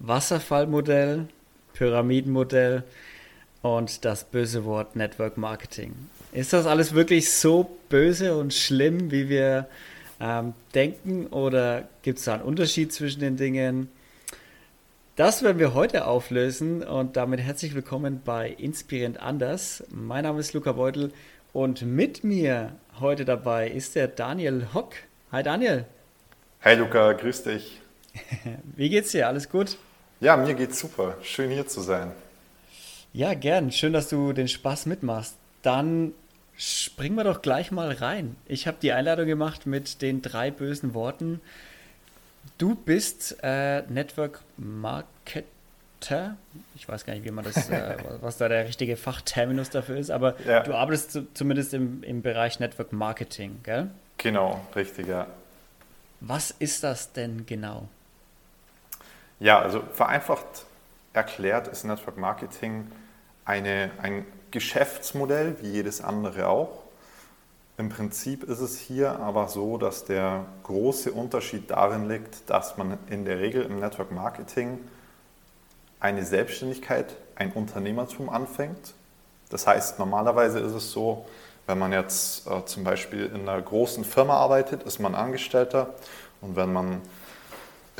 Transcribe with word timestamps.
Wasserfallmodell, 0.00 1.28
Pyramidenmodell 1.74 2.82
und 3.62 4.04
das 4.04 4.24
böse 4.24 4.64
Wort 4.64 4.96
Network 4.96 5.36
Marketing. 5.36 5.94
Ist 6.32 6.52
das 6.52 6.66
alles 6.66 6.94
wirklich 6.94 7.30
so 7.30 7.78
böse 7.90 8.36
und 8.36 8.54
schlimm, 8.54 9.10
wie 9.10 9.28
wir 9.28 9.68
ähm, 10.18 10.54
denken 10.74 11.26
oder 11.26 11.88
gibt 12.02 12.18
es 12.18 12.24
da 12.24 12.34
einen 12.34 12.42
Unterschied 12.42 12.92
zwischen 12.92 13.20
den 13.20 13.36
Dingen? 13.36 13.88
Das 15.16 15.42
werden 15.42 15.58
wir 15.58 15.74
heute 15.74 16.06
auflösen 16.06 16.82
und 16.82 17.16
damit 17.16 17.40
herzlich 17.40 17.74
willkommen 17.74 18.22
bei 18.24 18.48
Inspirierend 18.48 19.20
Anders. 19.20 19.84
Mein 19.90 20.24
Name 20.24 20.40
ist 20.40 20.54
Luca 20.54 20.72
Beutel 20.72 21.12
und 21.52 21.82
mit 21.82 22.24
mir 22.24 22.72
heute 23.00 23.26
dabei 23.26 23.68
ist 23.68 23.96
der 23.96 24.08
Daniel 24.08 24.68
Hock. 24.72 24.94
Hi 25.30 25.42
Daniel. 25.42 25.84
Hi 26.62 26.74
Luca, 26.74 27.12
grüß 27.12 27.42
dich. 27.42 27.82
Wie 28.76 28.88
geht's 28.88 29.12
dir? 29.12 29.28
Alles 29.28 29.50
gut? 29.50 29.76
Ja, 30.20 30.36
mir 30.36 30.54
geht's 30.54 30.78
super. 30.78 31.16
Schön 31.22 31.50
hier 31.50 31.66
zu 31.66 31.80
sein. 31.80 32.12
Ja, 33.14 33.32
gern. 33.32 33.72
Schön, 33.72 33.94
dass 33.94 34.10
du 34.10 34.34
den 34.34 34.48
Spaß 34.48 34.84
mitmachst. 34.84 35.34
Dann 35.62 36.12
springen 36.56 37.16
wir 37.16 37.24
doch 37.24 37.40
gleich 37.40 37.70
mal 37.70 37.90
rein. 37.90 38.36
Ich 38.46 38.66
habe 38.66 38.76
die 38.82 38.92
Einladung 38.92 39.26
gemacht 39.26 39.64
mit 39.64 40.02
den 40.02 40.20
drei 40.20 40.50
bösen 40.50 40.92
Worten. 40.92 41.40
Du 42.58 42.74
bist 42.74 43.38
äh, 43.42 43.80
Network 43.88 44.42
Marketer. 44.58 46.36
Ich 46.74 46.86
weiß 46.86 47.06
gar 47.06 47.14
nicht, 47.14 47.24
wie 47.24 47.30
man 47.30 47.46
das, 47.46 47.70
äh, 47.70 47.96
was 48.20 48.36
da 48.36 48.48
der 48.48 48.66
richtige 48.66 48.96
Fachterminus 48.96 49.70
dafür 49.70 49.96
ist, 49.96 50.10
aber 50.10 50.38
ja. 50.46 50.60
du 50.60 50.74
arbeitest 50.74 51.12
zu, 51.12 51.32
zumindest 51.32 51.72
im, 51.72 52.02
im 52.02 52.20
Bereich 52.20 52.60
Network 52.60 52.92
Marketing, 52.92 53.60
gell? 53.62 53.90
Genau, 54.18 54.60
richtig, 54.76 55.08
ja. 55.08 55.26
Was 56.20 56.50
ist 56.50 56.84
das 56.84 57.12
denn 57.12 57.46
genau? 57.46 57.88
Ja, 59.40 59.58
also 59.58 59.82
vereinfacht 59.94 60.66
erklärt 61.14 61.66
ist 61.66 61.84
Network 61.84 62.18
Marketing 62.18 62.90
eine, 63.46 63.90
ein 64.00 64.26
Geschäftsmodell 64.50 65.56
wie 65.60 65.70
jedes 65.70 66.02
andere 66.02 66.48
auch. 66.48 66.82
Im 67.78 67.88
Prinzip 67.88 68.44
ist 68.44 68.60
es 68.60 68.78
hier 68.78 69.18
aber 69.18 69.48
so, 69.48 69.78
dass 69.78 70.04
der 70.04 70.44
große 70.64 71.10
Unterschied 71.10 71.70
darin 71.70 72.06
liegt, 72.06 72.50
dass 72.50 72.76
man 72.76 72.98
in 73.08 73.24
der 73.24 73.38
Regel 73.38 73.62
im 73.62 73.80
Network 73.80 74.12
Marketing 74.12 74.78
eine 76.00 76.24
Selbstständigkeit, 76.24 77.16
ein 77.34 77.52
Unternehmertum 77.52 78.28
anfängt. 78.28 78.92
Das 79.48 79.66
heißt, 79.66 79.98
normalerweise 79.98 80.58
ist 80.58 80.72
es 80.72 80.92
so, 80.92 81.24
wenn 81.66 81.78
man 81.78 81.92
jetzt 81.92 82.46
äh, 82.46 82.64
zum 82.66 82.84
Beispiel 82.84 83.26
in 83.26 83.48
einer 83.48 83.62
großen 83.62 84.04
Firma 84.04 84.34
arbeitet, 84.34 84.82
ist 84.82 84.98
man 84.98 85.14
Angestellter 85.14 85.94
und 86.42 86.56
wenn 86.56 86.72
man 86.72 87.00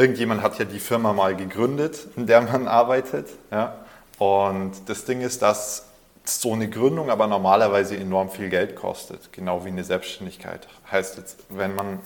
irgendjemand 0.00 0.42
hat 0.42 0.58
ja 0.58 0.64
die 0.64 0.78
Firma 0.78 1.12
mal 1.12 1.36
gegründet, 1.36 2.08
in 2.16 2.26
der 2.26 2.40
man 2.40 2.66
arbeitet. 2.66 3.28
Ja? 3.50 3.76
Und 4.18 4.72
das 4.86 5.04
Ding 5.04 5.20
ist, 5.20 5.42
dass 5.42 5.86
so 6.24 6.54
eine 6.54 6.68
Gründung 6.68 7.10
aber 7.10 7.26
normalerweise 7.26 7.96
enorm 7.96 8.30
viel 8.30 8.48
Geld 8.48 8.76
kostet, 8.76 9.32
genau 9.32 9.64
wie 9.64 9.68
eine 9.68 9.84
Selbstständigkeit. 9.84 10.68
Heißt 10.90 11.18
jetzt, 11.18 11.44
wenn 11.50 11.74
man 11.74 12.00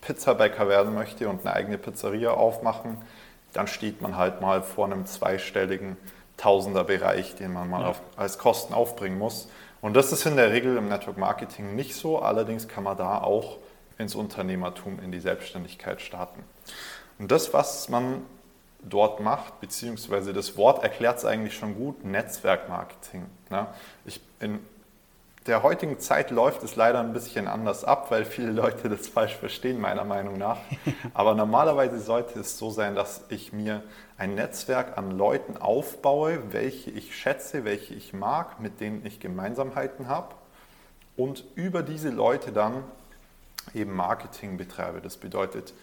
Pizzabäcker 0.00 0.68
werden 0.68 0.94
möchte 0.94 1.28
und 1.28 1.44
eine 1.44 1.54
eigene 1.54 1.78
Pizzeria 1.78 2.30
aufmachen, 2.30 2.98
dann 3.52 3.66
steht 3.66 4.00
man 4.00 4.16
halt 4.16 4.40
mal 4.40 4.62
vor 4.62 4.86
einem 4.86 5.06
zweistelligen 5.06 5.96
Tausenderbereich, 6.36 7.34
den 7.34 7.52
man 7.52 7.68
mal 7.68 7.82
ja. 7.82 7.88
auf, 7.88 8.00
als 8.16 8.38
Kosten 8.38 8.74
aufbringen 8.74 9.18
muss. 9.18 9.48
Und 9.80 9.94
das 9.94 10.12
ist 10.12 10.24
in 10.24 10.36
der 10.36 10.52
Regel 10.52 10.76
im 10.76 10.88
Network 10.88 11.18
Marketing 11.18 11.74
nicht 11.74 11.94
so. 11.94 12.20
Allerdings 12.20 12.68
kann 12.68 12.84
man 12.84 12.96
da 12.96 13.18
auch 13.18 13.58
ins 13.98 14.14
Unternehmertum, 14.14 15.00
in 15.02 15.10
die 15.10 15.20
Selbstständigkeit 15.20 16.00
starten. 16.00 16.44
Und 17.20 17.30
das, 17.30 17.52
was 17.52 17.90
man 17.90 18.22
dort 18.82 19.20
macht, 19.20 19.60
beziehungsweise 19.60 20.32
das 20.32 20.56
Wort 20.56 20.82
erklärt 20.82 21.18
es 21.18 21.26
eigentlich 21.26 21.54
schon 21.54 21.74
gut, 21.74 22.02
Netzwerkmarketing. 22.02 23.26
Ne? 23.50 23.66
Ich, 24.06 24.22
in 24.40 24.58
der 25.46 25.62
heutigen 25.62 26.00
Zeit 26.00 26.30
läuft 26.30 26.62
es 26.62 26.76
leider 26.76 26.98
ein 27.00 27.12
bisschen 27.12 27.46
anders 27.46 27.84
ab, 27.84 28.10
weil 28.10 28.24
viele 28.24 28.52
Leute 28.52 28.88
das 28.88 29.06
falsch 29.06 29.36
verstehen, 29.36 29.78
meiner 29.78 30.04
Meinung 30.04 30.38
nach. 30.38 30.56
Aber 31.14 31.34
normalerweise 31.34 32.00
sollte 32.00 32.40
es 32.40 32.56
so 32.56 32.70
sein, 32.70 32.94
dass 32.94 33.22
ich 33.28 33.52
mir 33.52 33.82
ein 34.16 34.34
Netzwerk 34.34 34.96
an 34.96 35.10
Leuten 35.10 35.58
aufbaue, 35.58 36.52
welche 36.52 36.90
ich 36.90 37.14
schätze, 37.14 37.66
welche 37.66 37.92
ich 37.92 38.14
mag, 38.14 38.60
mit 38.60 38.80
denen 38.80 39.04
ich 39.04 39.20
Gemeinsamkeiten 39.20 40.08
habe 40.08 40.34
und 41.18 41.44
über 41.54 41.82
diese 41.82 42.08
Leute 42.08 42.50
dann 42.50 42.82
eben 43.74 43.94
Marketing 43.94 44.56
betreibe. 44.56 45.02
Das 45.02 45.18
bedeutet, 45.18 45.74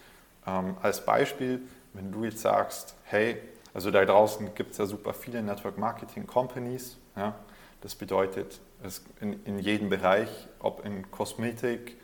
ähm, 0.48 0.78
als 0.82 1.06
Beispiel, 1.06 1.62
wenn 1.94 2.12
du 2.12 2.24
jetzt 2.24 2.40
sagst, 2.40 2.96
hey, 3.04 3.38
also 3.74 3.92
da 3.92 4.04
draußen 4.06 4.56
gibt 4.56 4.72
es 4.72 4.78
ja 4.78 4.86
super 4.86 5.14
viele 5.14 5.44
Network 5.44 5.78
Marketing 5.78 6.26
Companies. 6.26 6.98
Ja, 7.16 7.36
das 7.82 7.96
bedeutet, 7.96 8.60
es 8.84 9.04
in, 9.22 9.44
in 9.44 9.60
jedem 9.60 9.90
Bereich, 9.90 10.30
ob 10.60 10.86
in 10.86 11.12
Kosmetik, 11.12 11.98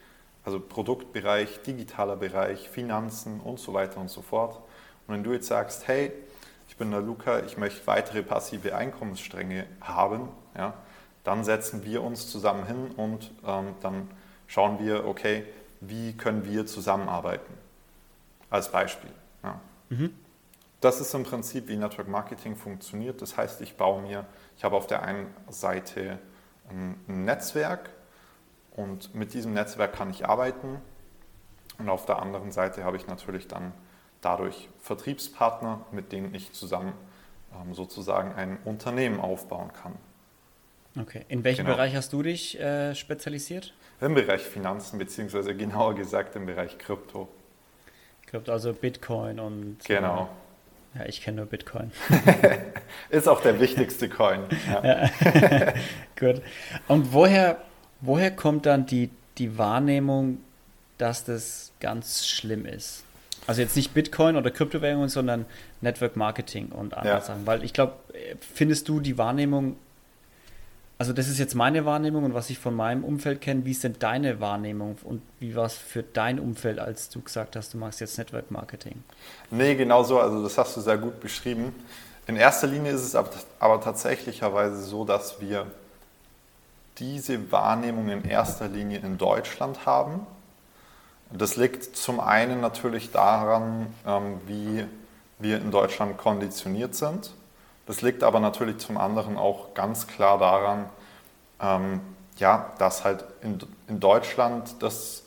also 0.44 0.60
Produktbereich, 0.60 1.62
digitaler 1.62 2.16
Bereich, 2.16 2.70
Finanzen 2.70 3.40
und 3.40 3.60
so 3.60 3.74
weiter 3.74 4.00
und 4.00 4.10
so 4.10 4.22
fort. 4.22 4.58
Und 5.08 5.16
wenn 5.16 5.24
du 5.24 5.32
jetzt 5.32 5.48
sagst, 5.48 5.88
hey, 5.88 6.12
ich 6.68 6.78
bin 6.78 6.92
der 6.92 7.02
Luca, 7.02 7.40
ich 7.40 7.58
möchte 7.58 7.86
weitere 7.88 8.24
passive 8.24 8.76
Einkommensstränge 8.76 9.66
haben, 9.82 10.28
ja, 10.58 10.74
dann 11.24 11.44
setzen 11.44 11.86
wir 11.86 12.04
uns 12.04 12.30
zusammen 12.30 12.66
hin 12.66 12.92
und 12.98 13.32
ähm, 13.48 13.76
dann 13.82 14.10
schauen 14.48 14.80
wir, 14.80 15.08
okay, 15.08 15.46
wie 15.80 16.14
können 16.14 16.46
wir 16.46 16.66
zusammenarbeiten 16.66 17.63
als 18.54 18.72
Beispiel. 18.72 19.10
Ja. 19.44 19.60
Mhm. 19.90 20.14
Das 20.80 21.02
ist 21.02 21.14
im 21.14 21.24
Prinzip, 21.24 21.68
wie 21.68 21.76
Network 21.76 22.08
Marketing 22.08 22.56
funktioniert. 22.56 23.22
Das 23.22 23.36
heißt, 23.36 23.62
ich 23.62 23.78
baue 23.78 24.02
mir, 24.02 24.26
ich 24.58 24.64
habe 24.64 24.76
auf 24.76 24.86
der 24.86 25.02
einen 25.02 25.34
Seite 25.50 26.20
ein 26.70 27.00
Netzwerk 27.08 27.90
und 28.72 29.16
mit 29.16 29.34
diesem 29.34 29.54
Netzwerk 29.54 29.94
kann 29.94 30.12
ich 30.12 30.28
arbeiten. 30.28 30.80
Und 31.80 31.90
auf 31.90 32.06
der 32.06 32.22
anderen 32.22 32.52
Seite 32.52 32.84
habe 32.84 32.98
ich 32.98 33.08
natürlich 33.08 33.48
dann 33.48 33.74
dadurch 34.22 34.70
Vertriebspartner, 34.82 35.86
mit 35.92 36.12
denen 36.12 36.36
ich 36.36 36.54
zusammen 36.54 36.94
ähm, 37.60 37.74
sozusagen 37.74 38.36
ein 38.36 38.60
Unternehmen 38.66 39.20
aufbauen 39.20 39.72
kann. 39.74 39.96
Okay. 41.00 41.26
In 41.28 41.44
welchem 41.44 41.66
genau. 41.66 41.78
Bereich 41.78 41.96
hast 41.96 42.14
du 42.14 42.22
dich 42.22 42.60
äh, 42.60 42.94
spezialisiert? 42.94 43.74
Im 44.00 44.14
Bereich 44.14 44.42
Finanzen, 44.42 45.00
beziehungsweise 45.00 45.56
genauer 45.56 45.96
gesagt 45.96 46.36
im 46.36 46.46
Bereich 46.46 46.78
Krypto. 46.78 47.30
Krypto, 48.34 48.52
also 48.52 48.74
Bitcoin 48.74 49.40
und. 49.40 49.78
Genau. 49.86 50.28
Äh, 50.96 51.00
ja, 51.00 51.06
ich 51.06 51.22
kenne 51.22 51.38
nur 51.38 51.46
Bitcoin. 51.46 51.92
Ist 53.12 53.28
auch 53.28 53.42
der 53.42 53.60
wichtigste 53.60 54.10
Coin. 54.10 54.40
Ja. 54.68 55.08
Gut. 56.20 56.42
Und 56.88 57.14
woher, 57.14 57.62
woher 58.02 58.32
kommt 58.32 58.66
dann 58.66 58.88
die, 58.88 59.12
die 59.38 59.60
Wahrnehmung, 59.60 60.40
dass 60.98 61.26
das 61.26 61.74
ganz 61.80 62.26
schlimm 62.26 62.66
ist? 62.66 63.04
Also 63.46 63.62
jetzt 63.62 63.76
nicht 63.76 63.94
Bitcoin 63.94 64.36
oder 64.36 64.50
Kryptowährungen, 64.50 65.10
sondern 65.10 65.46
Network 65.82 66.16
Marketing 66.16 66.70
und 66.70 66.96
andere 66.96 67.16
ja. 67.16 67.22
Sachen. 67.22 67.46
Weil 67.46 67.64
ich 67.64 67.74
glaube, 67.74 67.94
findest 68.40 68.90
du 68.90 69.00
die 69.00 69.20
Wahrnehmung 69.20 69.76
also 70.98 71.12
das 71.12 71.28
ist 71.28 71.40
jetzt 71.40 71.56
meine 71.56 71.86
Wahrnehmung 71.86 72.24
und 72.24 72.34
was 72.34 72.50
ich 72.50 72.60
von 72.60 72.76
meinem 72.76 73.04
Umfeld 73.04 73.42
kenne. 73.42 73.66
Wie 73.66 73.72
ist 73.72 73.84
denn 73.84 73.96
deine 74.00 74.40
Wahrnehmung 74.40 74.98
und 75.04 75.22
wie 75.40 75.56
war 75.56 75.66
es 75.66 75.74
für 75.74 76.04
dein 76.04 76.40
Umfeld, 76.40 76.80
als 76.80 77.10
du 77.10 77.22
gesagt 77.22 77.56
hast, 77.56 77.74
du 77.74 77.78
machst 77.78 78.00
jetzt 78.00 78.18
Network 78.18 78.52
Marketing? 78.52 79.04
Nee, 79.50 79.76
genau 79.76 80.04
so. 80.04 80.20
Also 80.20 80.44
das 80.44 80.58
hast 80.58 80.78
du 80.78 80.82
sehr 80.82 80.98
gut 80.98 81.20
beschrieben. 81.20 81.74
In 82.28 82.36
erster 82.36 82.68
Linie 82.68 82.94
ist 82.94 83.02
es 83.02 83.16
aber, 83.16 83.32
aber 83.60 83.82
tatsächlicherweise 83.82 84.82
so, 84.82 85.04
dass 85.04 85.42
wir 85.42 85.68
diese 87.00 87.52
Wahrnehmung 87.52 88.08
in 88.10 88.24
erster 88.24 88.68
Linie 88.68 89.00
in 89.00 89.18
Deutschland 89.18 89.86
haben. 89.86 90.26
Das 91.32 91.58
liegt 91.58 91.98
zum 91.98 92.20
einen 92.20 92.62
natürlich 92.62 93.12
daran, 93.12 93.88
ähm, 94.06 94.40
wie 94.46 94.86
wir 95.40 95.58
in 95.58 95.72
Deutschland 95.72 96.18
konditioniert 96.18 96.94
sind. 96.94 97.32
Das 97.86 98.02
liegt 98.02 98.24
aber 98.24 98.40
natürlich 98.40 98.78
zum 98.78 98.98
anderen 98.98 99.38
auch 99.38 99.74
ganz 99.74 100.08
klar 100.08 100.38
daran, 100.38 100.90
ähm, 101.60 102.02
ja, 102.38 102.72
dass 102.80 103.04
halt 103.04 103.26
in, 103.42 103.60
in 103.88 104.00
Deutschland 104.00 104.82
das 104.82 105.24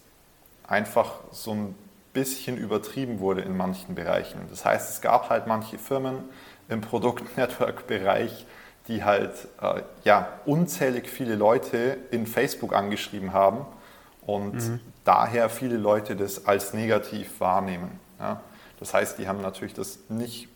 einfach 0.67 1.13
so 1.33 1.53
ein 1.53 1.75
bisschen 2.13 2.57
übertrieben 2.57 3.21
wurde 3.21 3.43
in 3.43 3.57
manchen 3.57 3.95
Bereichen. 3.95 4.41
Das 4.51 4.65
heißt, 4.65 4.91
es 4.91 5.01
gab 5.01 5.29
halt 5.29 5.47
manche 5.47 5.79
Firmen 5.79 6.25
im 6.69 6.81
Produkt-Network-Bereich, 6.81 8.47
die 8.89 9.05
halt 9.05 9.33
äh, 9.61 9.83
ja, 10.05 10.29
unzählig 10.45 11.09
viele 11.09 11.35
Leute 11.35 11.99
in 12.11 12.27
Facebook 12.27 12.75
angeschrieben 12.75 13.33
haben 13.33 13.67
und 14.23 14.55
mhm. 14.55 14.81
daher 15.05 15.51
viele 15.51 15.77
Leute 15.77 16.17
das 16.17 16.47
als 16.47 16.73
negativ 16.73 17.41
wahrnehmen. 17.41 18.01
Ja? 18.19 18.41
Das 18.81 18.95
heißt, 18.95 19.19
die 19.19 19.29
haben 19.29 19.41
natürlich 19.41 19.75
das 19.75 19.99
nicht 20.09 20.49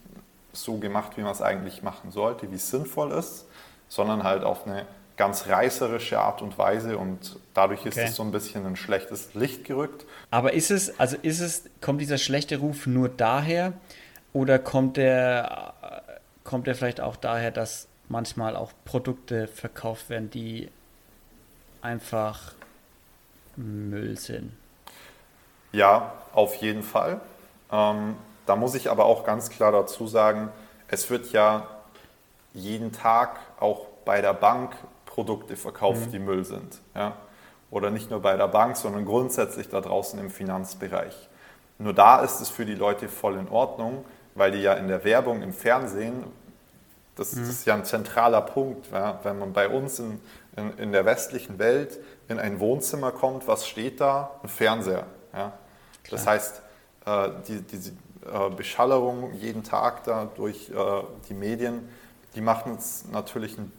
so 0.52 0.78
gemacht, 0.78 1.12
wie 1.16 1.22
man 1.22 1.32
es 1.32 1.42
eigentlich 1.42 1.82
machen 1.82 2.10
sollte, 2.10 2.50
wie 2.50 2.56
es 2.56 2.70
sinnvoll 2.70 3.12
ist, 3.12 3.46
sondern 3.88 4.24
halt 4.24 4.44
auf 4.44 4.66
eine 4.66 4.86
ganz 5.16 5.46
reißerische 5.46 6.18
Art 6.18 6.40
und 6.42 6.56
Weise 6.58 6.96
und 6.96 7.38
dadurch 7.52 7.84
ist 7.84 7.96
okay. 7.98 8.06
es 8.06 8.16
so 8.16 8.22
ein 8.22 8.30
bisschen 8.32 8.64
ein 8.66 8.76
schlechtes 8.76 9.34
Licht 9.34 9.64
gerückt. 9.64 10.06
Aber 10.30 10.54
ist 10.54 10.70
es, 10.70 10.98
also 10.98 11.16
ist 11.20 11.40
es, 11.40 11.64
kommt 11.80 12.00
dieser 12.00 12.18
schlechte 12.18 12.56
Ruf 12.56 12.86
nur 12.86 13.08
daher, 13.08 13.74
Oder 14.32 14.58
kommt 14.58 14.96
der, 14.96 15.74
kommt 16.44 16.66
der 16.66 16.74
vielleicht 16.74 17.00
auch 17.00 17.16
daher, 17.16 17.50
dass 17.50 17.88
manchmal 18.08 18.56
auch 18.56 18.72
Produkte 18.84 19.48
verkauft 19.48 20.08
werden, 20.08 20.30
die 20.30 20.68
einfach 21.82 22.54
Müll 23.56 24.16
sind? 24.18 24.52
Ja, 25.72 26.12
auf 26.32 26.54
jeden 26.56 26.82
Fall. 26.82 27.20
Ähm, 27.72 28.16
da 28.46 28.56
muss 28.56 28.74
ich 28.74 28.90
aber 28.90 29.04
auch 29.04 29.24
ganz 29.24 29.50
klar 29.50 29.72
dazu 29.72 30.06
sagen, 30.06 30.50
es 30.88 31.08
wird 31.10 31.32
ja 31.32 31.66
jeden 32.52 32.92
Tag 32.92 33.38
auch 33.58 33.86
bei 34.04 34.20
der 34.20 34.34
Bank 34.34 34.76
Produkte 35.06 35.56
verkauft, 35.56 36.06
mhm. 36.06 36.10
die 36.12 36.18
Müll 36.18 36.44
sind. 36.44 36.80
Ja? 36.94 37.16
Oder 37.70 37.90
nicht 37.90 38.10
nur 38.10 38.20
bei 38.20 38.36
der 38.36 38.48
Bank, 38.48 38.76
sondern 38.76 39.04
grundsätzlich 39.04 39.68
da 39.68 39.80
draußen 39.80 40.18
im 40.18 40.30
Finanzbereich. 40.30 41.28
Nur 41.78 41.92
da 41.92 42.20
ist 42.20 42.40
es 42.40 42.48
für 42.48 42.64
die 42.64 42.74
Leute 42.74 43.08
voll 43.08 43.36
in 43.36 43.48
Ordnung, 43.48 44.04
weil 44.34 44.52
die 44.52 44.60
ja 44.60 44.74
in 44.74 44.88
der 44.88 45.04
Werbung 45.04 45.42
im 45.42 45.52
Fernsehen, 45.52 46.24
das, 47.16 47.34
mhm. 47.34 47.40
das 47.40 47.48
ist 47.50 47.66
ja 47.66 47.74
ein 47.74 47.84
zentraler 47.84 48.40
Punkt, 48.40 48.90
ja? 48.92 49.20
wenn 49.22 49.38
man 49.38 49.52
bei 49.52 49.68
uns 49.68 49.98
in, 49.98 50.20
in, 50.56 50.78
in, 50.78 50.92
der 50.92 51.04
westlichen 51.04 51.58
Welt 51.58 51.98
in 52.28 52.38
ein 52.38 52.60
Wohnzimmer 52.60 53.12
kommt, 53.12 53.46
was 53.48 53.66
steht 53.66 54.00
da? 54.00 54.30
Ein 54.42 54.48
Fernseher. 54.48 55.06
Ja? 55.32 55.52
Das 56.10 56.26
heißt, 56.26 56.62
äh, 57.06 57.28
die, 57.46 57.54
äh, 57.54 57.92
Beschallerung 58.50 59.34
jeden 59.34 59.64
Tag 59.64 60.04
da 60.04 60.28
durch 60.36 60.70
äh, 60.70 60.74
die 61.28 61.34
Medien, 61.34 61.88
die 62.34 62.40
macht 62.40 62.66
uns 62.66 63.06
natürlich 63.10 63.58
ein 63.58 63.72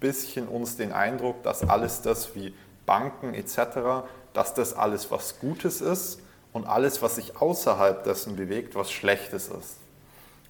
bisschen 0.00 0.48
uns 0.48 0.76
den 0.76 0.92
Eindruck, 0.92 1.42
dass 1.42 1.68
alles 1.68 2.02
das 2.02 2.34
wie 2.34 2.54
Banken 2.84 3.34
etc., 3.34 4.06
dass 4.32 4.54
das 4.54 4.74
alles 4.74 5.10
was 5.10 5.38
Gutes 5.38 5.80
ist 5.80 6.20
und 6.52 6.66
alles, 6.66 7.02
was 7.02 7.16
sich 7.16 7.40
außerhalb 7.40 8.04
dessen 8.04 8.36
bewegt, 8.36 8.74
was 8.74 8.90
Schlechtes 8.90 9.48
ist. 9.48 9.78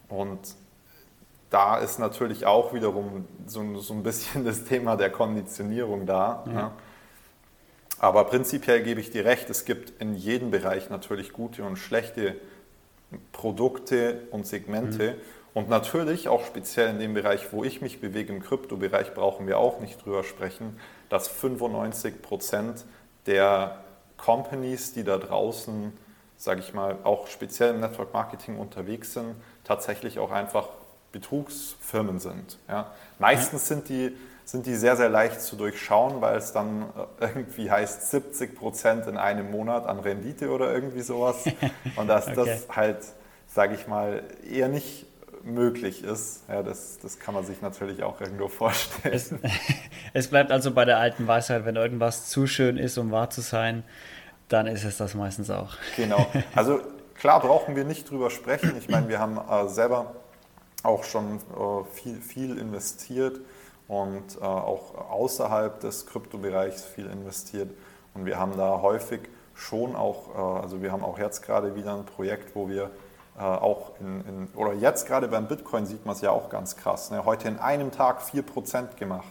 Und 0.08 0.40
da 1.50 1.78
ist 1.78 1.98
natürlich 1.98 2.46
auch 2.46 2.72
wiederum 2.72 3.26
so, 3.46 3.78
so 3.80 3.94
ein 3.94 4.02
bisschen 4.02 4.44
das 4.44 4.64
Thema 4.64 4.96
der 4.96 5.10
Konditionierung 5.10 6.06
da. 6.06 6.44
Ja. 6.46 6.52
Ja. 6.52 6.72
Aber 7.98 8.24
prinzipiell 8.24 8.82
gebe 8.82 9.00
ich 9.00 9.10
dir 9.10 9.24
recht, 9.24 9.48
es 9.48 9.64
gibt 9.64 10.00
in 10.02 10.14
jedem 10.14 10.50
Bereich 10.50 10.90
natürlich 10.90 11.32
gute 11.32 11.64
und 11.64 11.76
schlechte 11.76 12.36
Produkte 13.32 14.22
und 14.30 14.46
Segmente. 14.46 15.12
Mhm. 15.12 15.20
Und 15.54 15.68
natürlich 15.70 16.28
auch 16.28 16.44
speziell 16.44 16.90
in 16.90 16.98
dem 16.98 17.14
Bereich, 17.14 17.52
wo 17.52 17.64
ich 17.64 17.80
mich 17.80 18.00
bewege, 18.00 18.32
im 18.32 18.42
Kryptobereich, 18.42 19.14
brauchen 19.14 19.46
wir 19.46 19.58
auch 19.58 19.80
nicht 19.80 20.04
drüber 20.04 20.22
sprechen, 20.22 20.78
dass 21.08 21.28
95 21.28 22.20
Prozent 22.20 22.84
der 23.24 23.82
Companies, 24.18 24.92
die 24.92 25.02
da 25.02 25.16
draußen, 25.16 25.92
sage 26.36 26.60
ich 26.60 26.74
mal, 26.74 26.98
auch 27.04 27.26
speziell 27.28 27.74
im 27.74 27.80
Network 27.80 28.12
Marketing 28.12 28.58
unterwegs 28.58 29.14
sind, 29.14 29.34
tatsächlich 29.64 30.18
auch 30.18 30.30
einfach 30.30 30.68
Betrugsfirmen 31.12 32.18
sind. 32.18 32.58
Ja. 32.68 32.92
Meistens 33.18 33.68
sind 33.68 33.88
die, 33.88 34.14
sind 34.46 34.64
die 34.64 34.76
sehr, 34.76 34.96
sehr 34.96 35.08
leicht 35.08 35.42
zu 35.42 35.56
durchschauen, 35.56 36.20
weil 36.20 36.36
es 36.36 36.52
dann 36.52 36.82
äh, 37.20 37.26
irgendwie 37.26 37.68
heißt 37.68 38.10
70 38.12 38.56
Prozent 38.56 39.06
in 39.08 39.16
einem 39.16 39.50
Monat 39.50 39.86
an 39.86 39.98
Rendite 39.98 40.50
oder 40.50 40.72
irgendwie 40.72 41.00
sowas. 41.00 41.44
Und 41.96 42.06
dass 42.06 42.28
okay. 42.28 42.36
das 42.36 42.68
halt, 42.74 42.98
sage 43.48 43.74
ich 43.74 43.88
mal, 43.88 44.22
eher 44.48 44.68
nicht 44.68 45.06
möglich 45.42 46.04
ist. 46.04 46.44
Ja, 46.48 46.62
das, 46.62 46.98
das 47.02 47.18
kann 47.18 47.34
man 47.34 47.44
sich 47.44 47.60
natürlich 47.60 48.04
auch 48.04 48.20
irgendwo 48.20 48.46
vorstellen. 48.46 49.14
Es, 49.14 49.34
es, 50.12 50.28
bleibt 50.28 50.52
also 50.52 50.70
bei 50.70 50.84
der 50.84 50.98
alten 50.98 51.26
Weisheit, 51.26 51.64
wenn 51.64 51.74
irgendwas 51.74 52.28
zu 52.28 52.46
schön 52.46 52.76
ist, 52.76 52.98
um 52.98 53.10
wahr 53.10 53.30
zu 53.30 53.40
sein, 53.40 53.82
dann 54.48 54.68
ist 54.68 54.84
es 54.84 54.96
das 54.96 55.14
meistens 55.14 55.50
auch. 55.50 55.74
Genau. 55.96 56.24
Also 56.54 56.80
klar 57.16 57.40
brauchen 57.40 57.74
wir 57.74 57.84
nicht 57.84 58.08
drüber 58.08 58.30
sprechen. 58.30 58.74
Ich 58.78 58.88
meine, 58.88 59.08
wir 59.08 59.18
haben 59.18 59.38
äh, 59.38 59.68
selber 59.68 60.14
auch 60.84 61.02
schon 61.02 61.38
äh, 61.38 61.84
viel, 61.92 62.20
viel 62.20 62.58
investiert 62.58 63.40
und 63.88 64.36
äh, 64.40 64.44
auch 64.44 65.10
außerhalb 65.10 65.80
des 65.80 66.06
Kryptobereichs 66.06 66.84
viel 66.84 67.06
investiert. 67.06 67.70
Und 68.14 68.26
wir 68.26 68.38
haben 68.38 68.56
da 68.56 68.80
häufig 68.82 69.20
schon 69.54 69.94
auch, 69.96 70.34
äh, 70.34 70.62
also 70.62 70.82
wir 70.82 70.92
haben 70.92 71.04
auch 71.04 71.18
jetzt 71.18 71.42
gerade 71.42 71.74
wieder 71.74 71.94
ein 71.94 72.04
Projekt, 72.04 72.54
wo 72.54 72.68
wir 72.68 72.90
äh, 73.38 73.42
auch 73.42 73.92
in, 74.00 74.20
in, 74.26 74.48
oder 74.54 74.72
jetzt 74.72 75.06
gerade 75.06 75.28
beim 75.28 75.46
Bitcoin 75.46 75.86
sieht 75.86 76.04
man 76.06 76.14
es 76.14 76.20
ja 76.20 76.30
auch 76.30 76.48
ganz 76.48 76.76
krass. 76.76 77.10
Ne? 77.10 77.24
Heute 77.24 77.48
in 77.48 77.58
einem 77.58 77.92
Tag 77.92 78.22
4% 78.22 78.96
gemacht. 78.96 79.26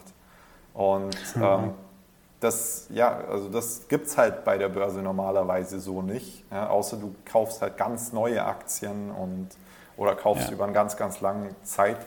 Und 0.74 1.36
mhm. 1.36 1.44
ähm, 1.44 1.74
das, 2.40 2.88
ja, 2.90 3.18
also 3.30 3.50
das 3.50 3.88
gibt 3.88 4.08
es 4.08 4.18
halt 4.18 4.46
bei 4.46 4.58
der 4.58 4.69
Börse 4.69 5.01
normalerweise 5.01 5.80
so 5.80 6.01
nicht. 6.01 6.44
Ja? 6.51 6.69
Außer 6.69 6.98
du 6.98 7.16
kaufst 7.25 7.62
halt 7.62 7.78
ganz 7.78 8.13
neue 8.13 8.44
Aktien 8.46 9.12
und 9.12 9.50
oder 9.98 10.16
kaufst 10.16 10.50
ja. 10.50 10.54
über 10.54 10.66
einen 10.66 10.74
ganz, 10.74 10.98
ganz 10.98 11.22
langen 11.22 11.56
Zeit, 11.63 11.98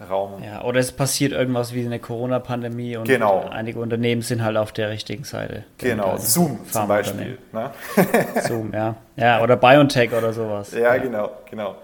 Raum. 0.00 0.42
Ja, 0.42 0.62
oder 0.62 0.78
es 0.78 0.92
passiert 0.92 1.32
irgendwas 1.32 1.74
wie 1.74 1.84
eine 1.84 1.98
Corona-Pandemie 1.98 2.96
und 2.96 3.04
genau. 3.04 3.48
einige 3.50 3.80
Unternehmen 3.80 4.22
sind 4.22 4.44
halt 4.44 4.56
auf 4.56 4.70
der 4.70 4.90
richtigen 4.90 5.24
Seite. 5.24 5.64
Genau, 5.78 6.16
Zoom 6.18 6.60
zum 6.70 6.86
Beispiel. 6.86 7.38
Ne? 7.52 7.70
Zoom, 8.46 8.72
ja. 8.72 8.94
Ja, 9.16 9.42
oder 9.42 9.56
BioNTech 9.56 10.12
oder 10.12 10.32
sowas. 10.32 10.72
Ja, 10.72 10.94
ja. 10.94 10.98
genau, 10.98 11.30
genau. 11.50 11.74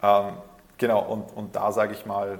Ähm, 0.00 0.34
genau, 0.78 1.00
und, 1.02 1.36
und 1.36 1.56
da 1.56 1.72
sage 1.72 1.94
ich 1.94 2.06
mal, 2.06 2.38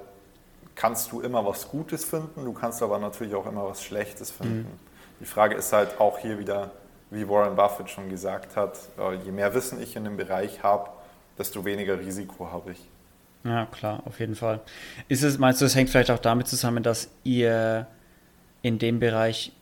kannst 0.75 1.11
du 1.11 1.19
immer 1.19 1.45
was 1.45 1.67
Gutes 1.67 2.05
finden, 2.05 2.45
du 2.45 2.53
kannst 2.53 2.81
aber 2.81 2.97
natürlich 2.99 3.35
auch 3.35 3.47
immer 3.47 3.67
was 3.67 3.83
Schlechtes 3.83 4.31
finden. 4.31 4.59
Mhm. 4.59 4.79
Die 5.19 5.25
Frage 5.25 5.55
ist 5.55 5.73
halt 5.73 5.99
auch 5.99 6.19
hier 6.19 6.39
wieder, 6.39 6.71
wie 7.09 7.27
Warren 7.27 7.55
Buffett 7.55 7.89
schon 7.89 8.09
gesagt 8.09 8.55
hat, 8.55 8.77
äh, 8.97 9.15
je 9.25 9.31
mehr 9.31 9.53
Wissen 9.53 9.81
ich 9.81 9.95
in 9.97 10.05
dem 10.05 10.15
Bereich 10.15 10.63
habe, 10.63 10.89
desto 11.37 11.65
weniger 11.65 11.99
Risiko 11.99 12.49
habe 12.51 12.71
ich. 12.71 12.89
Ja, 13.47 13.65
klar, 13.65 14.01
auf 14.05 14.19
jeden 14.19 14.35
Fall. 14.35 14.59
Ist 15.07 15.23
es, 15.23 15.37
meinst 15.37 15.61
du, 15.61 15.65
es 15.65 15.75
hängt 15.75 15.89
vielleicht 15.89 16.11
auch 16.11 16.19
damit 16.19 16.47
zusammen, 16.47 16.83
dass 16.83 17.09
ihr 17.23 17.87
in 18.61 18.77
dem 18.77 18.99
Bereich, 18.99 19.53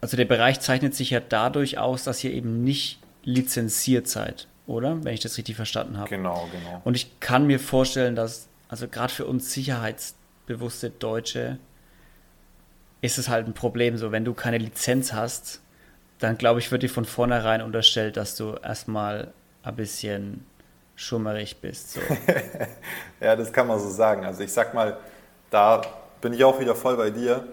also 0.00 0.16
der 0.16 0.24
Bereich 0.24 0.60
zeichnet 0.60 0.94
sich 0.94 1.10
ja 1.10 1.20
dadurch 1.20 1.78
aus, 1.78 2.04
dass 2.04 2.24
ihr 2.24 2.32
eben 2.32 2.64
nicht 2.64 2.98
lizenziert 3.22 4.08
seid, 4.08 4.48
oder? 4.66 5.04
Wenn 5.04 5.12
ich 5.12 5.20
das 5.20 5.36
richtig 5.36 5.56
verstanden 5.56 5.98
habe. 5.98 6.08
Genau, 6.08 6.48
genau. 6.50 6.80
Und 6.84 6.96
ich 6.96 7.20
kann 7.20 7.46
mir 7.46 7.60
vorstellen, 7.60 8.16
dass, 8.16 8.48
also 8.68 8.88
gerade 8.88 9.12
für 9.12 9.26
uns 9.26 9.52
sicherheitsbewusste 9.52 10.90
Deutsche, 10.90 11.58
ist 13.02 13.18
es 13.18 13.28
halt 13.28 13.46
ein 13.46 13.54
Problem. 13.54 13.96
So, 13.96 14.12
wenn 14.12 14.24
du 14.24 14.32
keine 14.32 14.58
Lizenz 14.58 15.12
hast, 15.12 15.60
dann 16.18 16.38
glaube 16.38 16.60
ich, 16.60 16.70
wird 16.70 16.82
dir 16.82 16.90
von 16.90 17.04
vornherein 17.04 17.62
unterstellt, 17.62 18.16
dass 18.16 18.36
du 18.36 18.54
erstmal 18.54 19.32
ein 19.62 19.76
bisschen 19.76 20.46
schummerig 21.00 21.60
bist. 21.60 21.94
So. 21.94 22.00
ja, 23.20 23.34
das 23.34 23.52
kann 23.52 23.66
man 23.66 23.80
so 23.80 23.88
sagen. 23.88 24.24
Also 24.24 24.42
ich 24.42 24.52
sag 24.52 24.74
mal, 24.74 24.98
da 25.50 25.80
bin 26.20 26.34
ich 26.34 26.44
auch 26.44 26.60
wieder 26.60 26.74
voll 26.74 26.96
bei 26.96 27.10
dir. 27.10 27.48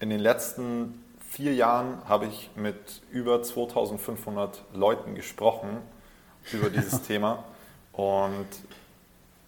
In 0.00 0.10
den 0.10 0.18
letzten 0.18 1.04
vier 1.30 1.54
Jahren 1.54 2.02
habe 2.08 2.26
ich 2.26 2.50
mit 2.56 3.02
über 3.10 3.42
2500 3.42 4.64
Leuten 4.74 5.14
gesprochen 5.14 5.78
über 6.52 6.68
dieses 6.68 7.02
Thema. 7.06 7.44
Und 7.92 8.48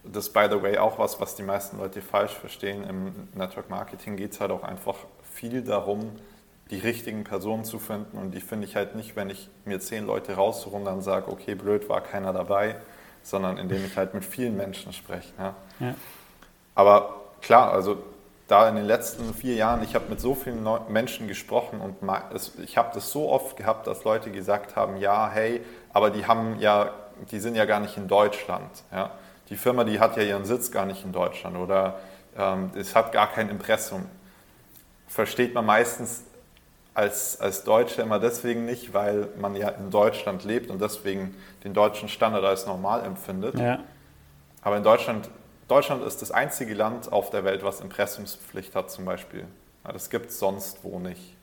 das, 0.04 0.28
by 0.30 0.46
the 0.48 0.62
way, 0.62 0.78
auch 0.78 0.98
was, 0.98 1.20
was 1.20 1.34
die 1.34 1.42
meisten 1.42 1.78
Leute 1.78 2.00
falsch 2.00 2.32
verstehen. 2.32 2.84
Im 2.84 3.28
Network 3.34 3.70
Marketing 3.70 4.16
geht 4.16 4.32
es 4.32 4.40
halt 4.40 4.52
auch 4.52 4.62
einfach 4.62 4.96
viel 5.32 5.62
darum, 5.62 6.12
die 6.70 6.78
richtigen 6.78 7.24
Personen 7.24 7.64
zu 7.64 7.78
finden. 7.78 8.16
Und 8.18 8.32
die 8.32 8.40
finde 8.40 8.66
ich 8.66 8.76
halt 8.76 8.94
nicht, 8.94 9.16
wenn 9.16 9.30
ich 9.30 9.48
mir 9.64 9.80
zehn 9.80 10.06
Leute 10.06 10.34
raussuche 10.34 10.76
und 10.76 10.84
dann 10.84 11.02
sage, 11.02 11.30
okay, 11.30 11.54
blöd, 11.54 11.88
war 11.88 12.00
keiner 12.00 12.32
dabei, 12.32 12.76
sondern 13.22 13.58
indem 13.58 13.84
ich 13.84 13.96
halt 13.96 14.14
mit 14.14 14.24
vielen 14.24 14.56
Menschen 14.56 14.92
spreche. 14.92 15.32
Ja. 15.38 15.54
ja. 15.80 15.94
Aber 16.74 17.20
klar, 17.40 17.72
also 17.72 17.98
da 18.48 18.68
in 18.68 18.76
den 18.76 18.84
letzten 18.84 19.32
vier 19.34 19.54
Jahren, 19.54 19.82
ich 19.82 19.94
habe 19.94 20.06
mit 20.08 20.20
so 20.20 20.34
vielen 20.34 20.66
Menschen 20.88 21.28
gesprochen 21.28 21.80
und 21.80 21.96
ich 22.62 22.76
habe 22.76 22.90
das 22.92 23.10
so 23.10 23.30
oft 23.30 23.56
gehabt, 23.56 23.86
dass 23.86 24.04
Leute 24.04 24.30
gesagt 24.30 24.76
haben, 24.76 24.98
ja, 24.98 25.30
hey, 25.30 25.62
aber 25.92 26.10
die 26.10 26.26
haben 26.26 26.58
ja, 26.60 26.92
die 27.30 27.38
sind 27.38 27.54
ja 27.54 27.64
gar 27.64 27.80
nicht 27.80 27.96
in 27.96 28.08
Deutschland. 28.08 28.70
Ja. 28.92 29.12
Die 29.48 29.56
Firma, 29.56 29.84
die 29.84 30.00
hat 30.00 30.16
ja 30.16 30.22
ihren 30.22 30.44
Sitz 30.44 30.70
gar 30.70 30.84
nicht 30.84 31.04
in 31.04 31.12
Deutschland 31.12 31.56
oder 31.56 32.00
ähm, 32.36 32.70
es 32.74 32.94
hat 32.94 33.12
gar 33.12 33.30
kein 33.30 33.48
Impressum. 33.48 34.06
Versteht 35.06 35.54
man 35.54 35.64
meistens 35.64 36.24
als, 36.94 37.40
als 37.40 37.64
Deutsche 37.64 38.02
immer 38.02 38.20
deswegen 38.20 38.64
nicht, 38.64 38.94
weil 38.94 39.28
man 39.36 39.56
ja 39.56 39.68
in 39.68 39.90
Deutschland 39.90 40.44
lebt 40.44 40.70
und 40.70 40.80
deswegen 40.80 41.36
den 41.64 41.74
deutschen 41.74 42.08
Standard 42.08 42.44
als 42.44 42.66
normal 42.66 43.04
empfindet. 43.04 43.58
Ja. 43.58 43.80
Aber 44.62 44.76
in 44.76 44.84
Deutschland, 44.84 45.28
Deutschland 45.68 46.04
ist 46.04 46.22
das 46.22 46.30
einzige 46.30 46.74
Land 46.74 47.12
auf 47.12 47.30
der 47.30 47.44
Welt, 47.44 47.64
was 47.64 47.80
Impressumspflicht 47.80 48.74
hat 48.76 48.90
zum 48.90 49.04
Beispiel. 49.04 49.44
Das 49.82 50.08
gibt 50.08 50.30
es 50.30 50.38
sonst 50.38 50.78
wo 50.82 50.98
nicht. 50.98 51.36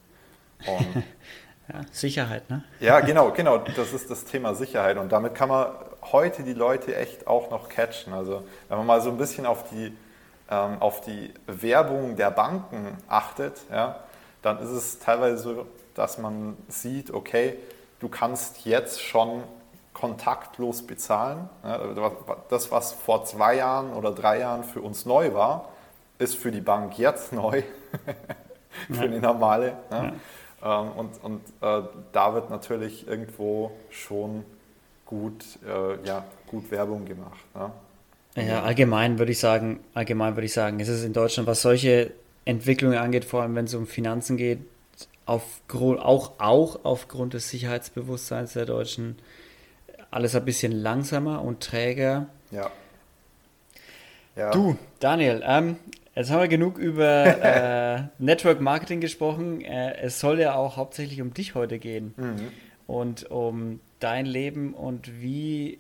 ja, 0.65 1.81
Sicherheit, 1.91 2.49
ne? 2.49 2.63
Ja, 2.79 2.99
genau, 3.01 3.31
genau. 3.31 3.57
Das 3.57 3.93
ist 3.93 4.09
das 4.09 4.25
Thema 4.25 4.55
Sicherheit. 4.55 4.97
Und 4.97 5.11
damit 5.11 5.35
kann 5.35 5.49
man 5.49 5.67
heute 6.11 6.43
die 6.43 6.53
Leute 6.53 6.95
echt 6.95 7.27
auch 7.27 7.51
noch 7.51 7.67
catchen. 7.67 8.13
Also 8.13 8.43
wenn 8.69 8.77
man 8.77 8.87
mal 8.87 9.01
so 9.01 9.09
ein 9.09 9.17
bisschen 9.17 9.45
auf 9.45 9.69
die, 9.69 9.95
ähm, 10.49 10.81
auf 10.81 11.01
die 11.01 11.33
Werbung 11.45 12.15
der 12.15 12.31
Banken 12.31 12.97
achtet, 13.07 13.59
ja, 13.69 13.99
dann 14.41 14.59
ist 14.59 14.69
es 14.69 14.99
teilweise 14.99 15.37
so, 15.37 15.65
dass 15.93 16.17
man 16.17 16.57
sieht, 16.67 17.11
okay, 17.11 17.57
du 17.99 18.09
kannst 18.09 18.65
jetzt 18.65 19.01
schon 19.01 19.43
kontaktlos 19.93 20.83
bezahlen. 20.83 21.49
Das, 22.49 22.71
was 22.71 22.93
vor 22.93 23.25
zwei 23.25 23.55
Jahren 23.55 23.93
oder 23.93 24.11
drei 24.11 24.39
Jahren 24.39 24.63
für 24.63 24.81
uns 24.81 25.05
neu 25.05 25.33
war, 25.33 25.69
ist 26.17 26.37
für 26.37 26.51
die 26.51 26.61
Bank 26.61 26.97
jetzt 26.97 27.33
neu, 27.33 27.63
für 28.91 29.09
die 29.09 29.19
normale. 29.19 29.77
Ja. 29.91 30.13
Ähm, 30.63 30.91
und 30.91 31.23
und 31.23 31.41
äh, 31.61 31.81
da 32.11 32.33
wird 32.33 32.49
natürlich 32.49 33.07
irgendwo 33.07 33.71
schon 33.89 34.45
gut, 35.05 35.43
äh, 35.67 36.07
ja, 36.07 36.23
gut 36.47 36.71
Werbung 36.71 37.05
gemacht. 37.05 37.39
Ne? 37.55 37.71
Ja, 38.47 38.63
allgemein 38.63 39.19
würde 39.19 39.31
ich 39.31 39.39
sagen, 39.39 39.81
allgemein 39.93 40.35
würde 40.35 40.45
ich 40.45 40.53
sagen, 40.53 40.79
ist 40.79 40.87
es 40.87 41.03
in 41.03 41.11
Deutschland, 41.11 41.47
was 41.47 41.61
solche 41.61 42.11
Entwicklungen 42.45 42.97
angeht, 42.97 43.25
vor 43.25 43.41
allem 43.41 43.55
wenn 43.55 43.65
es 43.65 43.73
um 43.73 43.87
Finanzen 43.87 44.37
geht, 44.37 44.59
aufgrund, 45.25 45.99
auch, 45.99 46.33
auch 46.39 46.79
aufgrund 46.83 47.33
des 47.33 47.49
Sicherheitsbewusstseins 47.49 48.53
der 48.53 48.65
Deutschen, 48.65 49.17
alles 50.09 50.35
ein 50.35 50.43
bisschen 50.45 50.71
langsamer 50.71 51.41
und 51.41 51.61
träger. 51.61 52.27
Ja. 52.51 52.69
ja. 54.35 54.51
Du, 54.51 54.77
Daniel, 54.99 55.41
ähm, 55.45 55.77
jetzt 56.15 56.31
haben 56.31 56.41
wir 56.41 56.47
genug 56.47 56.77
über 56.77 57.07
äh, 57.43 58.03
Network 58.17 58.59
Marketing 58.59 58.99
gesprochen. 58.99 59.61
Äh, 59.61 59.95
es 60.01 60.19
soll 60.19 60.39
ja 60.39 60.55
auch 60.55 60.75
hauptsächlich 60.75 61.21
um 61.21 61.33
dich 61.33 61.55
heute 61.55 61.79
gehen 61.79 62.13
mhm. 62.17 62.51
und 62.87 63.31
um 63.31 63.79
dein 63.99 64.25
Leben 64.25 64.73
und 64.73 65.21
wie 65.21 65.79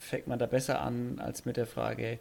fängt 0.00 0.26
man 0.26 0.38
da 0.38 0.46
besser 0.46 0.80
an 0.80 1.20
als 1.20 1.44
mit 1.44 1.56
der 1.56 1.66
Frage, 1.66 2.18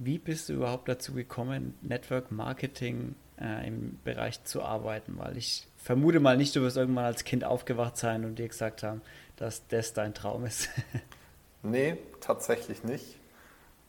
wie 0.00 0.18
bist 0.18 0.48
du 0.48 0.54
überhaupt 0.54 0.88
dazu 0.88 1.12
gekommen, 1.12 1.74
Network 1.82 2.32
Marketing 2.32 3.14
äh, 3.38 3.68
im 3.68 3.98
Bereich 4.02 4.42
zu 4.44 4.62
arbeiten? 4.62 5.18
Weil 5.18 5.36
ich 5.36 5.68
vermute 5.76 6.20
mal 6.20 6.38
nicht, 6.38 6.56
du 6.56 6.62
wirst 6.62 6.78
irgendwann 6.78 7.04
als 7.04 7.24
Kind 7.24 7.44
aufgewacht 7.44 7.98
sein 7.98 8.24
und 8.24 8.38
dir 8.38 8.48
gesagt 8.48 8.82
haben, 8.82 9.02
dass 9.36 9.66
das 9.68 9.92
dein 9.92 10.14
Traum 10.14 10.46
ist. 10.46 10.70
nee, 11.62 11.98
tatsächlich 12.22 12.82
nicht. 12.82 13.04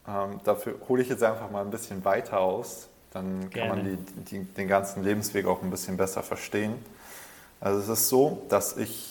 Ähm, 0.05 0.41
dafür 0.43 0.75
hole 0.89 1.01
ich 1.01 1.07
jetzt 1.07 1.23
einfach 1.23 1.49
mal 1.49 1.63
ein 1.63 1.71
bisschen 1.71 2.03
weiter 2.03 2.41
aus. 2.41 2.89
Dann 3.11 3.41
kann 3.41 3.49
Gerne. 3.49 3.83
man 3.83 3.85
die, 3.85 4.23
die, 4.23 4.43
den 4.43 4.67
ganzen 4.67 5.03
Lebensweg 5.03 5.45
auch 5.45 5.63
ein 5.63 5.69
bisschen 5.69 5.95
besser 5.95 6.23
verstehen. 6.23 6.73
Also 7.61 7.79
es 7.79 7.99
ist 7.99 8.09
so, 8.09 8.45
dass 8.49 8.75
ich 8.75 9.10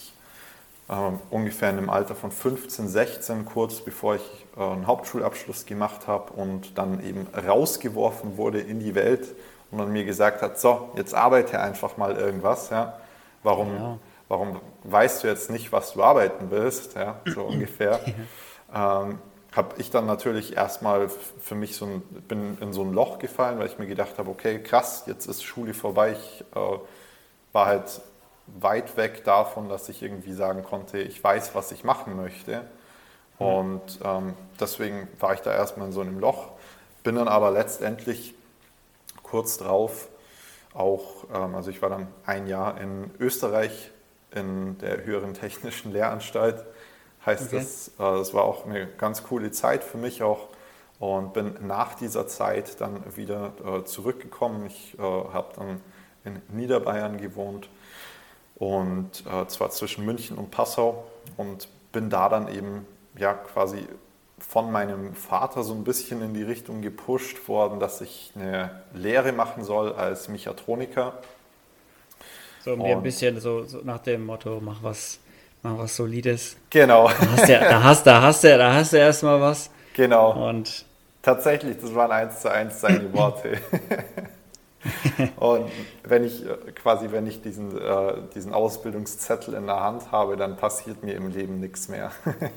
ungefähr 1.31 1.71
in 1.71 1.77
dem 1.77 1.91
Alter 1.91 2.15
von 2.17 2.33
15, 2.33 2.89
16, 2.89 3.45
kurz 3.45 3.81
bevor 3.81 4.17
ich 4.17 4.47
äh, 4.57 4.61
einen 4.61 4.87
Hauptschulabschluss 4.87 5.67
gemacht 5.67 6.09
habe 6.09 6.33
und 6.33 6.77
dann 6.79 7.05
eben 7.05 7.29
rausgeworfen 7.29 8.37
wurde 8.37 8.61
in 8.61 8.81
die 8.81 8.95
Welt 8.95 9.29
und 9.71 9.79
man 9.79 9.93
mir 9.93 10.05
gesagt 10.05 10.43
hat, 10.43 10.59
so, 10.59 10.91
jetzt 10.97 11.15
arbeite 11.15 11.61
einfach 11.61 11.97
mal 11.97 12.17
irgendwas. 12.17 12.71
Ja? 12.71 12.99
Warum, 13.45 13.77
ja. 13.77 13.99
warum 14.29 14.61
weißt 14.83 15.23
du 15.23 15.29
jetzt 15.29 15.51
nicht, 15.51 15.71
was 15.71 15.93
du 15.93 16.03
arbeiten 16.03 16.51
willst? 16.51 16.97
Ja? 16.97 17.21
So 17.25 17.43
ungefähr. 17.47 18.01
ähm, 18.75 19.19
habe 19.53 19.75
ich 19.79 19.91
dann 19.91 20.07
natürlich 20.07 20.57
erstmal 20.57 21.09
für 21.09 21.55
mich 21.55 21.77
so 21.77 21.85
ein, 21.85 22.03
bin 22.29 22.59
in 22.61 22.73
so 22.73 22.83
ein 22.83 22.93
Loch 22.93 23.19
gefallen, 23.19 23.59
weil 23.59 23.67
ich 23.67 23.79
mir 23.79 23.87
gedacht 23.87 24.19
habe, 24.19 24.31
okay, 24.31 24.61
krass, 24.61 25.05
jetzt 25.07 25.27
ist 25.27 25.43
Schule 25.43 25.75
vorbei. 25.75 26.13
Ich 26.13 26.45
äh, 26.55 26.79
war 27.53 27.67
halt 27.67 28.01
weit 28.47 28.97
weg 28.97 29.25
davon, 29.25 29.69
dass 29.69 29.89
ich 29.89 30.03
irgendwie 30.03 30.33
sagen 30.33 30.63
konnte, 30.63 30.99
ich 30.99 31.23
weiß, 31.23 31.55
was 31.55 31.73
ich 31.73 31.85
machen 31.85 32.17
möchte. 32.17 32.65
Und 33.39 34.01
ähm, 34.05 34.35
deswegen 34.61 35.09
war 35.19 35.33
ich 35.33 35.41
da 35.41 35.55
erstmal 35.55 35.87
in 35.87 35.93
so 35.93 36.03
einem 36.03 36.19
Loch, 36.19 36.51
bin 37.03 37.15
dann 37.15 37.29
aber 37.29 37.51
letztendlich 37.51 38.35
kurz 39.23 39.57
drauf 39.57 40.09
auch, 40.75 41.25
ähm, 41.35 41.55
also 41.55 41.71
ich 41.71 41.81
war 41.81 41.89
dann 41.89 42.09
ein 42.27 42.47
Jahr 42.47 42.79
in 42.79 43.11
Österreich 43.19 43.91
in 44.33 44.77
der 44.79 45.05
höheren 45.05 45.33
technischen 45.33 45.93
Lehranstalt, 45.93 46.65
heißt 47.25 47.47
okay. 47.47 47.57
das, 47.57 47.89
äh, 47.89 47.93
das 47.99 48.35
war 48.35 48.45
auch 48.45 48.67
eine 48.67 48.87
ganz 48.87 49.23
coole 49.23 49.51
Zeit 49.53 49.83
für 49.83 49.97
mich 49.97 50.23
auch 50.23 50.49
und 50.99 51.33
bin 51.33 51.57
nach 51.67 51.95
dieser 51.95 52.29
Zeit 52.29 52.81
dann 52.81 53.17
wieder 53.17 53.53
äh, 53.65 53.85
zurückgekommen. 53.85 54.67
Ich 54.67 54.99
äh, 54.99 55.03
habe 55.03 55.49
dann 55.57 55.81
in 56.25 56.43
Niederbayern 56.55 57.17
gewohnt 57.17 57.71
und 58.61 59.25
äh, 59.27 59.47
zwar 59.49 59.71
zwischen 59.71 60.05
München 60.05 60.37
und 60.37 60.51
Passau 60.53 61.05
und 61.37 61.67
bin 61.93 62.11
da 62.11 62.29
dann 62.29 62.47
eben 62.55 62.87
ja 63.17 63.33
quasi 63.33 63.79
von 64.39 64.71
meinem 64.71 65.15
Vater 65.15 65.63
so 65.65 65.73
ein 65.73 65.83
bisschen 65.83 66.23
in 66.23 66.35
die 66.35 66.43
Richtung 66.43 66.83
gepusht 66.83 67.49
worden, 67.49 67.81
dass 67.81 68.01
ich 68.03 68.33
eine 68.37 68.83
Lehre 68.93 69.33
machen 69.33 69.65
soll 69.65 69.95
als 69.95 70.29
Mechatroniker. 70.29 71.15
So 72.63 72.77
mir 72.77 72.97
ein 72.97 73.03
bisschen 73.03 73.41
so, 73.41 73.65
so, 73.65 73.79
nach 73.83 74.01
dem 74.01 74.27
Motto, 74.27 74.61
mach 74.63 74.83
was, 74.83 75.19
mach 75.63 75.79
was 75.79 75.97
Solides. 75.97 76.57
Genau. 76.69 77.09
Da 77.09 77.31
hast 77.33 77.49
du, 77.49 77.53
da 77.53 77.83
hast, 77.83 78.07
da 78.07 78.23
hast, 78.23 78.45
du, 78.45 78.59
da 78.59 78.75
hast 78.75 78.93
du 78.93 78.97
erstmal 78.99 79.41
was. 79.41 79.71
Genau. 79.95 80.49
Und 80.49 80.85
tatsächlich, 81.23 81.79
das 81.81 81.95
waren 81.95 82.11
eins 82.13 82.41
zu 82.41 82.51
eins 82.51 82.79
seine 82.79 83.11
Worte. 83.15 83.59
Und 85.37 85.71
wenn 86.05 86.25
ich 86.25 86.45
äh, 86.45 86.57
quasi, 86.75 87.11
wenn 87.11 87.27
ich 87.27 87.43
diesen, 87.43 87.77
äh, 87.77 88.15
diesen 88.35 88.55
Ausbildungszettel 88.55 89.55
in 89.55 89.67
der 89.67 89.81
Hand 89.81 90.11
habe, 90.11 90.37
dann 90.37 90.57
passiert 90.57 91.03
mir 91.03 91.15
im 91.15 91.31
Leben 91.31 91.61
nichts 91.61 91.89
mehr. 91.89 92.11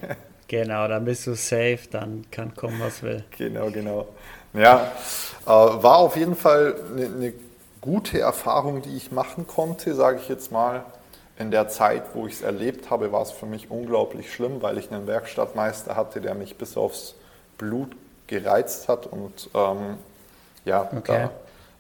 genau, 0.48 0.88
dann 0.88 1.06
bist 1.06 1.28
du 1.28 1.36
safe, 1.36 1.80
dann 1.92 2.26
kann 2.32 2.56
kommen, 2.56 2.80
was 2.80 3.04
will. 3.04 3.24
Genau, 3.38 3.70
genau. 3.72 4.08
Ja, 4.54 4.92
äh, 5.46 5.50
war 5.50 5.98
auf 5.98 6.16
jeden 6.16 6.36
Fall 6.36 6.76
eine, 6.92 7.06
eine 7.06 7.34
gute 7.82 8.20
Erfahrung, 8.20 8.82
die 8.82 8.96
ich 8.96 9.12
machen 9.12 9.46
konnte, 9.48 9.94
sage 9.94 10.20
ich 10.22 10.30
jetzt 10.30 10.52
mal. 10.52 10.86
In 11.38 11.50
der 11.50 11.68
Zeit, 11.68 12.04
wo 12.14 12.28
ich 12.28 12.36
es 12.36 12.42
erlebt 12.42 12.92
habe, 12.92 13.12
war 13.12 13.24
es 13.24 13.32
für 13.32 13.48
mich 13.48 13.72
unglaublich 13.72 14.32
schlimm, 14.32 14.62
weil 14.62 14.78
ich 14.78 14.92
einen 14.92 15.08
Werkstattmeister 15.08 15.96
hatte, 15.96 16.22
der 16.22 16.36
mich 16.36 16.58
bis 16.58 16.78
aufs 16.78 17.16
Blut 17.58 17.96
gereizt 18.28 18.88
hat 18.88 19.08
und 19.08 19.50
ähm, 19.54 19.98
ja, 20.64 20.90
okay. 20.96 21.02
da 21.06 21.32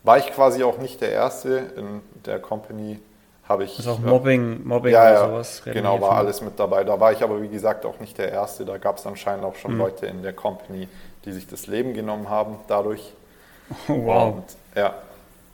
war 0.04 0.18
ich 0.18 0.28
quasi 0.28 0.64
auch 0.64 0.78
nicht 0.78 1.02
der 1.02 1.12
Erste 1.12 1.72
in 1.78 2.02
der 2.26 2.40
Company. 2.40 3.00
Habe 3.48 3.66
ich. 3.66 3.78
Also 3.78 3.92
auch 3.92 4.00
Mobbing, 4.00 4.66
Mobbing 4.66 4.94
ja, 4.94 5.10
oder 5.10 5.28
sowas. 5.28 5.62
Genau, 5.66 6.00
war 6.00 6.14
alles 6.14 6.42
mit 6.42 6.58
dabei. 6.58 6.86
Da 6.86 6.98
war 7.00 7.12
ich 7.12 7.22
aber, 7.22 7.42
wie 7.42 7.50
gesagt, 7.50 7.86
auch 7.86 8.00
nicht 8.00 8.18
der 8.18 8.32
Erste. 8.32 8.64
Da 8.64 8.78
gab 8.78 8.98
es 8.98 9.06
anscheinend 9.06 9.44
auch 9.44 9.56
schon 9.56 9.74
mhm. 9.74 9.80
Leute 9.80 10.06
in 10.06 10.24
der 10.24 10.32
Company, 10.32 10.88
die 11.26 11.32
sich 11.34 11.46
das 11.46 11.68
Leben 11.68 11.94
genommen 11.94 12.30
haben 12.30 12.58
dadurch. 12.68 13.14
wow. 13.88 14.36
Und, 14.36 14.46
ja, 14.76 14.96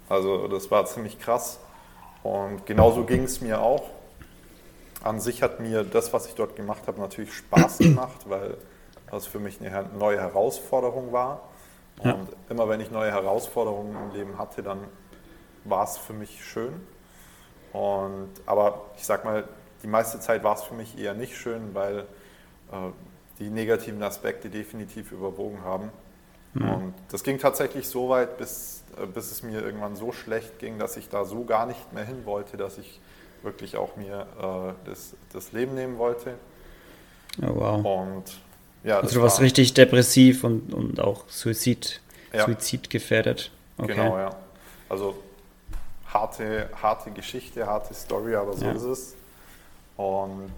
also 0.08 0.48
das 0.48 0.70
war 0.70 0.86
ziemlich 0.86 1.20
krass. 1.20 1.60
Und 2.22 2.66
genauso 2.66 3.06
ging 3.06 3.24
es 3.24 3.42
mir 3.42 3.62
auch. 3.62 3.84
An 5.04 5.20
sich 5.20 5.42
hat 5.42 5.60
mir 5.60 5.84
das, 5.84 6.14
was 6.14 6.28
ich 6.28 6.36
dort 6.36 6.56
gemacht 6.56 6.84
habe, 6.86 7.00
natürlich 7.00 7.34
Spaß 7.34 7.78
gemacht, 7.80 8.22
weil 8.26 8.56
das 9.10 9.26
für 9.26 9.40
mich 9.40 9.60
eine 9.62 9.86
neue 9.98 10.20
Herausforderung 10.20 11.12
war. 11.12 11.42
Ja. 12.04 12.14
Und 12.14 12.30
immer 12.50 12.70
wenn 12.70 12.80
ich 12.80 12.92
neue 12.92 13.12
Herausforderungen 13.12 13.96
im 13.96 14.16
Leben 14.16 14.38
hatte, 14.38 14.64
dann 14.64 14.80
war 15.66 15.84
es 15.84 15.98
für 15.98 16.14
mich 16.14 16.44
schön. 16.44 16.74
Und, 17.74 18.30
aber 18.46 18.86
ich 18.98 19.06
sag 19.06 19.26
mal, 19.26 19.44
die 19.84 19.88
meiste 19.88 20.20
Zeit 20.20 20.44
war 20.44 20.56
es 20.56 20.64
für 20.64 20.74
mich 20.74 20.98
eher 20.98 21.14
nicht 21.14 21.36
schön, 21.36 21.74
weil 21.74 22.00
äh, 22.72 22.76
die 23.40 23.50
negativen 23.50 24.02
Aspekte 24.04 24.50
definitiv 24.50 25.12
überwogen 25.12 25.64
haben. 25.64 25.92
Mhm. 26.54 26.70
Und 26.70 26.94
das 27.12 27.24
ging 27.24 27.38
tatsächlich 27.38 27.88
so 27.88 28.10
weit, 28.10 28.38
bis, 28.38 28.84
äh, 29.02 29.06
bis 29.06 29.32
es 29.32 29.44
mir 29.44 29.62
irgendwann 29.62 29.96
so 29.96 30.12
schlecht 30.12 30.60
ging, 30.60 30.80
dass 30.80 30.98
ich 30.98 31.10
da 31.10 31.26
so 31.26 31.44
gar 31.46 31.66
nicht 31.66 31.94
mehr 31.94 32.06
hin 32.06 32.26
wollte, 32.26 32.58
dass 32.58 32.78
ich 32.78 33.00
wirklich 33.44 33.78
auch 33.78 33.96
mir 33.96 34.28
äh, 34.42 34.88
das, 34.90 35.16
das 35.32 35.52
Leben 35.52 35.76
nehmen 35.76 35.98
wollte. 35.98 36.36
Oh, 37.42 37.56
wow. 37.56 37.86
Und 37.86 38.42
ja, 38.84 39.00
also 39.00 39.16
du 39.16 39.22
warst 39.22 39.38
war, 39.38 39.46
richtig 39.46 39.74
depressiv 39.74 40.44
und, 40.44 40.74
und 40.74 41.00
auch 41.00 41.24
Suizid, 41.28 42.02
ja. 42.34 42.46
Suizidgefährdet. 42.46 43.52
Okay. 43.78 43.96
Genau, 43.96 44.18
ja. 44.18 44.36
Also 44.88 45.16
harte, 46.08 46.70
harte 46.82 47.12
Geschichte, 47.12 47.68
harte 47.68 47.94
Story, 47.94 48.36
aber 48.36 48.54
so 48.54 48.66
ja. 48.66 48.72
ist 48.72 48.84
es. 48.84 49.16
Und 49.98 50.52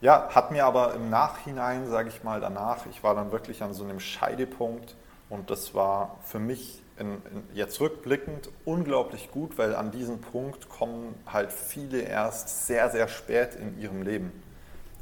ja, 0.00 0.28
hat 0.30 0.50
mir 0.50 0.66
aber 0.66 0.94
im 0.94 1.10
Nachhinein, 1.10 1.88
sage 1.88 2.08
ich 2.08 2.22
mal 2.22 2.40
danach, 2.40 2.86
ich 2.90 3.02
war 3.02 3.14
dann 3.14 3.32
wirklich 3.32 3.62
an 3.62 3.72
so 3.72 3.84
einem 3.84 4.00
Scheidepunkt 4.00 4.94
und 5.28 5.50
das 5.50 5.74
war 5.74 6.18
für 6.24 6.38
mich 6.38 6.82
in, 6.98 7.06
in, 7.06 7.44
jetzt 7.54 7.80
rückblickend 7.80 8.50
unglaublich 8.64 9.30
gut, 9.30 9.56
weil 9.58 9.74
an 9.74 9.90
diesem 9.90 10.20
Punkt 10.20 10.68
kommen 10.68 11.14
halt 11.26 11.52
viele 11.52 12.00
erst 12.00 12.66
sehr, 12.66 12.90
sehr 12.90 13.08
spät 13.08 13.54
in 13.54 13.80
ihrem 13.80 14.02
Leben. 14.02 14.32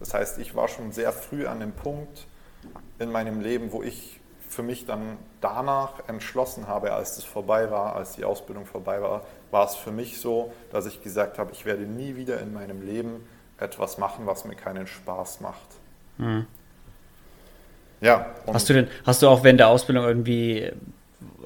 Das 0.00 0.14
heißt, 0.14 0.38
ich 0.38 0.54
war 0.54 0.68
schon 0.68 0.92
sehr 0.92 1.12
früh 1.12 1.46
an 1.46 1.60
dem 1.60 1.72
Punkt 1.72 2.26
in 2.98 3.12
meinem 3.12 3.40
Leben, 3.40 3.72
wo 3.72 3.82
ich 3.82 4.20
für 4.48 4.62
mich 4.62 4.84
dann 4.84 5.16
danach 5.40 6.08
entschlossen 6.08 6.66
habe, 6.66 6.92
als 6.92 7.16
es 7.18 7.24
vorbei 7.24 7.70
war, 7.70 7.94
als 7.94 8.16
die 8.16 8.24
Ausbildung 8.24 8.66
vorbei 8.66 9.00
war, 9.00 9.24
war 9.52 9.66
es 9.66 9.76
für 9.76 9.92
mich 9.92 10.20
so, 10.20 10.52
dass 10.72 10.86
ich 10.86 11.02
gesagt 11.02 11.38
habe, 11.38 11.52
ich 11.52 11.64
werde 11.64 11.82
nie 11.82 12.16
wieder 12.16 12.40
in 12.40 12.52
meinem 12.52 12.82
Leben 12.82 13.24
etwas 13.58 13.98
machen, 13.98 14.26
was 14.26 14.44
mir 14.44 14.56
keinen 14.56 14.86
Spaß 14.86 15.40
macht. 15.40 15.68
Mhm. 16.18 16.46
Ja. 18.00 18.34
Hast 18.52 18.68
du 18.68 18.72
denn, 18.72 18.88
hast 19.04 19.22
du 19.22 19.28
auch 19.28 19.44
während 19.44 19.60
der 19.60 19.68
Ausbildung 19.68 20.04
irgendwie, 20.04 20.72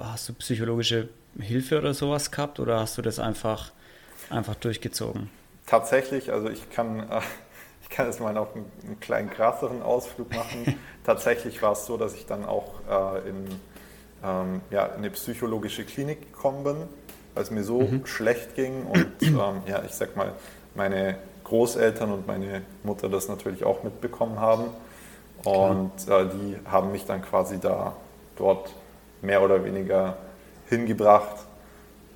hast 0.01 0.29
du 0.29 0.33
psychologische 0.35 1.09
Hilfe 1.39 1.79
oder 1.79 1.93
sowas 1.95 2.31
gehabt 2.31 2.61
oder 2.61 2.81
hast 2.81 2.97
du 2.97 3.03
das 3.03 3.19
einfach, 3.19 3.73
einfach 4.31 4.55
durchgezogen? 4.55 5.31
Tatsächlich, 5.67 6.33
also 6.33 6.49
ich 6.49 6.71
kann, 6.71 7.09
kann 7.95 8.07
jetzt 8.07 8.21
mal 8.21 8.33
noch 8.35 8.55
einen, 8.55 8.71
einen 8.85 9.01
kleinen 9.01 9.31
krasseren 9.31 9.81
Ausflug 9.83 10.35
machen. 10.35 10.79
Tatsächlich 11.05 11.63
war 11.63 11.73
es 11.73 11.87
so, 11.87 11.97
dass 11.97 12.15
ich 12.15 12.27
dann 12.27 12.45
auch 12.45 12.73
äh, 12.91 13.29
in, 13.29 13.47
ähm, 14.25 14.61
ja, 14.71 14.87
in 14.87 14.99
eine 14.99 15.11
psychologische 15.11 15.85
Klinik 15.85 16.33
gekommen 16.33 16.65
bin, 16.65 16.77
weil 17.35 17.43
es 17.45 17.51
mir 17.51 17.63
so 17.63 17.83
mhm. 17.83 18.05
schlecht 18.05 18.57
ging 18.57 18.85
und 18.87 19.07
ähm, 19.23 19.63
ja, 19.67 19.83
ich 19.85 19.93
sag 19.93 20.17
mal, 20.17 20.33
meine 20.75 21.17
Großeltern 21.45 22.11
und 22.11 22.27
meine 22.27 22.63
Mutter 22.83 23.09
das 23.09 23.29
natürlich 23.29 23.65
auch 23.65 23.85
mitbekommen 23.85 24.41
haben. 24.41 24.65
Und 25.45 25.93
äh, 26.09 26.27
die 26.27 26.57
haben 26.65 26.91
mich 26.91 27.05
dann 27.05 27.23
quasi 27.23 27.61
da 27.61 27.95
dort 28.37 28.73
mehr 29.23 29.43
oder 29.43 29.65
weniger 29.65 30.17
hingebracht. 30.69 31.37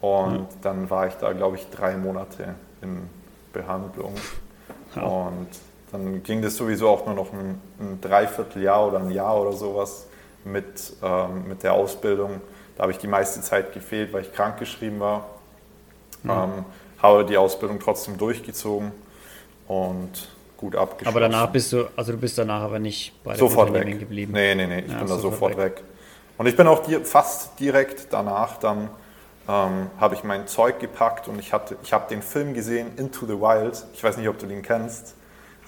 Und 0.01 0.41
mhm. 0.41 0.47
dann 0.63 0.91
war 0.91 1.07
ich 1.07 1.15
da, 1.15 1.33
glaube 1.33 1.57
ich, 1.57 1.69
drei 1.71 1.97
Monate 1.97 2.55
in 2.81 3.09
Behandlung. 3.53 4.15
Ja. 4.97 5.03
Und 5.03 5.49
dann 5.93 6.23
ging 6.23 6.43
das 6.43 6.57
sowieso 6.57 6.89
auch 6.89 7.07
nur 7.07 7.15
noch 7.15 7.33
ein, 7.33 7.61
ein 7.81 8.01
Dreivierteljahr 8.01 8.89
oder 8.89 8.99
ein 8.99 9.11
Jahr 9.11 9.41
oder 9.41 9.53
sowas 9.53 10.07
mit, 10.45 10.93
ähm, 11.03 11.49
mit 11.49 11.63
der 11.63 11.73
Ausbildung. 11.75 12.41
Da 12.77 12.83
habe 12.83 12.93
ich 12.93 12.99
die 12.99 13.07
meiste 13.07 13.41
Zeit 13.41 13.73
gefehlt, 13.73 14.13
weil 14.13 14.23
ich 14.23 14.33
krankgeschrieben 14.33 15.01
war. 15.01 15.27
Mhm. 16.23 16.31
Ähm, 16.31 16.65
habe 17.03 17.25
die 17.25 17.37
Ausbildung 17.37 17.79
trotzdem 17.81 18.19
durchgezogen 18.19 18.93
und 19.67 20.29
gut 20.57 20.75
abgeschlossen. 20.77 21.17
Aber 21.17 21.21
danach 21.21 21.51
bist 21.51 21.73
du, 21.73 21.87
also 21.97 22.13
du 22.13 22.19
bist 22.19 22.37
danach 22.37 22.63
aber 22.63 22.79
nicht 22.79 23.13
bei 23.23 23.33
der 23.33 23.39
sofort 23.39 23.73
weg. 23.73 23.99
geblieben. 23.99 24.33
Nee, 24.33 24.55
nee, 24.55 24.67
nee, 24.67 24.81
ich 24.81 24.93
ja, 24.93 24.99
bin 24.99 25.07
da 25.07 25.19
sofort 25.19 25.57
weg. 25.57 25.77
weg. 25.77 25.85
Und 26.37 26.47
ich 26.47 26.57
bin 26.57 26.67
auch 26.67 26.85
die, 26.85 26.97
fast 26.97 27.59
direkt 27.59 28.13
danach 28.13 28.59
dann 28.59 28.91
ähm, 29.49 29.91
habe 29.99 30.15
ich 30.15 30.25
mein 30.25 30.47
Zeug 30.47 30.79
gepackt 30.79 31.29
und 31.29 31.39
ich, 31.39 31.53
ich 31.83 31.93
habe 31.93 32.09
den 32.11 32.23
Film 32.23 32.55
gesehen, 32.55 32.93
Into 32.97 33.27
the 33.27 33.41
Wild. 33.41 33.85
Ich 33.95 34.05
weiß 34.05 34.17
nicht, 34.19 34.29
ob 34.29 34.39
du 34.39 34.47
den 34.47 34.63
kennst. 34.63 35.15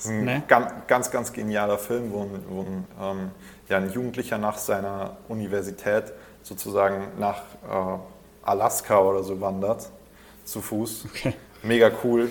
Das 0.01 0.07
ist 0.07 0.13
ein 0.13 0.25
nee. 0.25 0.43
ganz, 0.49 0.73
ganz, 0.87 1.11
ganz 1.11 1.31
genialer 1.31 1.77
Film, 1.77 2.11
wo, 2.11 2.27
wo 2.49 2.63
ein, 2.63 2.87
ähm, 2.99 3.31
ja, 3.69 3.77
ein 3.77 3.91
Jugendlicher 3.93 4.39
nach 4.39 4.57
seiner 4.57 5.19
Universität 5.29 6.15
sozusagen 6.43 7.09
nach 7.19 7.43
äh, 7.69 7.99
Alaska 8.43 8.99
oder 8.99 9.23
so 9.23 9.39
wandert, 9.43 9.91
zu 10.47 10.63
Fuß. 10.63 11.05
Okay. 11.05 11.35
Mega 11.63 11.91
cool. 12.03 12.31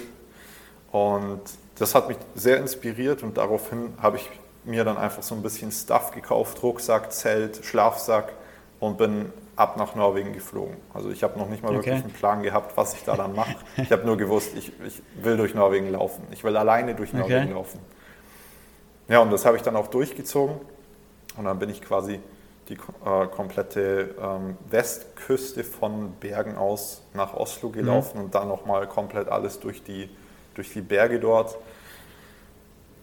Und 0.92 1.42
das 1.78 1.94
hat 1.94 2.08
mich 2.08 2.18
sehr 2.34 2.58
inspiriert 2.58 3.22
und 3.22 3.38
daraufhin 3.38 3.94
habe 4.02 4.18
ich 4.18 4.28
mir 4.64 4.84
dann 4.84 4.98
einfach 4.98 5.22
so 5.22 5.36
ein 5.36 5.44
bisschen 5.44 5.72
Stuff 5.72 6.10
gekauft, 6.10 6.64
Rucksack, 6.64 7.14
Zelt, 7.14 7.64
Schlafsack 7.64 8.34
und 8.80 8.98
bin 8.98 9.32
ab 9.56 9.78
nach 9.78 9.96
Norwegen 9.96 10.34
geflogen. 10.34 10.78
Also 10.94 11.10
ich 11.10 11.24
habe 11.24 11.38
noch 11.38 11.50
nicht 11.50 11.64
mal 11.64 11.70
okay. 11.70 11.88
wirklich 11.88 12.04
einen 12.04 12.14
Plan 12.14 12.44
gehabt, 12.44 12.78
was 12.78 12.94
ich 12.94 13.04
da 13.04 13.16
dann 13.16 13.36
mache. 13.36 13.56
Ich 13.78 13.92
habe 13.92 14.06
nur 14.06 14.18
gewusst, 14.18 14.52
ich, 14.56 14.72
ich, 14.86 15.02
will 15.22 15.38
durch 15.38 15.54
Norwegen 15.54 15.92
laufen. 15.92 16.24
Ich 16.32 16.44
will 16.44 16.56
alleine 16.56 16.96
durch 16.96 17.14
Norwegen 17.14 17.44
okay. 17.44 17.54
laufen. 17.54 17.80
Ja, 19.10 19.20
und 19.20 19.32
das 19.32 19.46
habe 19.46 19.58
ich 19.58 19.64
dann 19.64 19.76
auch 19.76 19.88
durchgezogen. 19.88 20.56
Und 21.38 21.46
dann 21.46 21.60
bin 21.60 21.70
ich 21.70 21.82
quasi 21.82 22.20
die 22.70 22.74
äh, 22.74 23.28
komplette 23.28 24.16
ähm, 24.22 24.58
Westküste 24.70 25.64
von 25.64 26.12
Bergen 26.20 26.56
aus 26.56 27.02
nach 27.14 27.34
Oslo 27.34 27.70
gelaufen 27.70 28.20
mhm. 28.20 28.26
und 28.26 28.36
dann 28.36 28.48
nochmal 28.48 28.88
komplett 28.88 29.28
alles 29.28 29.60
durch 29.60 29.84
die, 29.84 30.10
durch 30.54 30.72
die 30.72 30.82
Berge 30.82 31.20
dort. 31.20 31.58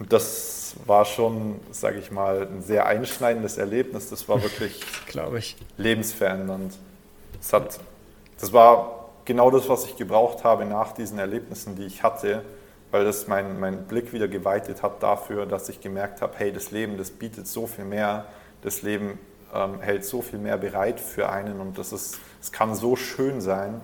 Das 0.08 0.76
war 0.84 1.04
schon, 1.04 1.60
sage 1.70 1.98
ich 1.98 2.10
mal, 2.10 2.46
ein 2.46 2.62
sehr 2.62 2.86
einschneidendes 2.86 3.56
Erlebnis. 3.56 4.10
Das 4.10 4.28
war 4.28 4.42
wirklich 4.42 4.80
ich. 5.36 5.56
lebensverändernd. 5.78 6.74
Das, 7.40 7.52
hat, 7.52 7.80
das 8.38 8.52
war 8.52 9.10
genau 9.24 9.50
das, 9.50 9.68
was 9.68 9.86
ich 9.86 9.96
gebraucht 9.96 10.44
habe 10.44 10.64
nach 10.64 10.92
diesen 10.92 11.18
Erlebnissen, 11.18 11.76
die 11.76 11.84
ich 11.84 12.02
hatte, 12.02 12.42
weil 12.90 13.04
das 13.04 13.26
meinen 13.26 13.60
mein 13.60 13.86
Blick 13.86 14.12
wieder 14.12 14.28
geweitet 14.28 14.82
hat 14.82 15.02
dafür, 15.02 15.46
dass 15.46 15.68
ich 15.68 15.80
gemerkt 15.80 16.22
habe, 16.22 16.34
hey, 16.36 16.52
das 16.52 16.70
Leben, 16.70 16.96
das 16.98 17.10
bietet 17.10 17.46
so 17.46 17.66
viel 17.66 17.84
mehr, 17.84 18.26
das 18.62 18.82
Leben 18.82 19.18
ähm, 19.52 19.80
hält 19.80 20.04
so 20.04 20.22
viel 20.22 20.38
mehr 20.38 20.56
bereit 20.56 21.00
für 21.00 21.28
einen 21.28 21.60
und 21.60 21.78
das 21.78 21.92
ist, 21.92 22.18
es 22.40 22.52
kann 22.52 22.74
so 22.74 22.96
schön 22.96 23.40
sein. 23.40 23.80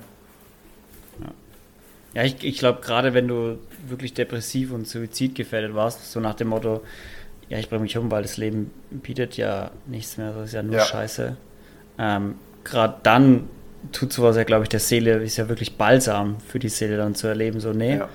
Ja, 1.20 1.26
ich, 2.14 2.44
ich 2.44 2.58
glaube, 2.58 2.80
gerade 2.80 3.14
wenn 3.14 3.28
du 3.28 3.58
wirklich 3.86 4.14
depressiv 4.14 4.72
und 4.72 4.86
suizidgefährdet 4.86 5.74
warst, 5.74 6.10
so 6.10 6.20
nach 6.20 6.34
dem 6.34 6.48
Motto, 6.48 6.82
ja, 7.48 7.58
ich 7.58 7.68
bringe 7.68 7.82
mich 7.82 7.96
um, 7.96 8.10
weil 8.10 8.22
das 8.22 8.36
Leben 8.36 8.70
bietet 8.90 9.36
ja 9.36 9.70
nichts 9.86 10.16
mehr, 10.16 10.32
das 10.32 10.48
ist 10.48 10.54
ja 10.54 10.62
nur 10.62 10.76
ja. 10.76 10.84
Scheiße. 10.84 11.36
Ähm, 11.98 12.34
gerade 12.64 12.96
dann 13.02 13.48
tut 13.92 14.12
sowas 14.12 14.36
ja, 14.36 14.44
glaube 14.44 14.64
ich, 14.64 14.68
der 14.68 14.80
Seele, 14.80 15.22
ist 15.22 15.36
ja 15.36 15.48
wirklich 15.48 15.76
balsam 15.76 16.38
für 16.40 16.58
die 16.58 16.68
Seele 16.68 16.96
dann 16.96 17.14
zu 17.14 17.26
erleben, 17.26 17.60
so, 17.60 17.72
nee, 17.72 17.96
ja. 17.96 18.08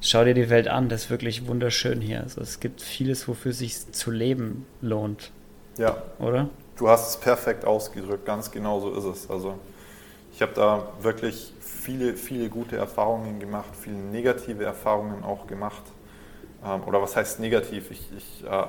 schau 0.00 0.24
dir 0.24 0.34
die 0.34 0.50
Welt 0.50 0.68
an, 0.68 0.88
das 0.88 1.04
ist 1.04 1.10
wirklich 1.10 1.46
wunderschön 1.46 2.00
hier. 2.00 2.22
Also, 2.22 2.40
es 2.40 2.60
gibt 2.60 2.82
vieles, 2.82 3.26
wofür 3.28 3.52
sich 3.52 3.92
zu 3.92 4.10
leben 4.10 4.66
lohnt. 4.82 5.30
Ja. 5.78 6.02
Oder? 6.18 6.48
Du 6.76 6.88
hast 6.88 7.10
es 7.10 7.16
perfekt 7.16 7.64
ausgedrückt, 7.64 8.26
ganz 8.26 8.50
genau 8.50 8.80
so 8.80 8.94
ist 8.94 9.04
es. 9.04 9.30
Also, 9.30 9.58
ich 10.34 10.42
habe 10.42 10.52
da 10.54 10.88
wirklich 11.00 11.52
viele, 11.86 12.16
viele 12.16 12.48
gute 12.48 12.76
Erfahrungen 12.76 13.38
gemacht, 13.38 13.70
viele 13.80 13.96
negative 13.96 14.64
Erfahrungen 14.64 15.22
auch 15.22 15.46
gemacht. 15.46 15.84
Ähm, 16.64 16.82
oder 16.84 17.00
was 17.00 17.14
heißt 17.14 17.38
negativ? 17.38 17.92
Ich, 17.92 18.08
ich 18.16 18.44
äh, 18.44 18.64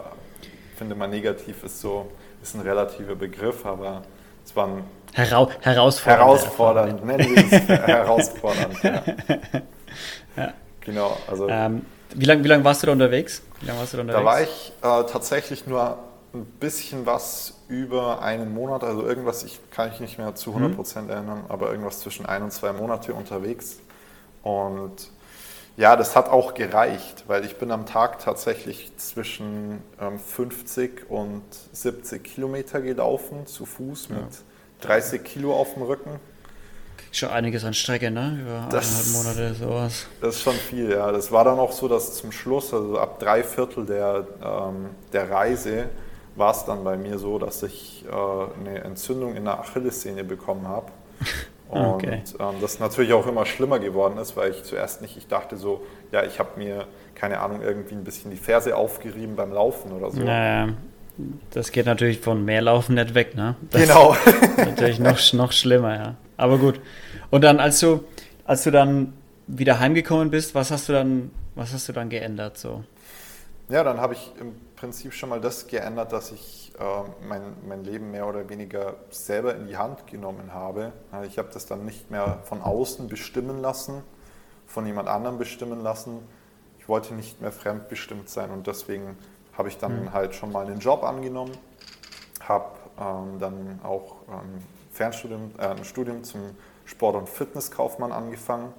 finde 0.77 0.93
mal 0.93 1.07
negativ 1.07 1.63
ist 1.63 1.81
so 1.81 2.11
ist 2.43 2.53
ein 2.53 2.61
relativer 2.61 3.15
Begriff, 3.15 3.65
aber 3.65 4.03
es 4.45 4.55
waren 4.55 4.83
Herau 5.13 5.49
herausfordernd. 5.61 6.21
Herausfordernd, 6.21 7.05
nennen 7.05 7.35
wir 7.35 7.59
es 7.59 7.67
herausfordernd. 7.87 8.83
Ja. 8.83 9.03
ja. 10.37 10.53
Genau. 10.81 11.17
Also, 11.27 11.49
ähm, 11.49 11.87
wie 12.13 12.25
lange 12.25 12.43
wie 12.43 12.47
lang 12.49 12.63
warst 12.63 12.83
du 12.83 12.87
da 12.87 12.93
unterwegs? 12.93 13.41
Wie 13.61 13.69
warst 13.69 13.93
du 13.93 13.97
da 13.97 14.03
unterwegs? 14.03 14.23
Da 14.23 14.25
war 14.25 14.41
ich 15.01 15.07
äh, 15.07 15.11
tatsächlich 15.11 15.65
nur 15.65 15.97
ein 16.33 16.45
bisschen 16.45 17.05
was 17.05 17.53
über 17.67 18.21
einen 18.21 18.53
Monat, 18.53 18.83
also 18.83 19.05
irgendwas, 19.05 19.43
ich 19.43 19.59
kann 19.71 19.91
ich 19.91 19.99
nicht 19.99 20.17
mehr 20.17 20.35
zu 20.35 20.51
100 20.51 20.71
mhm. 20.71 20.75
Prozent 20.75 21.09
erinnern, 21.09 21.45
aber 21.49 21.71
irgendwas 21.71 21.99
zwischen 21.99 22.25
ein 22.25 22.43
und 22.43 22.51
zwei 22.51 22.73
Monate 22.73 23.13
unterwegs. 23.13 23.77
Und 24.43 25.09
ja, 25.77 25.95
das 25.95 26.15
hat 26.15 26.29
auch 26.29 26.53
gereicht, 26.53 27.25
weil 27.27 27.45
ich 27.45 27.57
bin 27.57 27.71
am 27.71 27.85
Tag 27.85 28.19
tatsächlich 28.19 28.91
zwischen 28.97 29.83
ähm, 30.01 30.19
50 30.19 31.09
und 31.09 31.43
70 31.71 32.23
Kilometer 32.23 32.81
gelaufen, 32.81 33.45
zu 33.45 33.65
Fuß 33.65 34.09
mit 34.09 34.25
30 34.81 35.23
Kilo 35.23 35.55
auf 35.55 35.75
dem 35.75 35.83
Rücken. 35.83 36.19
Schon 37.11 37.29
einiges 37.29 37.63
an 37.63 37.73
Strecke, 37.73 38.11
ne? 38.11 38.39
Über 38.41 38.67
das, 38.69 39.15
eineinhalb 39.15 39.35
Monate 39.37 39.55
sowas. 39.55 40.07
Das 40.19 40.35
ist 40.35 40.41
schon 40.41 40.55
viel, 40.55 40.91
ja. 40.91 41.11
Das 41.11 41.31
war 41.31 41.45
dann 41.45 41.59
auch 41.59 41.71
so, 41.71 41.87
dass 41.87 42.15
zum 42.15 42.31
Schluss, 42.31 42.73
also 42.73 42.97
ab 42.97 43.19
drei 43.19 43.43
Viertel 43.43 43.85
der, 43.85 44.27
ähm, 44.43 44.89
der 45.13 45.29
Reise, 45.29 45.89
war 46.37 46.51
es 46.51 46.65
dann 46.65 46.83
bei 46.83 46.97
mir 46.97 47.17
so, 47.17 47.39
dass 47.39 47.63
ich 47.63 48.05
äh, 48.05 48.59
eine 48.59 48.83
Entzündung 48.83 49.35
in 49.35 49.45
der 49.45 49.59
Achillessehne 49.59 50.23
bekommen 50.23 50.67
habe. 50.67 50.91
Und 51.69 51.79
okay. 51.79 52.21
ähm, 52.39 52.55
das 52.61 52.79
natürlich 52.79 53.11
auch 53.11 53.27
immer 53.27 53.45
schlimmer 53.45 53.79
geworden 53.79 54.17
ist, 54.17 54.37
weil 54.37 54.51
ich 54.51 54.63
zuerst 54.63 55.01
nicht, 55.01 55.17
ich 55.17 55.27
dachte 55.27 55.57
so, 55.57 55.85
ja, 56.13 56.23
ich 56.23 56.39
habe 56.39 56.51
mir, 56.55 56.85
keine 57.13 57.41
Ahnung, 57.41 57.61
irgendwie 57.61 57.93
ein 57.93 58.05
bisschen 58.05 58.31
die 58.31 58.37
Ferse 58.37 58.77
aufgerieben 58.77 59.35
beim 59.35 59.51
Laufen 59.51 59.91
oder 59.91 60.09
so. 60.09 60.21
Naja, 60.21 60.69
das 61.51 61.73
geht 61.73 61.85
natürlich 61.85 62.21
von 62.21 62.45
mehr 62.45 62.61
Laufen 62.61 62.95
nicht 62.95 63.13
weg, 63.15 63.35
ne? 63.35 63.55
Das 63.71 63.81
genau. 63.81 64.15
Natürlich 64.57 64.99
noch, 64.99 65.33
noch 65.33 65.51
schlimmer, 65.51 65.95
ja. 65.95 66.15
Aber 66.37 66.57
gut. 66.57 66.79
Und 67.31 67.43
dann, 67.43 67.59
als 67.59 67.81
du, 67.81 68.05
als 68.45 68.63
du 68.63 68.71
dann 68.71 69.11
wieder 69.47 69.79
heimgekommen 69.79 70.29
bist, 70.29 70.55
was 70.55 70.71
hast 70.71 70.87
du 70.87 70.93
dann, 70.93 71.31
was 71.55 71.73
hast 71.73 71.89
du 71.89 71.93
dann 71.93 72.09
geändert 72.09 72.57
so? 72.57 72.83
Ja, 73.67 73.83
dann 73.83 73.99
habe 73.99 74.13
ich 74.13 74.31
im 74.39 74.55
Prinzip 74.77 75.13
schon 75.13 75.29
mal 75.29 75.41
das 75.41 75.67
geändert, 75.67 76.13
dass 76.13 76.31
ich 76.31 76.71
äh, 76.79 76.83
mein, 77.27 77.41
mein 77.67 77.83
Leben 77.83 78.11
mehr 78.11 78.27
oder 78.27 78.47
weniger 78.47 78.95
selber 79.09 79.55
in 79.55 79.67
die 79.67 79.75
Hand 79.75 80.05
genommen 80.07 80.53
habe. 80.53 80.93
Ich 81.27 81.39
habe 81.39 81.49
das 81.51 81.65
dann 81.65 81.83
nicht 81.83 82.11
mehr 82.11 82.39
von 82.43 82.61
außen 82.61 83.07
bestimmen 83.07 83.59
lassen, 83.59 84.03
von 84.67 84.85
jemand 84.85 85.09
anderem 85.09 85.39
bestimmen 85.39 85.81
lassen. 85.81 86.19
Ich 86.77 86.87
wollte 86.87 87.15
nicht 87.15 87.41
mehr 87.41 87.51
fremdbestimmt 87.51 88.29
sein 88.29 88.51
und 88.51 88.67
deswegen 88.67 89.17
habe 89.57 89.67
ich 89.67 89.77
dann 89.79 90.03
mhm. 90.03 90.13
halt 90.13 90.35
schon 90.35 90.51
mal 90.51 90.67
einen 90.67 90.79
Job 90.79 91.03
angenommen, 91.03 91.57
habe 92.41 92.77
ähm, 92.99 93.39
dann 93.39 93.79
auch 93.83 94.17
ähm, 94.29 94.61
Fernstudium, 94.91 95.51
äh, 95.57 95.69
ein 95.69 95.85
Studium 95.85 96.23
zum 96.23 96.55
Sport- 96.85 97.15
und 97.15 97.27
Fitnesskaufmann 97.27 98.11
angefangen, 98.11 98.71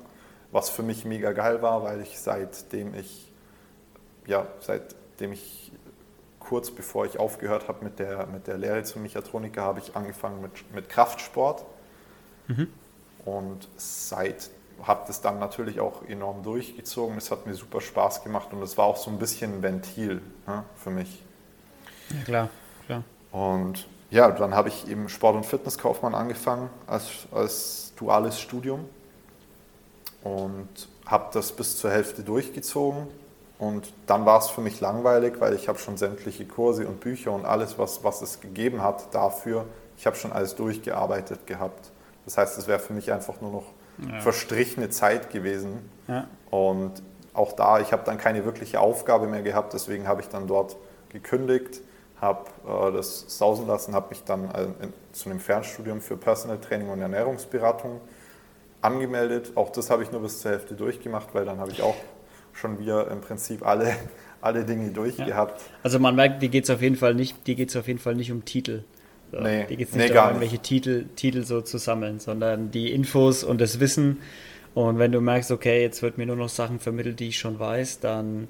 was 0.52 0.70
für 0.70 0.84
mich 0.84 1.04
mega 1.04 1.32
geil 1.32 1.61
war, 1.61 1.82
weil 1.82 2.00
ich 2.00 2.20
seitdem 2.20 2.94
ich 2.94 3.32
ja, 4.26 4.46
seitdem 4.61 5.32
ich 5.32 5.67
kurz 6.48 6.70
bevor 6.70 7.04
ich 7.04 7.18
aufgehört 7.18 7.68
habe 7.68 7.84
mit 7.84 7.98
der, 7.98 8.26
mit 8.26 8.46
der 8.46 8.56
Lehre 8.56 8.82
zum 8.82 9.02
Mechatroniker, 9.02 9.62
habe 9.62 9.80
ich 9.80 9.94
angefangen 9.94 10.40
mit, 10.40 10.74
mit 10.74 10.88
Kraftsport. 10.88 11.64
Mhm. 12.46 12.68
Und 13.26 13.68
seit 13.76 14.50
habe 14.82 15.04
das 15.06 15.20
dann 15.20 15.38
natürlich 15.38 15.80
auch 15.80 16.02
enorm 16.08 16.42
durchgezogen. 16.42 17.18
Es 17.18 17.30
hat 17.30 17.46
mir 17.46 17.54
super 17.54 17.82
Spaß 17.82 18.24
gemacht 18.24 18.48
und 18.52 18.62
es 18.62 18.78
war 18.78 18.87
auch 18.87 18.96
so 18.96 19.11
ein 19.11 19.18
bisschen 19.18 19.58
ein 19.58 19.62
Ventil 19.62 20.22
ne, 20.46 20.64
für 20.76 20.90
mich. 20.90 21.22
Ja, 22.11 22.24
klar, 22.24 22.48
klar. 22.87 23.02
Und 23.30 23.87
ja, 24.11 24.30
dann 24.30 24.54
habe 24.54 24.70
ich 24.70 24.88
eben 24.88 25.11
Sport- 25.11 25.37
und 25.37 25.44
Fitnesskaufmann 25.44 26.14
angefangen 26.14 26.70
als, 26.87 27.26
als 27.30 27.92
duales 27.96 28.40
Studium 28.40 28.88
und 30.22 30.68
habe 31.04 31.28
das 31.34 31.52
bis 31.52 31.76
zur 31.76 31.90
Hälfte 31.90 32.22
durchgezogen 32.22 33.08
Und 33.59 33.92
dann 34.07 34.25
war 34.25 34.38
es 34.38 34.49
für 34.49 34.61
mich 34.61 34.81
langweilig, 34.81 35.40
weil 35.40 35.55
ich 35.55 35.68
habe 35.68 35.79
schon 35.79 35.97
sämtliche 35.97 36.47
Kurse 36.47 36.87
und 36.87 37.01
Bücher 37.01 37.33
und 37.33 37.44
alles, 37.44 37.79
was, 37.79 38.05
was 38.05 38.23
es 38.23 38.40
gegeben 38.40 38.83
hat 38.83 39.12
dafür, 39.12 39.64
ich 39.97 40.07
habe 40.07 40.14
schon 40.14 40.33
alles 40.33 40.55
durchgearbeitet 40.55 41.47
gehabt. 41.47 41.90
Das 42.25 42.38
heißt, 42.38 42.57
es 42.57 42.68
wäre 42.68 42.79
für 42.79 42.92
mich 42.92 43.12
einfach 43.12 43.40
nur 43.40 43.51
noch 43.51 43.64
ja. 43.99 44.21
verstrichene 44.21 44.90
Zeit 44.90 45.31
gewesen. 45.31 45.90
Ja. 46.07 46.29
Und 46.51 47.03
auch 47.33 47.53
da, 47.53 47.81
ich 47.81 47.92
habe 47.92 48.05
dann 48.05 48.16
keine 48.16 48.44
wirkliche 48.44 48.79
Aufgabe 48.81 49.27
mehr 49.27 49.42
gehabt, 49.42 49.73
deswegen 49.73 50.07
habe 50.07 50.21
ich 50.21 50.29
dann 50.29 50.47
dort 50.47 50.77
gekündigt, 51.09 51.81
habe 52.21 52.44
äh, 52.66 52.92
das 52.92 53.25
sausen 53.27 53.66
lassen, 53.66 53.94
habe 53.94 54.11
mich 54.11 54.23
dann 54.23 54.51
äh, 54.51 54.64
in, 54.85 54.92
zu 55.12 55.31
einem 55.31 55.40
Fernstudium 55.40 56.01
für 56.01 56.16
Personal 56.16 56.59
Training 56.59 56.90
und 56.90 57.01
Ernährungsberatung 57.01 58.01
angemeldet. 58.83 59.53
Auch 59.57 59.71
das 59.71 59.90
habe 59.90 60.05
ich 60.05 60.12
nur 60.12 60.23
bis 60.23 60.40
zur 60.40 60.53
Hälfte 60.53 60.75
durchgemacht, 60.75 61.29
weil 61.33 61.44
dann 61.44 61.59
habe 61.59 61.73
ich 61.73 61.83
auch 61.83 61.97
schon 62.61 62.79
wieder 62.79 63.11
im 63.11 63.21
Prinzip 63.21 63.64
alle, 63.66 63.94
alle 64.40 64.64
Dinge 64.64 64.90
durchgehabt. 64.90 65.61
Ja. 65.61 65.66
Also 65.83 65.99
man 65.99 66.14
merkt, 66.14 66.42
die 66.42 66.49
geht 66.49 66.64
es 66.64 66.71
auf 66.71 66.83
jeden 66.83 66.97
Fall 66.97 67.14
nicht, 67.14 67.47
die 67.47 67.55
geht 67.55 67.75
auf 67.77 67.87
jeden 67.87 67.99
Fall 67.99 68.14
nicht 68.14 68.33
um 68.33 68.44
Titel. 68.44 68.83
So, 69.31 69.40
nee, 69.40 69.66
die 69.68 69.77
geht 69.77 69.88
es 69.88 69.94
nicht 69.94 70.09
nee, 70.09 70.14
darum, 70.14 70.37
irgendwelche 70.37 70.59
Titel, 70.59 71.07
Titel 71.14 71.44
so 71.44 71.61
zu 71.61 71.77
sammeln, 71.79 72.18
sondern 72.18 72.71
die 72.71 72.92
Infos 72.92 73.44
und 73.44 73.61
das 73.61 73.79
Wissen. 73.79 74.18
Und 74.75 74.99
wenn 74.99 75.12
du 75.12 75.21
merkst, 75.21 75.51
okay, 75.51 75.83
jetzt 75.83 76.03
wird 76.03 76.18
mir 76.18 76.27
nur 76.27 76.37
noch 76.37 76.49
Sachen 76.49 76.79
vermittelt, 76.79 77.21
die 77.21 77.29
ich 77.29 77.38
schon 77.38 77.59
weiß, 77.59 78.01
dann 78.01 78.49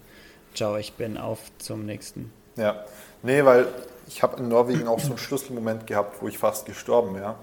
ciao, 0.54 0.76
ich 0.76 0.92
bin 0.92 1.16
auf 1.16 1.40
zum 1.58 1.84
nächsten. 1.84 2.30
Ja, 2.56 2.84
nee, 3.22 3.44
weil 3.44 3.66
ich 4.06 4.22
habe 4.22 4.38
in 4.38 4.48
Norwegen 4.48 4.86
auch 4.86 5.00
so 5.00 5.10
einen 5.10 5.18
Schlüsselmoment 5.18 5.86
gehabt, 5.86 6.22
wo 6.22 6.28
ich 6.28 6.38
fast 6.38 6.66
gestorben 6.66 7.14
wäre 7.14 7.36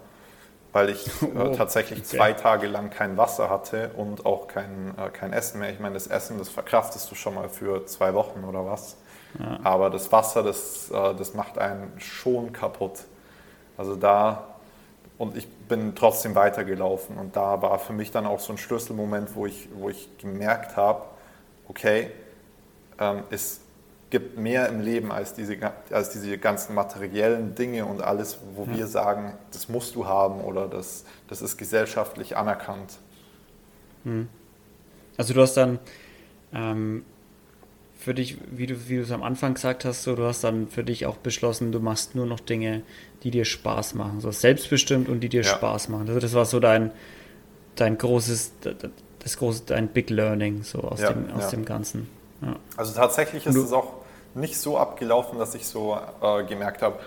weil 0.76 0.90
ich 0.90 1.08
äh, 1.22 1.26
oh, 1.38 1.56
tatsächlich 1.56 2.00
okay. 2.00 2.18
zwei 2.18 2.34
Tage 2.34 2.68
lang 2.68 2.90
kein 2.90 3.16
Wasser 3.16 3.50
hatte 3.50 3.92
und 3.96 4.26
auch 4.26 4.50
kein, 4.50 4.94
äh, 4.98 5.10
kein 5.10 5.32
Essen 5.32 5.60
mehr. 5.60 5.72
Ich 5.72 5.80
meine, 5.80 5.94
das 5.94 6.08
Essen, 6.08 6.38
das 6.38 6.50
verkraftest 6.50 7.10
du 7.10 7.16
schon 7.16 7.34
mal 7.34 7.48
für 7.48 7.86
zwei 7.86 8.14
Wochen 8.14 8.44
oder 8.44 8.66
was. 8.66 8.98
Ja. 9.40 9.58
Aber 9.64 9.90
das 9.90 10.12
Wasser, 10.12 10.44
das, 10.44 10.92
äh, 10.92 11.16
das 11.16 11.34
macht 11.34 11.58
einen 11.58 11.94
schon 11.98 12.52
kaputt. 12.52 13.06
Also 13.78 13.96
da, 13.96 14.48
und 15.18 15.38
ich 15.38 15.48
bin 15.50 15.96
trotzdem 15.96 16.36
weitergelaufen. 16.36 17.18
Und 17.18 17.38
da 17.38 17.62
war 17.62 17.80
für 17.80 17.94
mich 17.94 18.12
dann 18.12 18.26
auch 18.26 18.42
so 18.42 18.52
ein 18.52 18.58
Schlüsselmoment, 18.58 19.34
wo 19.34 19.46
ich, 19.46 19.70
wo 19.76 19.90
ich 19.90 20.10
gemerkt 20.18 20.76
habe, 20.76 21.04
okay, 21.70 22.12
ähm, 23.00 23.24
es 23.30 23.62
gibt 24.16 24.38
mehr 24.38 24.70
im 24.70 24.80
Leben 24.80 25.12
als 25.12 25.34
diese, 25.34 25.58
als 25.92 26.10
diese 26.12 26.38
ganzen 26.38 26.74
materiellen 26.74 27.54
Dinge 27.54 27.86
und 27.86 28.02
alles, 28.02 28.38
wo 28.56 28.64
ja. 28.64 28.78
wir 28.78 28.88
sagen, 28.88 29.34
das 29.52 29.68
musst 29.68 29.94
du 29.94 30.06
haben 30.06 30.40
oder 30.40 30.70
das, 30.70 31.04
das 31.28 31.42
ist 31.42 31.58
gesellschaftlich 31.58 32.38
anerkannt. 32.38 32.94
Hm. 34.06 34.30
Also 35.18 35.34
du 35.34 35.42
hast 35.42 35.56
dann 35.56 35.80
ähm, 36.54 37.04
für 37.98 38.14
dich, 38.14 38.38
wie 38.52 38.68
du, 38.68 38.88
wie 38.88 38.96
du 38.96 39.02
es 39.02 39.12
am 39.12 39.22
Anfang 39.22 39.56
gesagt 39.56 39.84
hast, 39.84 40.04
so, 40.04 40.16
du 40.16 40.24
hast 40.24 40.46
dann 40.46 40.70
für 40.70 40.86
dich 40.86 41.06
auch 41.06 41.18
beschlossen, 41.18 41.74
du 41.74 41.82
machst 41.82 42.16
nur 42.16 42.26
noch 42.26 42.40
Dinge, 42.40 42.84
die 43.24 43.32
dir 43.32 43.44
Spaß 43.44 43.96
machen, 43.96 44.22
so 44.22 44.32
selbstbestimmt 44.32 45.10
und 45.10 45.20
die 45.20 45.28
dir 45.28 45.42
ja. 45.42 45.56
Spaß 45.58 45.90
machen. 45.90 46.08
Also 46.08 46.22
das 46.22 46.34
war 46.34 46.46
so 46.46 46.62
dein, 46.62 46.92
dein 47.76 47.98
großes, 47.98 48.54
das 49.20 49.36
große, 49.36 49.64
dein 49.66 49.90
Big 49.90 50.10
Learning 50.10 50.64
so 50.64 50.80
aus, 50.80 51.02
ja, 51.02 51.12
dem, 51.12 51.32
aus 51.32 51.50
dem 51.50 51.66
Ganzen. 51.66 52.08
Also 52.78 52.94
tatsächlich 52.94 53.46
ist 53.46 53.56
es 53.56 53.74
auch 53.74 54.05
nicht 54.36 54.58
so 54.58 54.78
abgelaufen, 54.78 55.40
dass 55.40 55.56
ich 55.56 55.68
so 55.68 55.98
äh, 56.22 56.44
gemerkt 56.44 56.82
habe, 56.82 57.00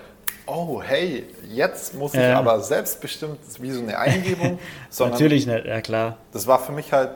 oh 0.46 0.82
hey, 0.82 1.26
jetzt 1.48 1.94
muss 1.94 2.14
ich 2.14 2.20
ja. 2.20 2.38
aber 2.38 2.60
selbstbestimmt, 2.60 3.38
wie 3.60 3.70
so 3.70 3.82
eine 3.82 3.98
Eingebung. 3.98 4.58
Natürlich 4.98 5.46
nicht, 5.46 5.66
ja 5.66 5.80
klar. 5.80 6.16
Das 6.32 6.46
war 6.46 6.58
für 6.58 6.72
mich 6.72 6.92
halt, 6.92 7.10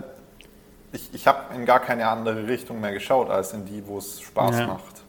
ich, 0.92 1.08
ich 1.12 1.26
habe 1.26 1.54
in 1.54 1.64
gar 1.64 1.80
keine 1.80 2.08
andere 2.08 2.46
Richtung 2.46 2.80
mehr 2.80 2.92
geschaut, 2.92 3.30
als 3.30 3.52
in 3.52 3.64
die, 3.64 3.86
wo 3.86 3.98
es 3.98 4.20
Spaß 4.20 4.58
ja. 4.58 4.66
macht. 4.66 5.02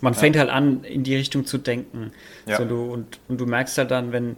Man 0.00 0.14
ja. 0.14 0.18
fängt 0.18 0.36
halt 0.38 0.48
an, 0.48 0.84
in 0.84 1.04
die 1.04 1.16
Richtung 1.16 1.44
zu 1.44 1.58
denken. 1.58 2.12
Ja. 2.46 2.56
So, 2.56 2.64
du, 2.64 2.92
und, 2.92 3.20
und 3.28 3.40
du 3.40 3.46
merkst 3.46 3.76
halt 3.78 3.90
dann, 3.90 4.12
wenn, 4.12 4.36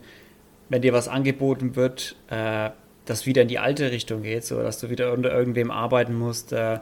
wenn 0.69 0.83
dir 0.83 0.93
was 0.93 1.07
angeboten 1.07 1.77
wird, 1.77 2.17
äh, 2.29 2.71
das 3.05 3.27
wieder 3.27 3.43
in 3.43 3.49
die 3.49 3.59
alte 3.59 3.91
Richtung 3.91 4.23
geht, 4.23 4.45
so 4.45 4.61
dass 4.63 4.79
du 4.81 4.91
wieder 4.91 5.13
unter 5.13 5.33
irgendwem 5.33 5.71
arbeiten 5.71 6.15
musst, 6.19 6.53
äh, 6.53 6.81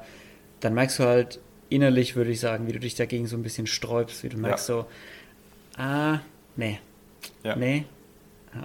dann 0.60 0.74
merkst 0.74 0.98
du 0.98 1.04
halt, 1.04 1.40
innerlich, 1.68 2.16
würde 2.16 2.30
ich 2.30 2.40
sagen, 2.40 2.66
wie 2.66 2.72
du 2.72 2.80
dich 2.80 2.94
dagegen 2.94 3.26
so 3.26 3.36
ein 3.36 3.42
bisschen 3.42 3.66
sträubst, 3.66 4.22
wie 4.22 4.28
du 4.28 4.38
merkst 4.38 4.68
ja. 4.68 4.74
so, 4.74 4.86
ah, 5.76 6.20
nee, 6.56 6.80
ja. 7.42 7.56
nee. 7.56 7.84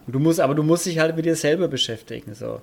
Du 0.07 0.19
musst, 0.19 0.39
aber 0.39 0.55
du 0.55 0.63
musst 0.63 0.85
dich 0.85 0.99
halt 0.99 1.15
mit 1.15 1.25
dir 1.25 1.35
selber 1.35 1.67
beschäftigen. 1.67 2.33
So. 2.33 2.61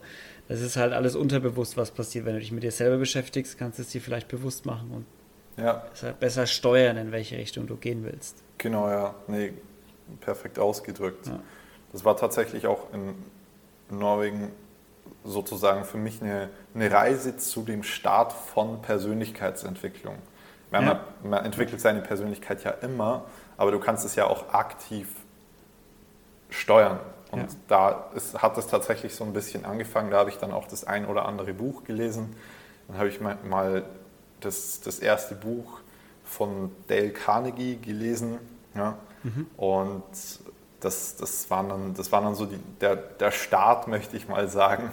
Das 0.48 0.60
ist 0.60 0.76
halt 0.76 0.92
alles 0.92 1.14
unterbewusst, 1.14 1.76
was 1.76 1.90
passiert. 1.90 2.24
Wenn 2.24 2.34
du 2.34 2.40
dich 2.40 2.50
mit 2.50 2.62
dir 2.62 2.72
selber 2.72 2.96
beschäftigst, 2.96 3.58
kannst 3.58 3.78
du 3.78 3.82
es 3.82 3.88
dir 3.90 4.00
vielleicht 4.00 4.28
bewusst 4.28 4.66
machen 4.66 4.90
und 4.90 5.06
ja. 5.62 5.84
besser 6.18 6.46
steuern, 6.46 6.96
in 6.96 7.12
welche 7.12 7.36
Richtung 7.36 7.66
du 7.66 7.76
gehen 7.76 8.04
willst. 8.04 8.42
Genau, 8.58 8.88
ja. 8.88 9.14
Nee, 9.28 9.52
perfekt 10.20 10.58
ausgedrückt. 10.58 11.26
Ja. 11.26 11.40
Das 11.92 12.04
war 12.04 12.16
tatsächlich 12.16 12.66
auch 12.66 12.92
in 12.92 13.14
Norwegen 13.90 14.50
sozusagen 15.24 15.84
für 15.84 15.98
mich 15.98 16.22
eine, 16.22 16.48
eine 16.74 16.90
Reise 16.90 17.36
zu 17.36 17.62
dem 17.62 17.82
Start 17.82 18.32
von 18.32 18.80
Persönlichkeitsentwicklung. 18.80 20.16
Man, 20.70 20.84
ja. 20.84 21.00
man, 21.22 21.44
entwickelt 21.44 21.80
seine 21.80 22.00
Persönlichkeit 22.00 22.62
ja 22.64 22.70
immer, 22.70 23.24
aber 23.56 23.72
du 23.72 23.80
kannst 23.80 24.04
es 24.04 24.14
ja 24.14 24.26
auch 24.26 24.52
aktiv 24.52 25.08
steuern. 26.48 27.00
Und 27.30 27.42
ja. 27.42 27.48
da 27.68 28.10
ist, 28.14 28.40
hat 28.40 28.58
es 28.58 28.66
tatsächlich 28.66 29.14
so 29.14 29.24
ein 29.24 29.32
bisschen 29.32 29.64
angefangen. 29.64 30.10
Da 30.10 30.18
habe 30.18 30.30
ich 30.30 30.38
dann 30.38 30.52
auch 30.52 30.66
das 30.66 30.84
ein 30.84 31.06
oder 31.06 31.26
andere 31.26 31.54
Buch 31.54 31.84
gelesen. 31.84 32.34
Dann 32.88 32.98
habe 32.98 33.08
ich 33.08 33.20
mal 33.20 33.84
das, 34.40 34.80
das 34.80 34.98
erste 34.98 35.34
Buch 35.34 35.80
von 36.24 36.72
Dale 36.88 37.10
Carnegie 37.10 37.76
gelesen. 37.76 38.38
Ja? 38.74 38.96
Mhm. 39.22 39.46
Und 39.56 40.04
das, 40.80 41.16
das, 41.16 41.50
waren 41.50 41.68
dann, 41.68 41.94
das 41.94 42.10
war 42.10 42.22
dann 42.22 42.34
so 42.34 42.46
die, 42.46 42.58
der, 42.80 42.96
der 42.96 43.30
Start, 43.30 43.88
möchte 43.88 44.16
ich 44.16 44.28
mal 44.28 44.48
sagen, 44.48 44.90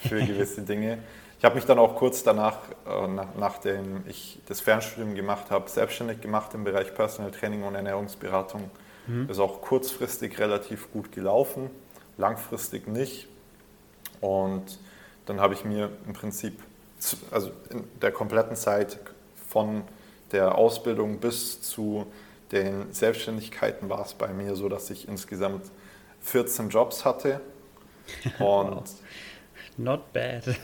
für 0.00 0.22
gewisse 0.26 0.62
Dinge. 0.62 0.98
Ich 1.44 1.46
habe 1.46 1.56
mich 1.56 1.66
dann 1.66 1.78
auch 1.78 1.94
kurz 1.94 2.22
danach, 2.22 2.56
äh, 2.88 3.06
nach, 3.06 3.34
nachdem 3.38 4.02
ich 4.08 4.40
das 4.46 4.62
Fernstudium 4.62 5.14
gemacht 5.14 5.50
habe, 5.50 5.68
selbstständig 5.68 6.22
gemacht 6.22 6.54
im 6.54 6.64
Bereich 6.64 6.94
Personal 6.94 7.32
Training 7.32 7.64
und 7.64 7.74
Ernährungsberatung. 7.74 8.70
Mhm. 9.06 9.28
Ist 9.28 9.38
auch 9.38 9.60
kurzfristig 9.60 10.38
relativ 10.38 10.90
gut 10.90 11.12
gelaufen, 11.12 11.68
langfristig 12.16 12.88
nicht. 12.88 13.28
Und 14.22 14.78
dann 15.26 15.38
habe 15.38 15.52
ich 15.52 15.66
mir 15.66 15.90
im 16.06 16.14
Prinzip, 16.14 16.58
also 17.30 17.50
in 17.68 17.84
der 18.00 18.10
kompletten 18.10 18.56
Zeit 18.56 18.98
von 19.46 19.82
der 20.32 20.54
Ausbildung 20.54 21.18
bis 21.18 21.60
zu 21.60 22.06
den 22.52 22.90
Selbstständigkeiten 22.90 23.90
war 23.90 24.06
es 24.06 24.14
bei 24.14 24.28
mir 24.28 24.56
so, 24.56 24.70
dass 24.70 24.88
ich 24.88 25.08
insgesamt 25.08 25.66
14 26.22 26.70
Jobs 26.70 27.04
hatte. 27.04 27.42
Und 28.38 28.84
Not 29.76 30.12
bad. 30.12 30.44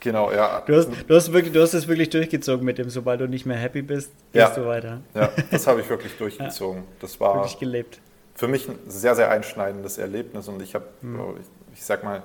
Genau, 0.00 0.32
ja. 0.32 0.62
Du 0.66 0.74
hast, 0.74 0.88
du 1.06 1.14
hast, 1.14 1.32
wirklich, 1.32 1.52
du 1.52 1.62
hast 1.62 1.74
es 1.74 1.86
wirklich 1.86 2.10
durchgezogen 2.10 2.64
mit 2.64 2.76
dem, 2.76 2.90
sobald 2.90 3.20
du 3.20 3.28
nicht 3.28 3.46
mehr 3.46 3.56
happy 3.56 3.82
bist, 3.82 4.10
gehst 4.32 4.34
ja. 4.34 4.50
du 4.50 4.66
weiter. 4.66 5.00
Ja, 5.14 5.30
das 5.52 5.68
habe 5.68 5.80
ich 5.80 5.88
wirklich 5.88 6.18
durchgezogen. 6.18 6.82
Das 6.98 7.20
war 7.20 7.36
wirklich 7.36 7.60
gelebt. 7.60 8.00
für 8.34 8.48
mich 8.48 8.68
ein 8.68 8.80
sehr, 8.88 9.14
sehr 9.14 9.30
einschneidendes 9.30 9.98
Erlebnis 9.98 10.48
und 10.48 10.60
ich 10.60 10.74
habe, 10.74 10.86
mhm. 11.02 11.36
ich, 11.40 11.78
ich 11.78 11.84
sag 11.84 12.02
mal, 12.02 12.24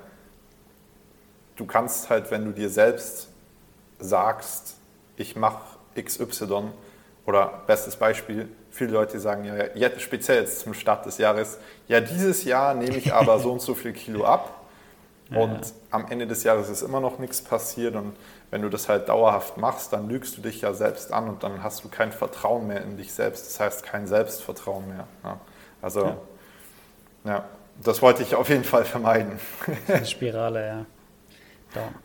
du 1.56 1.68
kannst 1.68 2.10
halt, 2.10 2.32
wenn 2.32 2.46
du 2.46 2.52
dir 2.52 2.70
selbst 2.70 3.30
sagst, 4.00 4.78
ich 5.18 5.36
mache 5.36 5.78
XY 6.02 6.72
oder 7.28 7.62
bestes 7.68 7.96
Beispiel, 7.96 8.48
viele 8.72 8.92
Leute 8.92 9.20
sagen 9.20 9.44
ja, 9.44 9.56
jetzt, 9.76 10.02
speziell 10.02 10.42
jetzt 10.42 10.62
zum 10.62 10.74
Start 10.74 11.06
des 11.06 11.20
Jahres, 11.20 11.60
ja, 11.88 12.02
dieses 12.02 12.44
Jahr 12.44 12.74
nehme 12.74 12.98
ich 12.98 13.14
aber 13.14 13.38
so 13.40 13.52
und 13.52 13.62
so 13.62 13.76
viel 13.76 13.94
Kilo 13.94 14.26
ab 14.26 14.57
und 15.30 15.66
ja. 15.66 15.72
am 15.92 16.08
Ende 16.10 16.26
des 16.26 16.44
Jahres 16.44 16.70
ist 16.70 16.82
immer 16.82 17.02
noch 17.02 17.20
nichts 17.20 17.42
passiert. 17.42 17.96
Und 17.96 18.16
wenn 18.50 18.62
du 18.62 18.70
das 18.70 18.88
halt 18.88 19.10
dauerhaft 19.10 19.58
machst, 19.58 19.92
dann 19.92 20.08
lügst 20.08 20.38
du 20.38 20.42
dich 20.42 20.62
ja 20.62 20.74
selbst 20.74 21.12
an 21.12 21.28
und 21.28 21.44
dann 21.44 21.64
hast 21.64 21.84
du 21.84 21.90
kein 21.90 22.12
Vertrauen 22.12 22.68
mehr 22.68 22.82
in 22.82 22.98
dich 22.98 23.12
selbst. 23.12 23.46
Das 23.46 23.60
heißt 23.60 23.84
kein 23.84 24.08
Selbstvertrauen 24.08 24.88
mehr. 24.88 25.08
Ja. 25.24 25.40
Also, 25.82 26.06
ja. 26.06 26.18
ja. 27.26 27.46
das 27.84 28.02
wollte 28.02 28.24
ich 28.24 28.36
auf 28.36 28.50
jeden 28.50 28.64
Fall 28.64 28.86
vermeiden. 28.86 29.40
Eine 29.88 30.06
Spirale, 30.06 30.66
ja. 30.66 30.86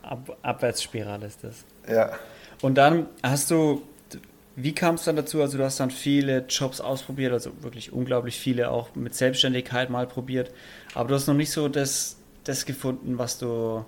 Ab, 0.02 0.36
Abwärtsspirale 0.42 1.26
ist 1.26 1.44
das. 1.44 1.64
Ja. 1.88 2.10
Und 2.60 2.74
dann 2.74 3.06
hast 3.22 3.50
du, 3.50 3.82
wie 4.56 4.74
kam 4.74 4.96
es 4.96 5.04
dann 5.04 5.14
dazu? 5.14 5.40
Also, 5.40 5.58
du 5.58 5.64
hast 5.64 5.78
dann 5.78 5.92
viele 5.92 6.44
Jobs 6.48 6.80
ausprobiert, 6.80 7.32
also 7.32 7.52
wirklich 7.62 7.92
unglaublich 7.92 8.38
viele 8.38 8.70
auch 8.70 8.94
mit 8.96 9.14
Selbstständigkeit 9.14 9.90
mal 9.90 10.08
probiert. 10.08 10.50
Aber 10.94 11.08
du 11.08 11.14
hast 11.14 11.28
noch 11.28 11.34
nicht 11.34 11.52
so 11.52 11.68
das 11.68 12.16
das 12.44 12.64
gefunden, 12.66 13.18
was 13.18 13.38
du, 13.38 13.84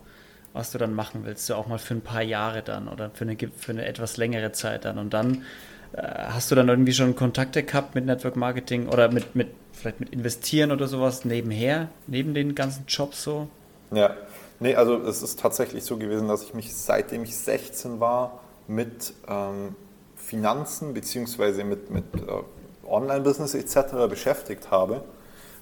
was 0.53 0.73
du 0.73 0.79
dann 0.79 0.95
machen 0.95 1.23
willst, 1.25 1.47
so 1.47 1.55
auch 1.55 1.67
mal 1.67 1.79
für 1.79 1.95
ein 1.95 2.01
paar 2.01 2.23
Jahre 2.23 2.63
dann 2.63 2.89
oder 2.89 3.11
für 3.11 3.25
eine, 3.25 3.37
für 3.37 3.73
eine 3.73 3.87
etwas 3.87 4.17
längere 4.17 4.53
Zeit 4.53 4.85
dann. 4.85 4.99
Und 4.99 5.15
dann 5.15 5.45
äh, 5.93 6.03
hast 6.03 6.51
du 6.51 6.55
dann 6.55 6.69
irgendwie 6.69 6.93
schon 6.93 7.17
Kontakte 7.17 7.63
gehabt 7.63 7.95
mit 7.95 8.07
Network 8.07 8.37
Marketing 8.37 8.89
oder 8.89 9.11
mit, 9.11 9.35
mit 9.35 9.49
vielleicht 9.73 10.01
mit 10.01 10.11
Investieren 10.11 10.73
oder 10.73 10.89
sowas 10.89 11.25
nebenher, 11.25 11.89
neben 12.07 12.35
den 12.35 12.55
ganzen 12.55 12.85
Jobs 12.87 13.23
so? 13.23 13.49
Ja, 13.91 14.15
nee, 14.61 14.75
also 14.75 14.97
es 15.03 15.23
ist 15.23 15.39
tatsächlich 15.41 15.85
so 15.85 15.97
gewesen, 15.97 16.29
dass 16.29 16.43
ich 16.43 16.55
mich 16.55 16.75
seitdem 16.75 17.25
ich 17.25 17.37
16 17.37 18.01
war 18.01 18.41
mit 18.67 19.13
ähm, 19.29 19.75
Finanzen 20.17 20.95
bzw. 20.95 21.65
mit, 21.65 21.91
mit 21.91 22.05
äh, 22.15 22.89
Online-Business 22.89 23.55
etc. 23.55 24.09
beschäftigt 24.09 24.71
habe, 24.71 25.05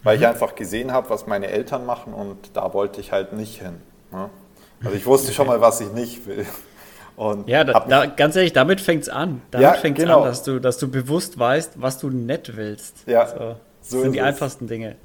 weil 0.03 0.17
mhm. 0.17 0.23
ich 0.23 0.29
einfach 0.29 0.55
gesehen 0.55 0.93
habe, 0.93 1.11
was 1.11 1.27
meine 1.27 1.49
Eltern 1.49 1.87
machen 1.87 2.15
und 2.15 2.57
da 2.57 2.73
wollte 2.75 3.01
ich 3.01 3.13
halt 3.13 3.33
nicht 3.33 3.61
hin. 3.61 3.81
Ne? 4.11 4.31
Also 4.85 4.97
ich 4.97 5.07
wusste 5.07 5.33
schon 5.33 5.47
mal, 5.47 5.61
was 5.61 5.81
ich 5.81 5.93
nicht 5.93 6.27
will. 6.27 6.47
Und 7.17 7.49
ja, 7.49 7.63
da, 7.63 7.81
da, 7.81 8.07
ganz 8.07 8.37
ehrlich, 8.37 8.53
damit 8.53 8.81
fängt 8.81 9.03
es 9.03 9.09
an. 9.09 9.43
Damit 9.51 9.63
ja, 9.63 9.75
fängt 9.75 9.99
es 9.99 10.05
genau. 10.05 10.23
an, 10.23 10.25
dass 10.25 10.43
du, 10.43 10.61
dass 10.61 10.79
du 10.79 10.91
bewusst 10.91 11.39
weißt, 11.39 11.81
was 11.81 11.99
du 11.99 12.09
nicht 12.09 12.57
willst. 12.57 13.07
Ja, 13.07 13.27
so. 13.27 13.39
Das 13.39 13.57
so 13.91 14.01
sind 14.01 14.13
die 14.13 14.19
es. 14.19 14.25
einfachsten 14.25 14.67
Dinge. 14.67 14.97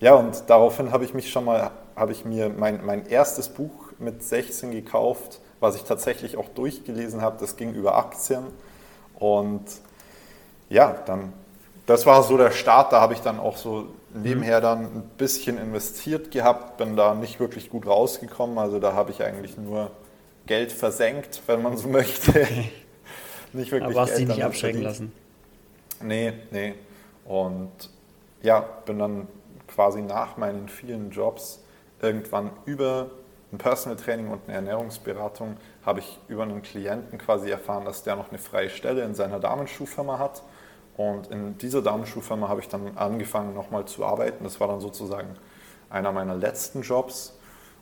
Ja, 0.00 0.14
und 0.14 0.44
daraufhin 0.48 0.92
habe 0.92 1.04
ich 1.04 1.14
mich 1.14 1.30
schon 1.30 1.44
mal, 1.44 1.70
habe 1.94 2.12
ich 2.12 2.24
mir 2.24 2.48
mein, 2.48 2.84
mein 2.84 3.06
erstes 3.06 3.48
Buch 3.48 3.70
mit 3.98 4.22
16 4.22 4.72
gekauft, 4.72 5.40
was 5.60 5.76
ich 5.76 5.84
tatsächlich 5.84 6.36
auch 6.36 6.48
durchgelesen 6.48 7.22
habe. 7.22 7.36
Das 7.38 7.56
ging 7.56 7.72
über 7.72 7.96
Aktien. 7.96 8.42
Und 9.14 9.64
ja, 10.68 10.96
dann, 11.06 11.32
das 11.86 12.04
war 12.04 12.24
so 12.24 12.36
der 12.36 12.50
Start. 12.50 12.92
Da 12.92 13.00
habe 13.00 13.14
ich 13.14 13.20
dann 13.20 13.38
auch 13.38 13.56
so 13.56 13.86
nebenher 14.14 14.60
dann 14.60 14.84
ein 14.84 15.10
bisschen 15.16 15.58
investiert 15.58 16.30
gehabt, 16.30 16.76
bin 16.76 16.96
da 16.96 17.14
nicht 17.14 17.40
wirklich 17.40 17.70
gut 17.70 17.86
rausgekommen. 17.86 18.58
Also 18.58 18.78
da 18.78 18.92
habe 18.92 19.10
ich 19.10 19.22
eigentlich 19.22 19.56
nur 19.56 19.90
Geld 20.46 20.72
versenkt, 20.72 21.42
wenn 21.46 21.62
man 21.62 21.76
so 21.76 21.88
möchte. 21.88 22.32
nicht 23.52 23.72
wirklich 23.72 23.96
Aber 23.96 24.00
hast 24.02 24.18
dich 24.18 24.28
nicht 24.28 24.44
abschrecken 24.44 24.82
lassen. 24.82 25.12
Nee, 26.00 26.32
nee. 26.50 26.74
Und 27.24 27.70
ja, 28.42 28.60
bin 28.60 28.98
dann 28.98 29.28
quasi 29.68 30.02
nach 30.02 30.36
meinen 30.36 30.68
vielen 30.68 31.10
Jobs 31.10 31.62
irgendwann 32.00 32.50
über 32.64 33.10
ein 33.52 33.58
Personal 33.58 33.96
Training 33.96 34.30
und 34.30 34.40
eine 34.46 34.56
Ernährungsberatung 34.56 35.56
habe 35.84 36.00
ich 36.00 36.18
über 36.28 36.42
einen 36.42 36.62
Klienten 36.62 37.18
quasi 37.18 37.50
erfahren, 37.50 37.84
dass 37.84 38.02
der 38.02 38.16
noch 38.16 38.30
eine 38.30 38.38
freie 38.38 38.70
Stelle 38.70 39.04
in 39.04 39.14
seiner 39.14 39.38
Damenschuhfirma 39.38 40.18
hat. 40.18 40.42
Und 40.96 41.30
in 41.30 41.56
dieser 41.58 41.82
Damenschuhfirma 41.82 42.48
habe 42.48 42.60
ich 42.60 42.68
dann 42.68 42.96
angefangen, 42.96 43.54
nochmal 43.54 43.86
zu 43.86 44.04
arbeiten. 44.04 44.44
Das 44.44 44.60
war 44.60 44.68
dann 44.68 44.80
sozusagen 44.80 45.36
einer 45.88 46.12
meiner 46.12 46.34
letzten 46.34 46.82
Jobs. 46.82 47.34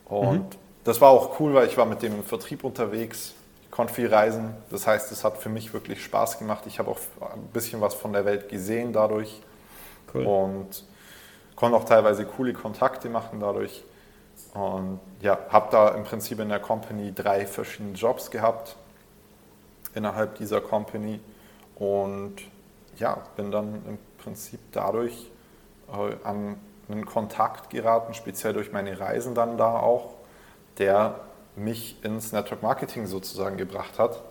Und 0.05 0.39
mhm. 0.39 0.59
das 0.85 1.01
war 1.01 1.11
auch 1.11 1.41
cool, 1.41 1.55
weil 1.55 1.67
ich 1.67 1.77
war 1.77 1.87
mit 1.87 2.03
dem 2.03 2.23
Vertrieb 2.23 2.65
unterwegs, 2.65 3.35
konnte 3.71 3.95
viel 3.95 4.13
reisen. 4.13 4.55
Das 4.71 4.87
heißt, 4.87 5.11
es 5.13 5.25
hat 5.25 5.39
für 5.39 5.49
mich 5.49 5.73
wirklich 5.73 6.03
Spaß 6.05 6.39
gemacht. 6.39 6.65
Ich 6.67 6.79
habe 6.79 6.91
auch 6.91 6.99
ein 7.33 7.49
bisschen 7.53 7.81
was 7.81 7.95
von 7.95 8.13
der 8.13 8.25
Welt 8.25 8.49
gesehen 8.49 8.93
dadurch. 8.93 9.41
Cool. 10.15 10.27
Und 10.27 10.85
konnte 11.57 11.77
auch 11.77 11.85
teilweise 11.85 12.25
coole 12.25 12.53
Kontakte 12.53 13.09
machen 13.09 13.41
dadurch. 13.41 13.85
Und 14.55 15.01
ja, 15.21 15.39
habe 15.51 15.69
da 15.71 15.89
im 15.91 16.05
Prinzip 16.05 16.41
in 16.41 16.49
der 16.49 16.61
Company 16.61 17.13
drei 17.15 17.47
verschiedene 17.47 17.95
Jobs 17.95 18.31
gehabt 18.31 18.77
innerhalb 19.95 20.37
dieser 20.37 20.61
Company 20.61 21.21
und 21.77 22.37
ja, 23.01 23.19
bin 23.37 23.51
dann 23.51 23.83
im 23.87 23.99
Prinzip 24.19 24.61
dadurch 24.73 25.31
äh, 25.93 26.15
an 26.25 26.57
einen 26.89 27.07
Kontakt 27.07 27.71
geraten, 27.71 28.15
speziell 28.15 28.53
durch 28.53 28.73
meine 28.73 28.99
Reisen 28.99 29.35
dann 29.35 29.57
da 29.57 29.79
auch, 29.79 30.15
der 30.79 31.21
mich 31.57 32.03
ins 32.05 32.33
Network 32.33 32.63
Marketing 32.63 33.07
sozusagen 33.07 33.57
gebracht 33.57 33.99
hat. 33.99 34.23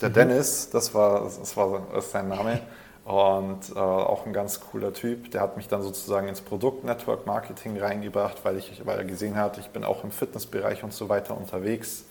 Der 0.00 0.10
mhm. 0.10 0.14
Dennis, 0.14 0.70
das 0.70 0.94
war, 0.94 1.24
das 1.24 1.56
war 1.56 1.82
das 1.92 2.06
ist 2.06 2.12
sein 2.12 2.28
Name, 2.28 2.60
und 3.04 3.74
äh, 3.74 3.78
auch 3.78 4.26
ein 4.26 4.32
ganz 4.32 4.60
cooler 4.60 4.92
Typ, 4.92 5.30
der 5.30 5.40
hat 5.40 5.56
mich 5.56 5.68
dann 5.68 5.82
sozusagen 5.82 6.28
ins 6.28 6.42
Produkt-Network 6.42 7.26
Marketing 7.26 7.76
reingebracht, 7.76 8.44
weil, 8.44 8.58
ich, 8.58 8.86
weil 8.86 8.98
er 8.98 9.04
gesehen 9.04 9.36
hat, 9.36 9.58
ich 9.58 9.70
bin 9.70 9.84
auch 9.84 10.04
im 10.04 10.12
Fitnessbereich 10.12 10.84
und 10.84 10.92
so 10.92 11.08
weiter 11.08 11.36
unterwegs. 11.36 12.04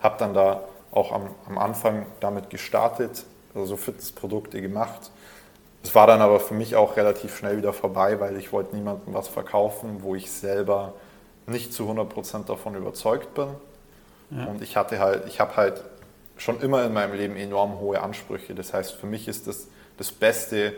Habe 0.00 0.16
dann 0.18 0.34
da 0.34 0.62
auch 0.92 1.12
am, 1.12 1.28
am 1.46 1.58
Anfang 1.58 2.06
damit 2.20 2.50
gestartet, 2.50 3.24
also 3.54 3.76
Fitnessprodukte 3.76 4.62
gemacht. 4.62 5.10
Es 5.82 5.94
war 5.94 6.06
dann 6.06 6.20
aber 6.20 6.40
für 6.40 6.54
mich 6.54 6.76
auch 6.76 6.96
relativ 6.96 7.36
schnell 7.36 7.56
wieder 7.56 7.72
vorbei, 7.72 8.20
weil 8.20 8.36
ich 8.36 8.52
wollte 8.52 8.74
niemandem 8.74 9.14
was 9.14 9.28
verkaufen, 9.28 10.02
wo 10.02 10.14
ich 10.14 10.30
selber 10.30 10.94
nicht 11.46 11.72
zu 11.72 11.84
100% 11.84 12.46
davon 12.46 12.74
überzeugt 12.74 13.34
bin. 13.34 13.48
Ja. 14.30 14.46
Und 14.46 14.62
ich 14.62 14.76
hatte 14.76 14.98
halt, 14.98 15.26
ich 15.26 15.40
habe 15.40 15.56
halt 15.56 15.84
schon 16.36 16.60
immer 16.60 16.84
in 16.84 16.92
meinem 16.92 17.14
Leben 17.14 17.36
enorm 17.36 17.78
hohe 17.80 18.00
Ansprüche. 18.02 18.54
Das 18.54 18.74
heißt, 18.74 18.92
für 18.92 19.06
mich 19.06 19.28
ist 19.28 19.46
das 19.46 19.68
das 19.98 20.12
Beste 20.12 20.72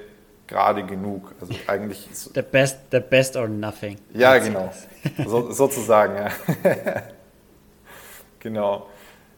gerade 0.46 0.84
genug. 0.84 1.32
Also 1.40 1.54
eigentlich. 1.68 2.08
The 2.12 2.42
best, 2.42 2.78
the 2.90 2.98
best 2.98 3.36
or 3.36 3.46
nothing. 3.46 3.98
Ja, 4.12 4.36
genau. 4.38 4.70
So, 5.26 5.50
sozusagen, 5.52 6.14
ja. 6.16 6.30
genau. 8.38 8.88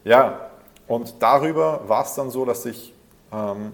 Ja, 0.02 0.50
und 0.88 1.14
darüber 1.20 1.88
war 1.88 2.04
es 2.04 2.14
dann 2.14 2.30
so, 2.30 2.44
dass 2.44 2.66
ich 2.66 2.92
ähm, 3.32 3.72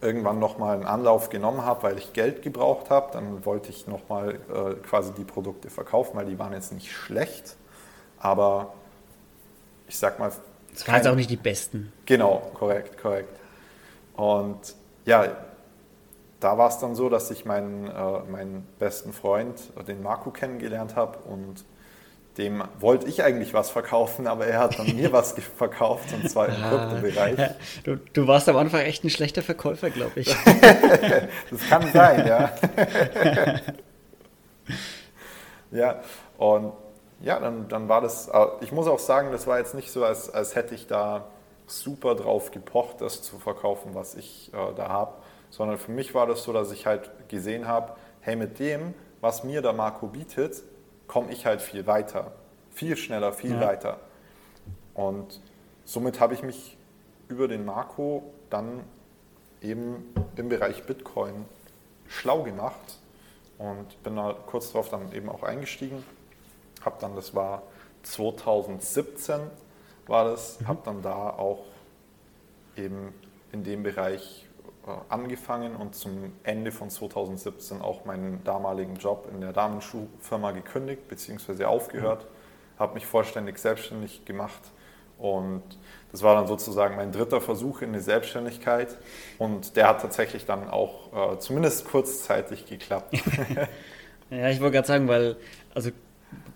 irgendwann 0.00 0.38
nochmal 0.38 0.76
einen 0.76 0.86
Anlauf 0.86 1.30
genommen 1.30 1.64
habe, 1.64 1.82
weil 1.84 1.98
ich 1.98 2.12
Geld 2.12 2.42
gebraucht 2.42 2.90
habe. 2.90 3.12
Dann 3.12 3.44
wollte 3.44 3.70
ich 3.70 3.86
nochmal 3.86 4.34
äh, 4.34 4.74
quasi 4.86 5.12
die 5.12 5.24
Produkte 5.24 5.70
verkaufen, 5.70 6.16
weil 6.16 6.26
die 6.26 6.38
waren 6.38 6.52
jetzt 6.52 6.72
nicht 6.72 6.92
schlecht, 6.92 7.56
aber 8.18 8.74
ich 9.88 9.98
sag 9.98 10.18
mal. 10.18 10.30
Es 10.74 10.86
waren 10.86 10.96
jetzt 10.96 11.08
auch 11.08 11.14
nicht 11.14 11.30
die 11.30 11.36
besten. 11.36 11.92
Genau, 12.04 12.50
korrekt, 12.54 13.00
korrekt. 13.00 13.38
Und 14.14 14.74
ja, 15.04 15.26
da 16.40 16.58
war 16.58 16.68
es 16.68 16.78
dann 16.78 16.94
so, 16.94 17.08
dass 17.08 17.30
ich 17.30 17.44
meinen, 17.44 17.86
äh, 17.86 18.20
meinen 18.30 18.66
besten 18.78 19.12
Freund, 19.12 19.60
den 19.88 20.02
Marco, 20.02 20.30
kennengelernt 20.30 20.96
habe 20.96 21.18
und 21.20 21.64
dem 22.38 22.62
wollte 22.80 23.06
ich 23.08 23.22
eigentlich 23.22 23.54
was 23.54 23.70
verkaufen, 23.70 24.26
aber 24.26 24.46
er 24.46 24.60
hat 24.60 24.78
dann 24.78 24.94
mir 24.94 25.12
was 25.12 25.32
verkauft 25.32 26.12
und 26.12 26.28
zwar 26.30 26.48
im 26.48 26.62
ah. 26.62 26.68
Kryptobereich. 26.68 27.50
Du, 27.84 27.96
du 27.96 28.26
warst 28.26 28.48
am 28.48 28.56
Anfang 28.56 28.80
echt 28.80 29.04
ein 29.04 29.10
schlechter 29.10 29.42
Verkäufer, 29.42 29.90
glaube 29.90 30.20
ich. 30.20 30.26
das 31.50 31.68
kann 31.68 31.90
sein, 31.92 32.26
ja. 32.26 32.52
ja, 35.70 36.00
und 36.36 36.72
ja, 37.20 37.40
dann, 37.40 37.68
dann 37.68 37.88
war 37.88 38.02
das, 38.02 38.28
äh, 38.28 38.46
ich 38.60 38.72
muss 38.72 38.86
auch 38.86 38.98
sagen, 38.98 39.32
das 39.32 39.46
war 39.46 39.58
jetzt 39.58 39.74
nicht 39.74 39.90
so, 39.90 40.04
als, 40.04 40.28
als 40.28 40.54
hätte 40.54 40.74
ich 40.74 40.86
da 40.86 41.26
super 41.66 42.14
drauf 42.14 42.50
gepocht, 42.50 43.00
das 43.00 43.22
zu 43.22 43.38
verkaufen, 43.38 43.94
was 43.94 44.14
ich 44.14 44.52
äh, 44.52 44.74
da 44.76 44.88
habe, 44.88 45.14
sondern 45.50 45.78
für 45.78 45.90
mich 45.90 46.14
war 46.14 46.26
das 46.26 46.42
so, 46.42 46.52
dass 46.52 46.70
ich 46.70 46.86
halt 46.86 47.10
gesehen 47.28 47.66
habe, 47.66 47.92
hey, 48.20 48.36
mit 48.36 48.58
dem, 48.58 48.94
was 49.20 49.42
mir 49.42 49.62
der 49.62 49.72
Marco 49.72 50.06
bietet, 50.06 50.62
komme 51.06 51.32
ich 51.32 51.46
halt 51.46 51.62
viel 51.62 51.86
weiter, 51.86 52.32
viel 52.72 52.96
schneller, 52.96 53.32
viel 53.32 53.52
ja. 53.52 53.60
weiter. 53.60 54.00
Und 54.94 55.40
somit 55.84 56.20
habe 56.20 56.34
ich 56.34 56.42
mich 56.42 56.76
über 57.28 57.48
den 57.48 57.64
Marco 57.64 58.22
dann 58.50 58.82
eben 59.60 60.12
im 60.36 60.48
Bereich 60.48 60.84
Bitcoin 60.84 61.44
schlau 62.08 62.42
gemacht 62.42 62.98
und 63.58 64.02
bin 64.02 64.16
da 64.16 64.36
kurz 64.46 64.72
darauf 64.72 64.90
dann 64.90 65.12
eben 65.12 65.28
auch 65.28 65.42
eingestiegen. 65.42 66.04
Habe 66.84 66.96
dann, 67.00 67.16
das 67.16 67.34
war 67.34 67.62
2017, 68.02 69.40
war 70.06 70.24
das, 70.24 70.60
mhm. 70.60 70.68
habe 70.68 70.80
dann 70.84 71.02
da 71.02 71.30
auch 71.30 71.64
eben 72.76 73.12
in 73.52 73.64
dem 73.64 73.82
Bereich 73.82 74.45
angefangen 75.08 75.76
und 75.76 75.94
zum 75.94 76.32
Ende 76.42 76.70
von 76.70 76.90
2017 76.90 77.80
auch 77.80 78.04
meinen 78.04 78.42
damaligen 78.44 78.96
Job 78.96 79.28
in 79.32 79.40
der 79.40 79.52
Damenschuhfirma 79.52 80.52
gekündigt 80.52 81.08
bzw. 81.08 81.64
aufgehört, 81.64 82.24
mhm. 82.24 82.80
habe 82.80 82.94
mich 82.94 83.06
vollständig 83.06 83.58
selbstständig 83.58 84.24
gemacht 84.24 84.60
und 85.18 85.62
das 86.12 86.22
war 86.22 86.34
dann 86.34 86.46
sozusagen 86.46 86.96
mein 86.96 87.10
dritter 87.10 87.40
Versuch 87.40 87.82
in 87.82 87.92
die 87.92 88.00
Selbstständigkeit 88.00 88.96
und 89.38 89.76
der 89.76 89.88
hat 89.88 90.02
tatsächlich 90.02 90.44
dann 90.44 90.68
auch 90.68 91.34
äh, 91.34 91.38
zumindest 91.38 91.86
kurzzeitig 91.86 92.66
geklappt. 92.66 93.14
ja, 94.30 94.48
ich 94.48 94.60
wollte 94.60 94.74
gerade 94.74 94.88
sagen, 94.88 95.08
weil 95.08 95.36
also 95.74 95.90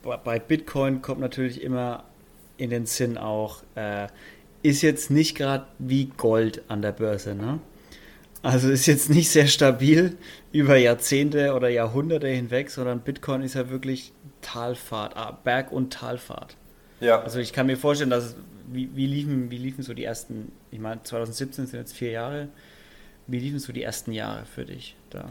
bei 0.02 0.38
Bitcoin 0.38 1.02
kommt 1.02 1.20
natürlich 1.20 1.62
immer 1.62 2.04
in 2.56 2.70
den 2.70 2.86
Sinn 2.86 3.18
auch, 3.18 3.62
äh, 3.74 4.06
ist 4.62 4.82
jetzt 4.82 5.10
nicht 5.10 5.36
gerade 5.36 5.66
wie 5.78 6.06
Gold 6.16 6.62
an 6.68 6.82
der 6.82 6.92
Börse. 6.92 7.34
Ne? 7.34 7.58
Also 8.42 8.70
ist 8.70 8.86
jetzt 8.86 9.10
nicht 9.10 9.30
sehr 9.30 9.46
stabil 9.46 10.16
über 10.50 10.76
Jahrzehnte 10.76 11.54
oder 11.54 11.68
Jahrhunderte 11.68 12.28
hinweg, 12.28 12.70
sondern 12.70 13.00
Bitcoin 13.00 13.42
ist 13.42 13.54
ja 13.54 13.68
wirklich 13.68 14.12
Talfahrt, 14.40 15.16
ah, 15.16 15.38
Berg- 15.44 15.72
und 15.72 15.92
Talfahrt. 15.92 16.56
Ja. 17.00 17.20
Also 17.20 17.38
ich 17.38 17.52
kann 17.52 17.66
mir 17.66 17.76
vorstellen, 17.76 18.10
dass 18.10 18.36
wie, 18.72 18.94
wie, 18.94 19.06
liefen, 19.06 19.50
wie 19.50 19.58
liefen 19.58 19.82
so 19.82 19.94
die 19.94 20.04
ersten, 20.04 20.52
ich 20.70 20.78
meine 20.78 21.02
2017 21.02 21.66
sind 21.66 21.78
jetzt 21.78 21.92
vier 21.92 22.12
Jahre, 22.12 22.48
wie 23.26 23.38
liefen 23.38 23.58
so 23.58 23.72
die 23.72 23.82
ersten 23.82 24.12
Jahre 24.12 24.44
für 24.46 24.64
dich 24.64 24.96
da? 25.10 25.28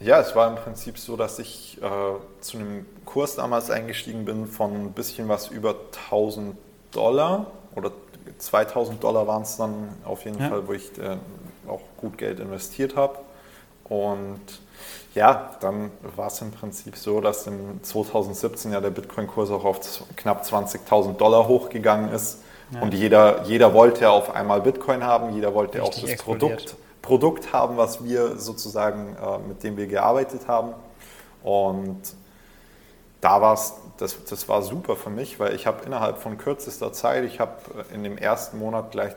Ja, 0.00 0.20
es 0.20 0.34
war 0.34 0.50
im 0.50 0.56
Prinzip 0.56 0.98
so, 0.98 1.16
dass 1.16 1.38
ich 1.38 1.78
äh, 1.80 2.40
zu 2.40 2.58
einem 2.58 2.84
Kurs 3.04 3.36
damals 3.36 3.70
eingestiegen 3.70 4.24
bin 4.24 4.46
von 4.46 4.72
ein 4.74 4.92
bisschen 4.92 5.28
was 5.28 5.48
über 5.48 5.76
1000 6.08 6.56
Dollar 6.90 7.50
oder 7.74 7.92
2000 8.38 9.02
Dollar 9.02 9.26
waren 9.26 9.42
es 9.42 9.56
dann 9.56 9.88
auf 10.04 10.24
jeden 10.24 10.40
ja. 10.40 10.48
Fall, 10.48 10.66
wo 10.66 10.72
ich 10.72 10.98
äh, 10.98 11.16
auch 11.68 11.82
gut 11.96 12.18
Geld 12.18 12.40
investiert 12.40 12.96
habe. 12.96 13.18
Und 13.84 14.40
ja, 15.14 15.50
dann 15.60 15.90
war 16.16 16.26
es 16.28 16.40
im 16.40 16.50
Prinzip 16.50 16.96
so, 16.96 17.20
dass 17.20 17.46
im 17.46 17.82
2017 17.82 18.72
ja 18.72 18.80
der 18.80 18.90
Bitcoin-Kurs 18.90 19.50
auch 19.50 19.64
auf 19.64 19.80
knapp 20.16 20.44
20.000 20.44 21.16
Dollar 21.16 21.46
hochgegangen 21.46 22.10
ist. 22.10 22.40
Ja. 22.72 22.80
Und 22.80 22.94
jeder, 22.94 23.44
jeder 23.44 23.74
wollte 23.74 24.10
auf 24.10 24.34
einmal 24.34 24.60
Bitcoin 24.60 25.04
haben, 25.04 25.34
jeder 25.34 25.54
wollte 25.54 25.80
Richtig 25.82 26.04
auch 26.04 26.08
das 26.08 26.22
Produkt, 26.22 26.76
Produkt 27.02 27.52
haben, 27.52 27.76
was 27.76 28.02
wir 28.02 28.38
sozusagen, 28.38 29.16
äh, 29.16 29.38
mit 29.46 29.62
dem 29.62 29.76
wir 29.76 29.86
gearbeitet 29.86 30.48
haben. 30.48 30.72
Und 31.42 32.00
da 33.20 33.40
war 33.40 33.54
es, 33.54 33.74
das, 33.98 34.24
das 34.24 34.48
war 34.48 34.62
super 34.62 34.96
für 34.96 35.10
mich, 35.10 35.38
weil 35.38 35.54
ich 35.54 35.66
habe 35.66 35.84
innerhalb 35.84 36.18
von 36.18 36.38
kürzester 36.38 36.92
Zeit, 36.92 37.24
ich 37.24 37.38
habe 37.38 37.52
in 37.92 38.02
dem 38.02 38.18
ersten 38.18 38.58
Monat 38.58 38.90
gleich 38.90 39.14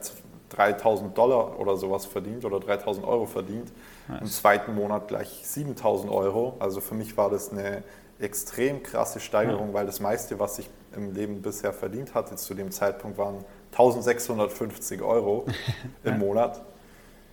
3000 0.49 1.17
Dollar 1.17 1.59
oder 1.59 1.77
sowas 1.77 2.05
verdient 2.05 2.45
oder 2.45 2.59
3000 2.59 3.05
Euro 3.05 3.25
verdient. 3.25 3.71
Nice. 4.07 4.21
Im 4.21 4.27
zweiten 4.27 4.75
Monat 4.75 5.07
gleich 5.07 5.41
7000 5.43 6.11
Euro. 6.11 6.55
Also 6.59 6.81
für 6.81 6.95
mich 6.95 7.17
war 7.17 7.29
das 7.29 7.51
eine 7.51 7.83
extrem 8.19 8.81
krasse 8.83 9.19
Steigerung, 9.19 9.69
ja. 9.69 9.73
weil 9.73 9.85
das 9.85 9.99
meiste, 9.99 10.39
was 10.39 10.59
ich 10.59 10.69
im 10.95 11.13
Leben 11.13 11.41
bisher 11.41 11.73
verdient 11.73 12.15
hatte 12.15 12.35
zu 12.35 12.53
dem 12.53 12.71
Zeitpunkt, 12.71 13.17
waren 13.17 13.43
1650 13.71 15.01
Euro 15.01 15.45
im 16.03 16.19
Monat. 16.19 16.61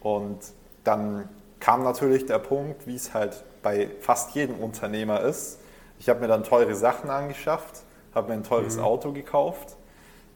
Und 0.00 0.38
dann 0.82 1.28
kam 1.60 1.82
natürlich 1.82 2.26
der 2.26 2.38
Punkt, 2.38 2.86
wie 2.86 2.96
es 2.96 3.14
halt 3.14 3.42
bei 3.62 3.88
fast 4.00 4.34
jedem 4.34 4.56
Unternehmer 4.56 5.22
ist. 5.22 5.58
Ich 5.98 6.08
habe 6.08 6.20
mir 6.20 6.28
dann 6.28 6.44
teure 6.44 6.74
Sachen 6.74 7.08
angeschafft, 7.08 7.82
habe 8.14 8.28
mir 8.28 8.34
ein 8.34 8.44
teures 8.44 8.76
mhm. 8.76 8.84
Auto 8.84 9.12
gekauft. 9.12 9.76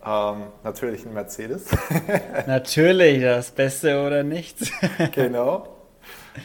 Ähm, 0.04 0.44
natürlich 0.62 1.04
ein 1.04 1.12
Mercedes. 1.12 1.66
natürlich, 2.46 3.20
das 3.20 3.50
Beste 3.50 4.00
oder 4.00 4.22
nichts. 4.22 4.70
genau. 5.12 5.76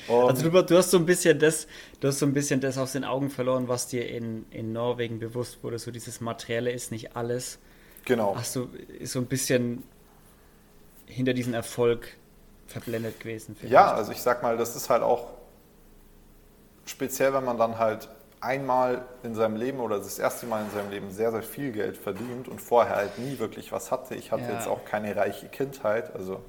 Und 0.08 0.30
also 0.30 0.50
du, 0.50 0.64
du, 0.64 0.78
hast 0.78 0.92
so 0.92 0.98
ein 0.98 1.06
bisschen 1.06 1.38
das, 1.40 1.68
du 2.00 2.08
hast 2.08 2.20
so 2.20 2.26
ein 2.26 2.34
bisschen 2.34 2.60
das 2.60 2.78
aus 2.78 2.94
den 2.94 3.04
Augen 3.04 3.30
verloren, 3.30 3.68
was 3.68 3.88
dir 3.88 4.10
in, 4.10 4.46
in 4.50 4.74
Norwegen 4.74 5.20
bewusst 5.20 5.64
wurde. 5.64 5.78
So 5.78 5.92
dieses 5.92 6.20
Materielle 6.20 6.72
ist 6.72 6.92
nicht 6.92 7.16
alles. 7.16 7.60
Genau. 8.06 8.36
Hast 8.36 8.56
du 8.56 8.70
so 9.04 9.20
ein 9.20 9.28
bisschen 9.28 9.84
hinter 11.06 11.34
diesem 11.34 11.54
Erfolg 11.54 12.08
verblendet 12.68 13.20
gewesen? 13.20 13.56
Vielleicht? 13.56 13.74
Ja, 13.74 13.94
also 13.94 14.12
ich 14.12 14.22
sag 14.22 14.42
mal, 14.42 14.58
das 14.58 14.76
ist 14.76 14.90
halt 14.90 15.04
auch 15.04 15.28
speziell, 16.86 17.34
wenn 17.34 17.46
man 17.46 17.58
dann 17.58 17.78
halt 17.78 18.10
einmal 18.44 19.06
in 19.24 19.36
seinem 19.36 19.56
Leben 19.56 19.80
oder 19.80 19.98
das 19.98 20.20
erste 20.20 20.46
Mal 20.46 20.64
in 20.64 20.72
seinem 20.72 20.92
Leben 20.92 21.12
sehr, 21.12 21.32
sehr 21.32 21.44
viel 21.44 21.72
Geld 21.72 21.98
verdient 21.98 22.48
und 22.48 22.62
vorher 22.62 22.96
halt 22.96 23.18
nie 23.18 23.40
wirklich 23.40 23.72
was 23.72 23.92
hatte. 23.92 24.16
Ich 24.16 24.32
hatte 24.32 24.44
ja. 24.44 24.54
jetzt 24.54 24.68
auch 24.68 24.86
keine 24.86 25.16
reiche 25.16 25.48
Kindheit, 25.48 26.14
also 26.14 26.42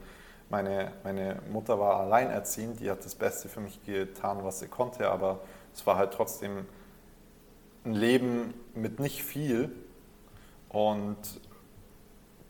meine, 0.51 0.93
meine 1.03 1.41
Mutter 1.51 1.79
war 1.81 2.01
alleinerziehend, 2.01 2.81
die 2.81 2.91
hat 2.91 3.05
das 3.05 3.15
Beste 3.15 3.49
für 3.49 3.61
mich 3.61 3.83
getan, 3.85 4.39
was 4.43 4.61
sie 4.61 4.69
konnte, 4.69 5.11
aber 5.11 5.41
es 5.73 5.87
war 5.87 5.97
halt 5.97 6.13
trotzdem 6.13 6.67
ein 7.85 7.93
Leben 7.93 8.55
mit 8.75 9.01
nicht 9.01 9.23
viel. 9.23 9.73
Und 10.69 11.17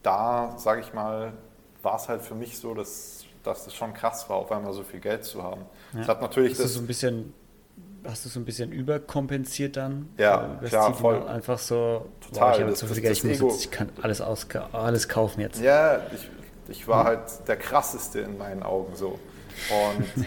da, 0.03 0.55
sage 0.59 0.81
ich 0.81 0.93
mal, 0.93 1.33
war 1.83 1.97
es 1.97 2.09
halt 2.09 2.23
für 2.23 2.35
mich 2.35 2.59
so, 2.59 2.75
dass, 2.75 3.25
dass 3.43 3.67
es 3.67 3.75
schon 3.75 3.95
krass 3.95 4.29
war, 4.29 4.37
auf 4.37 4.51
einmal 4.53 4.73
so 4.73 4.83
viel 4.83 5.01
Geld 5.01 5.25
zu 5.25 5.43
haben. 5.43 5.63
Ja. 5.93 6.01
Das 6.01 6.09
hat 6.09 6.21
natürlich 6.21 6.53
das, 6.53 6.63
das 6.63 6.75
so 6.75 6.81
ein 6.81 6.87
bisschen 6.87 7.33
hast 8.05 8.25
du 8.25 8.29
so 8.29 8.41
ein 8.41 8.45
bisschen 8.45 8.73
überkompensiert 8.73 9.77
dann? 9.77 10.09
Ja, 10.19 10.59
so, 10.63 10.69
klar, 10.69 10.95
voll. 10.95 11.27
Einfach 11.27 11.59
so, 11.59 12.07
total. 12.21 12.51
Boah, 12.51 12.57
ich 12.57 12.63
habe 12.63 12.77
so 12.77 12.87
viel 12.87 13.03
Geld, 13.03 13.17
ich, 13.17 13.25
muss 13.25 13.41
jetzt, 13.41 13.65
ich 13.65 13.71
kann 13.71 13.89
alles, 14.03 14.21
aus, 14.21 14.47
alles 14.73 15.09
kaufen 15.09 15.41
jetzt. 15.41 15.61
Ja, 15.61 16.01
ich, 16.13 16.29
ich 16.69 16.89
war 16.89 17.05
halt 17.05 17.21
der 17.47 17.57
krasseste 17.57 18.21
in 18.21 18.39
meinen 18.39 18.63
Augen 18.63 18.95
so. 18.97 19.19
Und 19.71 20.27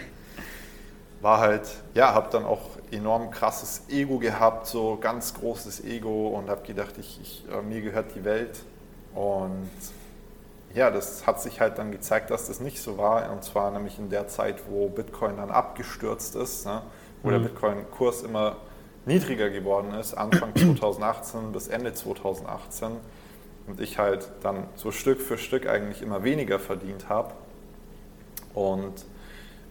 war 1.20 1.40
halt, 1.40 1.68
ja, 1.94 2.14
habe 2.14 2.28
dann 2.30 2.44
auch 2.44 2.62
enorm 2.90 3.30
krasses 3.30 3.82
Ego 3.88 4.18
gehabt, 4.18 4.66
so 4.66 4.96
ganz 5.00 5.34
großes 5.34 5.84
Ego 5.84 6.28
und 6.28 6.48
habe 6.48 6.66
gedacht, 6.66 6.94
ich, 6.98 7.20
ich, 7.22 7.44
äh, 7.52 7.62
mir 7.62 7.80
gehört 7.80 8.14
die 8.14 8.24
Welt. 8.24 8.60
Und 9.14 9.68
ja, 10.74 10.90
das 10.90 11.26
hat 11.26 11.40
sich 11.40 11.60
halt 11.60 11.78
dann 11.78 11.90
gezeigt, 11.90 12.30
dass 12.30 12.46
das 12.46 12.60
nicht 12.60 12.80
so 12.80 12.98
war. 12.98 13.30
Und 13.32 13.44
zwar 13.44 13.70
nämlich 13.70 13.98
in 13.98 14.10
der 14.10 14.28
Zeit, 14.28 14.62
wo 14.68 14.88
Bitcoin 14.88 15.36
dann 15.36 15.50
abgestürzt 15.50 16.36
ist, 16.36 16.66
ne, 16.66 16.82
wo 17.22 17.28
mhm. 17.28 17.32
der 17.32 17.38
Bitcoin-Kurs 17.40 18.22
immer 18.22 18.56
niedriger 19.06 19.50
geworden 19.50 19.94
ist, 19.94 20.14
Anfang 20.14 20.54
2018 20.54 21.52
bis 21.52 21.68
Ende 21.68 21.94
2018 21.94 22.92
und 23.66 23.80
ich 23.80 23.98
halt 23.98 24.30
dann 24.42 24.64
so 24.76 24.90
Stück 24.92 25.20
für 25.20 25.38
Stück 25.38 25.66
eigentlich 25.66 26.02
immer 26.02 26.24
weniger 26.24 26.58
verdient 26.58 27.08
habe. 27.08 27.32
Und 28.54 29.04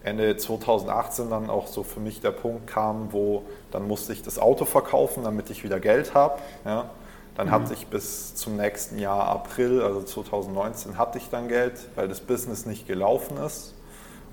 Ende 0.03 0.37
2018 0.37 1.29
dann 1.29 1.49
auch 1.49 1.67
so 1.67 1.83
für 1.83 1.99
mich 1.99 2.21
der 2.21 2.31
Punkt 2.31 2.67
kam, 2.67 3.11
wo 3.11 3.43
dann 3.71 3.87
musste 3.87 4.13
ich 4.13 4.23
das 4.23 4.39
Auto 4.39 4.65
verkaufen, 4.65 5.23
damit 5.23 5.49
ich 5.49 5.63
wieder 5.63 5.79
Geld 5.79 6.13
habe. 6.13 6.39
Ja. 6.63 6.89
Dann 7.35 7.47
mhm. 7.47 7.51
hatte 7.51 7.73
ich 7.73 7.87
bis 7.87 8.35
zum 8.35 8.55
nächsten 8.55 8.97
Jahr 8.99 9.27
April, 9.27 9.81
also 9.81 10.01
2019, 10.01 10.97
hatte 10.97 11.17
ich 11.17 11.29
dann 11.29 11.47
Geld, 11.47 11.73
weil 11.95 12.07
das 12.07 12.21
Business 12.21 12.65
nicht 12.65 12.87
gelaufen 12.87 13.37
ist. 13.37 13.73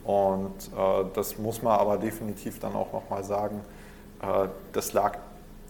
Und 0.05 0.71
äh, 0.77 1.05
das 1.15 1.39
muss 1.39 1.63
man 1.63 1.79
aber 1.79 1.97
definitiv 1.97 2.59
dann 2.61 2.75
auch 2.75 2.93
nochmal 2.93 3.25
sagen, 3.25 3.63
äh, 4.21 4.49
das 4.73 4.93
lag 4.93 5.19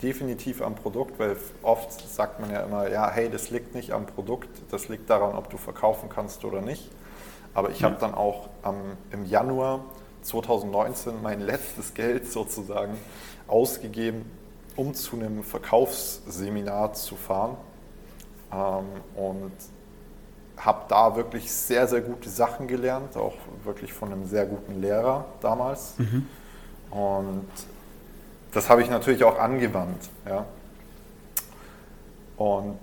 definitiv 0.03 0.61
am 0.61 0.75
Produkt, 0.75 1.19
weil 1.19 1.37
oft 1.63 1.93
sagt 1.93 2.41
man 2.41 2.51
ja 2.51 2.63
immer, 2.63 2.91
ja, 2.91 3.11
hey, 3.11 3.31
das 3.31 3.51
liegt 3.51 3.75
nicht 3.75 3.93
am 3.93 4.07
Produkt, 4.07 4.49
das 4.71 4.89
liegt 4.89 5.09
daran, 5.09 5.37
ob 5.37 5.51
du 5.51 5.57
verkaufen 5.57 6.09
kannst 6.09 6.45
oder 6.45 6.61
nicht. 6.61 6.91
Aber 7.55 7.71
ich 7.71 7.81
mhm. 7.81 7.85
habe 7.87 7.97
dann 8.01 8.15
auch 8.15 8.49
ähm, 8.65 8.97
im 9.13 9.25
Januar 9.25 9.85
2019 10.23 11.23
mein 11.23 11.41
letztes 11.41 11.95
Geld 11.95 12.31
sozusagen 12.31 12.99
ausgegeben, 13.47 14.31
um 14.77 14.95
zu 14.95 15.17
einem 15.17 15.45
Verkaufsseminar 15.45 16.95
zu 16.95 17.15
fahren. 17.15 17.57
Ähm, 18.53 18.87
und 19.15 19.53
habe 20.57 20.83
da 20.89 21.17
wirklich 21.17 21.51
sehr, 21.51 21.87
sehr 21.89 22.01
gute 22.01 22.31
Sachen 22.31 22.69
gelernt, 22.69 23.17
auch 23.17 23.35
wirklich 23.65 23.93
von 23.93 24.13
einem 24.13 24.27
sehr 24.27 24.47
guten 24.47 24.81
Lehrer 24.81 25.25
damals. 25.41 25.95
Mhm. 25.99 26.27
Und 26.91 27.49
das 28.53 28.69
habe 28.69 28.83
ich 28.83 28.91
natürlich 28.91 29.25
auch 29.25 29.39
angewandt. 29.39 30.09
Ja. 30.27 30.47
Und 32.37 32.79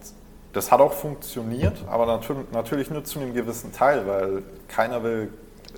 das 0.53 0.71
hat 0.71 0.81
auch 0.81 0.93
funktioniert, 0.93 1.77
aber 1.89 2.21
natürlich 2.51 2.89
nur 2.89 3.03
zu 3.05 3.19
einem 3.19 3.33
gewissen 3.33 3.71
Teil, 3.71 4.05
weil 4.05 4.43
keiner 4.67 5.01
will 5.03 5.29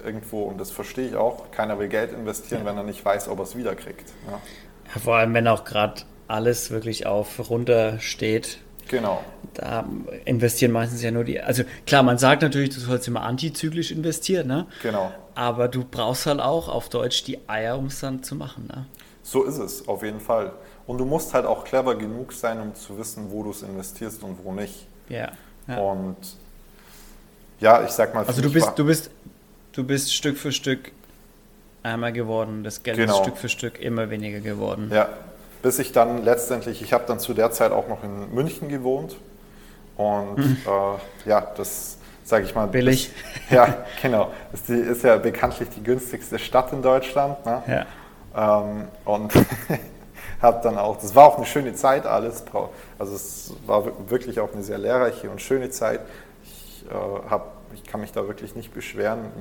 irgendwo, 0.04 0.44
und 0.44 0.60
das 0.60 0.72
verstehe 0.72 1.08
ich 1.08 1.16
auch, 1.16 1.52
keiner 1.52 1.78
will 1.78 1.88
Geld 1.88 2.12
investieren, 2.12 2.62
ja. 2.62 2.70
wenn 2.70 2.78
er 2.78 2.84
nicht 2.84 3.06
weiß, 3.06 3.28
ob 3.28 3.40
er 3.40 3.44
es 3.44 3.56
wiederkriegt. 3.56 4.12
Ja. 4.28 5.00
vor 5.00 5.16
allem, 5.16 5.34
wenn 5.34 5.48
auch 5.48 5.64
gerade 5.64 6.02
alles 6.28 6.72
wirklich 6.72 7.06
auf 7.06 7.50
runter 7.50 8.00
steht. 8.00 8.60
Genau. 8.88 9.24
Da 9.54 9.86
investieren 10.26 10.72
meistens 10.72 11.04
ja 11.04 11.12
nur 11.12 11.24
die. 11.24 11.40
Also 11.40 11.64
klar, 11.86 12.04
man 12.04 12.18
sagt 12.18 12.42
natürlich, 12.42 12.72
du 12.72 12.80
sollst 12.80 13.08
immer 13.08 13.22
antizyklisch 13.22 13.92
investieren, 13.92 14.48
ne? 14.48 14.66
Genau. 14.82 15.12
Aber 15.36 15.68
du 15.68 15.84
brauchst 15.84 16.26
halt 16.26 16.40
auch 16.40 16.70
auf 16.70 16.90
Deutsch 16.90 17.24
die 17.24 17.40
Eier, 17.48 17.78
um 17.78 17.88
es 17.88 18.00
dann 18.00 18.24
zu 18.24 18.36
machen, 18.36 18.68
ne? 18.68 18.86
So 19.22 19.44
ist 19.44 19.58
es, 19.58 19.88
auf 19.88 20.04
jeden 20.04 20.20
Fall. 20.20 20.52
Und 20.86 20.98
du 20.98 21.06
musst 21.06 21.34
halt 21.34 21.46
auch 21.46 21.64
clever 21.64 21.96
genug 21.96 22.34
sein, 22.34 22.60
um 22.60 22.76
zu 22.76 22.98
wissen, 22.98 23.32
wo 23.32 23.44
du 23.44 23.52
es 23.52 23.62
investierst 23.62 24.22
und 24.24 24.44
wo 24.44 24.52
nicht. 24.52 24.86
Ja. 25.08 25.32
ja. 25.68 25.78
Und 25.78 26.18
ja, 27.60 27.84
ich 27.84 27.92
sag 27.92 28.14
mal. 28.14 28.26
Also 28.26 28.42
du 28.42 28.52
bist, 28.52 28.72
du 28.76 28.86
bist, 28.86 29.10
du 29.72 29.84
bist 29.84 30.14
Stück 30.14 30.38
für 30.38 30.52
Stück 30.52 30.92
einmal 31.84 32.12
geworden. 32.12 32.64
Das 32.64 32.84
Geld 32.84 32.98
genau. 32.98 33.14
ist 33.14 33.24
Stück 33.24 33.38
für 33.38 33.50
Stück 33.50 33.80
immer 33.80 34.10
weniger 34.10 34.40
geworden. 34.40 34.90
Ja. 34.94 35.10
Bis 35.64 35.80
ich 35.80 35.92
dann 35.92 36.24
letztendlich, 36.24 36.84
ich 36.84 36.94
habe 36.94 37.06
dann 37.08 37.20
zu 37.20 37.34
der 37.34 37.52
Zeit 37.52 37.72
auch 37.72 37.88
noch 37.88 38.04
in 38.04 38.32
München 38.36 38.70
gewohnt. 38.70 39.16
Und 39.98 40.38
mhm. 40.38 40.58
äh, 40.68 41.30
ja, 41.30 41.42
das 41.58 41.98
sage 42.24 42.46
ich 42.46 42.56
mal. 42.56 42.68
Billig. 42.68 43.12
Das, 43.50 43.56
ja, 43.56 43.86
genau. 44.02 44.32
Das 44.52 44.62
ist, 44.62 44.70
die, 44.70 44.74
ist 44.74 45.04
ja 45.04 45.18
bekanntlich 45.18 45.70
die 45.70 45.84
günstigste 45.84 46.40
Stadt 46.40 46.72
in 46.74 46.82
Deutschland. 46.82 47.46
Ne? 47.46 47.64
Ja. 48.36 48.62
Ähm, 48.62 48.88
und 49.06 49.34
habe 50.42 50.60
dann 50.64 50.78
auch, 50.78 50.98
das 50.98 51.16
war 51.16 51.26
auch 51.26 51.38
eine 51.38 51.46
schöne 51.46 51.74
Zeit 51.74 52.06
alles, 52.06 52.44
also 53.00 53.16
es 53.16 53.54
war 53.66 53.86
wirklich 54.10 54.40
auch 54.40 54.54
eine 54.54 54.64
sehr 54.64 54.78
lehrreiche 54.78 55.30
und 55.30 55.42
schöne 55.42 55.70
Zeit. 55.70 56.02
Ich, 56.44 56.86
äh, 56.90 57.30
hab, 57.30 57.54
ich 57.74 57.84
kann 57.84 58.02
mich 58.02 58.12
da 58.12 58.28
wirklich 58.28 58.56
nicht 58.56 58.74
beschweren, 58.74 59.32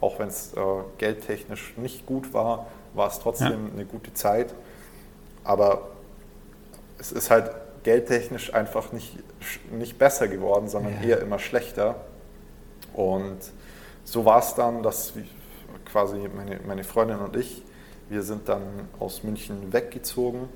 auch 0.00 0.18
wenn 0.18 0.28
es 0.28 0.52
äh, 0.54 0.60
geldtechnisch 0.98 1.74
nicht 1.76 2.06
gut 2.06 2.32
war, 2.32 2.66
war 2.94 3.08
es 3.08 3.18
trotzdem 3.18 3.68
ja. 3.68 3.72
eine 3.74 3.84
gute 3.84 4.14
Zeit. 4.14 4.54
Aber 5.48 5.88
es 6.98 7.10
ist 7.10 7.30
halt 7.30 7.50
geldtechnisch 7.82 8.54
einfach 8.54 8.92
nicht, 8.92 9.18
nicht 9.72 9.98
besser 9.98 10.28
geworden, 10.28 10.68
sondern 10.68 10.94
ja. 11.02 11.08
eher 11.08 11.20
immer 11.20 11.38
schlechter. 11.38 11.96
Und 12.92 13.38
so 14.04 14.24
war 14.24 14.38
es 14.38 14.54
dann, 14.54 14.82
dass 14.82 15.14
quasi 15.90 16.28
meine, 16.34 16.60
meine 16.66 16.84
Freundin 16.84 17.18
und 17.18 17.34
ich 17.36 17.62
wir 18.08 18.22
sind 18.22 18.48
dann 18.48 18.62
aus 18.98 19.22
München 19.22 19.72
weggezogen, 19.72 20.48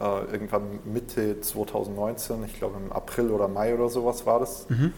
äh, 0.00 0.24
irgendwann 0.32 0.80
Mitte 0.84 1.40
2019, 1.40 2.44
ich 2.44 2.58
glaube 2.58 2.76
im 2.78 2.92
April 2.92 3.30
oder 3.30 3.48
Mai 3.48 3.74
oder 3.74 3.88
sowas 3.88 4.26
war 4.26 4.40
das. 4.40 4.68
Mhm. 4.68 4.92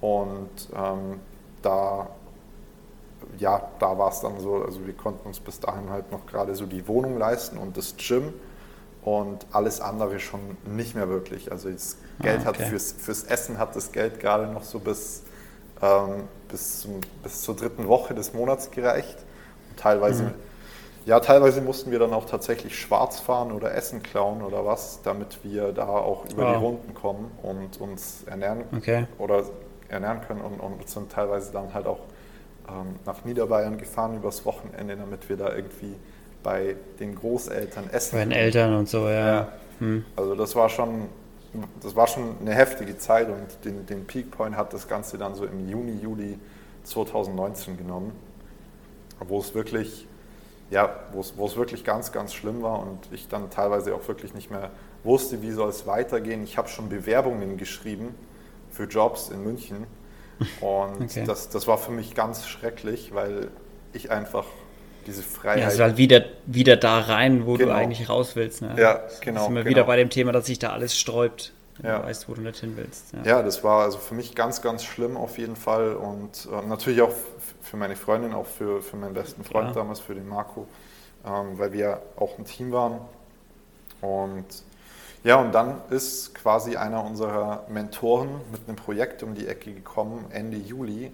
Und 0.00 0.50
ähm, 0.74 1.20
da, 1.62 2.08
ja, 3.38 3.68
da 3.80 3.98
war 3.98 4.10
es 4.10 4.20
dann 4.20 4.38
so, 4.38 4.62
also 4.62 4.86
wir 4.86 4.94
konnten 4.94 5.26
uns 5.26 5.40
bis 5.40 5.58
dahin 5.58 5.90
halt 5.90 6.12
noch 6.12 6.26
gerade 6.26 6.54
so 6.54 6.66
die 6.66 6.86
Wohnung 6.86 7.18
leisten 7.18 7.58
und 7.58 7.76
das 7.76 7.96
Gym. 7.96 8.32
Und 9.02 9.46
alles 9.52 9.80
andere 9.80 10.20
schon 10.20 10.40
nicht 10.64 10.94
mehr 10.94 11.08
wirklich. 11.08 11.50
Also 11.52 11.70
das 11.70 11.96
Geld 12.20 12.40
ah, 12.44 12.50
okay. 12.50 12.62
hat 12.62 12.68
fürs, 12.68 12.92
fürs 12.92 13.24
Essen 13.24 13.58
hat 13.58 13.74
das 13.76 13.92
Geld 13.92 14.20
gerade 14.20 14.46
noch 14.46 14.64
so 14.64 14.78
bis, 14.78 15.22
ähm, 15.80 16.24
bis, 16.48 16.80
zum, 16.80 17.00
bis 17.22 17.42
zur 17.42 17.56
dritten 17.56 17.86
Woche 17.88 18.14
des 18.14 18.34
Monats 18.34 18.70
gereicht. 18.70 19.16
Und 19.70 19.78
teilweise, 19.78 20.24
mhm. 20.24 20.34
ja, 21.06 21.20
teilweise 21.20 21.60
mussten 21.60 21.90
wir 21.90 21.98
dann 21.98 22.12
auch 22.12 22.26
tatsächlich 22.26 22.78
schwarz 22.78 23.20
fahren 23.20 23.52
oder 23.52 23.74
Essen 23.74 24.02
klauen 24.02 24.42
oder 24.42 24.66
was, 24.66 25.00
damit 25.02 25.38
wir 25.42 25.72
da 25.72 25.88
auch 25.88 26.24
über 26.30 26.48
oh. 26.48 26.52
die 26.52 26.58
Runden 26.58 26.94
kommen 26.94 27.30
und 27.42 27.80
uns 27.80 28.24
ernähren 28.26 28.64
okay. 28.76 29.06
oder 29.18 29.44
ernähren 29.88 30.20
können 30.22 30.40
und, 30.40 30.60
und 30.60 30.88
sind 30.88 31.10
teilweise 31.10 31.52
dann 31.52 31.72
halt 31.72 31.86
auch 31.86 32.00
ähm, 32.68 32.96
nach 33.06 33.24
Niederbayern 33.24 33.78
gefahren 33.78 34.16
übers 34.16 34.44
Wochenende, 34.44 34.96
damit 34.96 35.28
wir 35.28 35.36
da 35.36 35.54
irgendwie 35.54 35.94
bei 36.42 36.76
den 37.00 37.14
Großeltern 37.14 37.90
essen. 37.90 38.16
Bei 38.16 38.24
den 38.24 38.32
Eltern 38.32 38.74
und 38.74 38.88
so, 38.88 39.08
ja. 39.08 39.26
ja. 39.26 39.52
Hm. 39.80 40.04
Also 40.16 40.34
das 40.34 40.54
war 40.56 40.68
schon, 40.68 41.08
das 41.82 41.94
war 41.96 42.06
schon 42.06 42.36
eine 42.40 42.54
heftige 42.54 42.98
Zeit 42.98 43.28
und 43.28 43.64
den, 43.64 43.86
den 43.86 44.06
Peak 44.06 44.30
Point 44.30 44.56
hat 44.56 44.72
das 44.72 44.88
Ganze 44.88 45.18
dann 45.18 45.34
so 45.34 45.44
im 45.44 45.68
Juni, 45.68 45.98
Juli 46.00 46.38
2019 46.84 47.76
genommen, 47.76 48.12
wo 49.20 49.38
es 49.40 49.54
wirklich, 49.54 50.06
ja, 50.70 50.90
wo 51.12 51.20
es, 51.20 51.36
wo 51.36 51.46
es 51.46 51.56
wirklich 51.56 51.84
ganz, 51.84 52.12
ganz 52.12 52.34
schlimm 52.34 52.62
war 52.62 52.80
und 52.80 52.98
ich 53.12 53.28
dann 53.28 53.50
teilweise 53.50 53.94
auch 53.94 54.06
wirklich 54.08 54.34
nicht 54.34 54.50
mehr 54.50 54.70
wusste, 55.04 55.42
wie 55.42 55.52
soll 55.52 55.70
es 55.70 55.86
weitergehen. 55.86 56.42
Ich 56.44 56.58
habe 56.58 56.68
schon 56.68 56.88
Bewerbungen 56.88 57.56
geschrieben 57.56 58.14
für 58.70 58.84
Jobs 58.84 59.28
in 59.30 59.42
München 59.42 59.86
und 60.60 61.02
okay. 61.02 61.24
das, 61.26 61.48
das 61.48 61.66
war 61.66 61.78
für 61.78 61.92
mich 61.92 62.14
ganz 62.14 62.46
schrecklich, 62.46 63.14
weil 63.14 63.48
ich 63.92 64.10
einfach 64.10 64.44
diese 65.08 65.22
Freiheit. 65.22 65.60
Ja, 65.60 65.66
also 65.66 65.82
halt 65.82 65.96
wieder, 65.96 66.24
wieder 66.46 66.76
da 66.76 67.00
rein, 67.00 67.46
wo 67.46 67.54
genau. 67.54 67.72
du 67.72 67.78
eigentlich 67.78 68.08
raus 68.08 68.36
willst. 68.36 68.62
Ne? 68.62 68.74
Ja, 68.76 69.02
genau. 69.20 69.44
Sind 69.44 69.54
wir 69.54 69.62
genau. 69.62 69.70
wieder 69.70 69.84
bei 69.84 69.96
dem 69.96 70.10
Thema, 70.10 70.32
dass 70.32 70.46
sich 70.46 70.58
da 70.58 70.70
alles 70.70 70.96
sträubt. 70.96 71.52
Ja. 71.82 71.98
Du 71.98 72.04
weißt, 72.06 72.28
wo 72.28 72.34
du 72.34 72.42
nicht 72.42 72.58
hin 72.60 72.74
willst. 72.76 73.12
Ja. 73.12 73.22
ja. 73.24 73.42
das 73.42 73.64
war 73.64 73.84
also 73.84 73.98
für 73.98 74.14
mich 74.14 74.34
ganz, 74.34 74.62
ganz 74.62 74.84
schlimm 74.84 75.16
auf 75.16 75.38
jeden 75.38 75.56
Fall 75.56 75.94
und 75.94 76.48
äh, 76.52 76.66
natürlich 76.66 77.00
auch 77.02 77.12
für 77.62 77.76
meine 77.76 77.96
Freundin, 77.96 78.34
auch 78.34 78.46
für, 78.46 78.82
für 78.82 78.96
meinen 78.96 79.14
besten 79.14 79.44
Freund 79.44 79.72
Klar. 79.72 79.84
damals, 79.84 80.00
für 80.00 80.14
den 80.14 80.28
Marco, 80.28 80.66
ähm, 81.24 81.58
weil 81.58 81.72
wir 81.72 82.02
auch 82.16 82.38
ein 82.38 82.44
Team 82.44 82.72
waren. 82.72 83.00
Und 84.00 84.46
ja, 85.24 85.36
und 85.40 85.52
dann 85.52 85.80
ist 85.90 86.34
quasi 86.34 86.76
einer 86.76 87.04
unserer 87.04 87.64
Mentoren 87.68 88.28
mit 88.52 88.62
einem 88.66 88.76
Projekt 88.76 89.22
um 89.22 89.34
die 89.34 89.46
Ecke 89.46 89.72
gekommen, 89.72 90.26
Ende 90.30 90.56
Juli, 90.56 91.12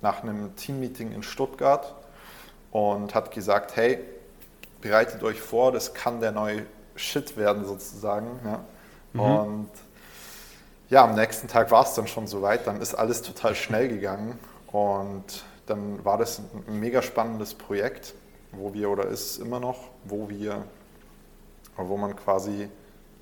nach 0.00 0.22
einem 0.22 0.54
Teammeeting 0.56 1.12
in 1.12 1.22
Stuttgart 1.22 1.94
und 2.72 3.14
hat 3.14 3.30
gesagt, 3.30 3.76
hey, 3.76 3.98
bereitet 4.80 5.22
euch 5.22 5.40
vor, 5.40 5.70
das 5.70 5.94
kann 5.94 6.20
der 6.20 6.32
neue 6.32 6.66
Shit 6.96 7.36
werden 7.36 7.64
sozusagen. 7.64 8.40
Ja. 8.44 8.64
Mhm. 9.12 9.20
Und 9.20 9.70
ja, 10.88 11.04
am 11.04 11.14
nächsten 11.14 11.48
Tag 11.48 11.70
war 11.70 11.84
es 11.84 11.94
dann 11.94 12.06
schon 12.06 12.26
soweit, 12.26 12.66
dann 12.66 12.80
ist 12.80 12.94
alles 12.94 13.22
total 13.22 13.54
schnell 13.54 13.88
gegangen 13.88 14.38
und 14.72 15.44
dann 15.66 16.04
war 16.04 16.18
das 16.18 16.40
ein 16.66 16.80
mega 16.80 17.02
spannendes 17.02 17.54
Projekt, 17.54 18.14
wo 18.50 18.74
wir, 18.74 18.90
oder 18.90 19.06
ist 19.06 19.30
es 19.30 19.38
immer 19.38 19.60
noch, 19.60 19.88
wo 20.04 20.28
wir, 20.28 20.64
wo 21.76 21.96
man 21.96 22.16
quasi 22.16 22.68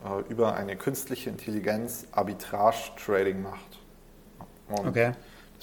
äh, 0.04 0.20
über 0.28 0.54
eine 0.54 0.76
künstliche 0.76 1.30
Intelligenz 1.30 2.06
Arbitrage-Trading 2.12 3.42
macht. 3.42 3.78
Und 4.68 4.88
okay 4.88 5.12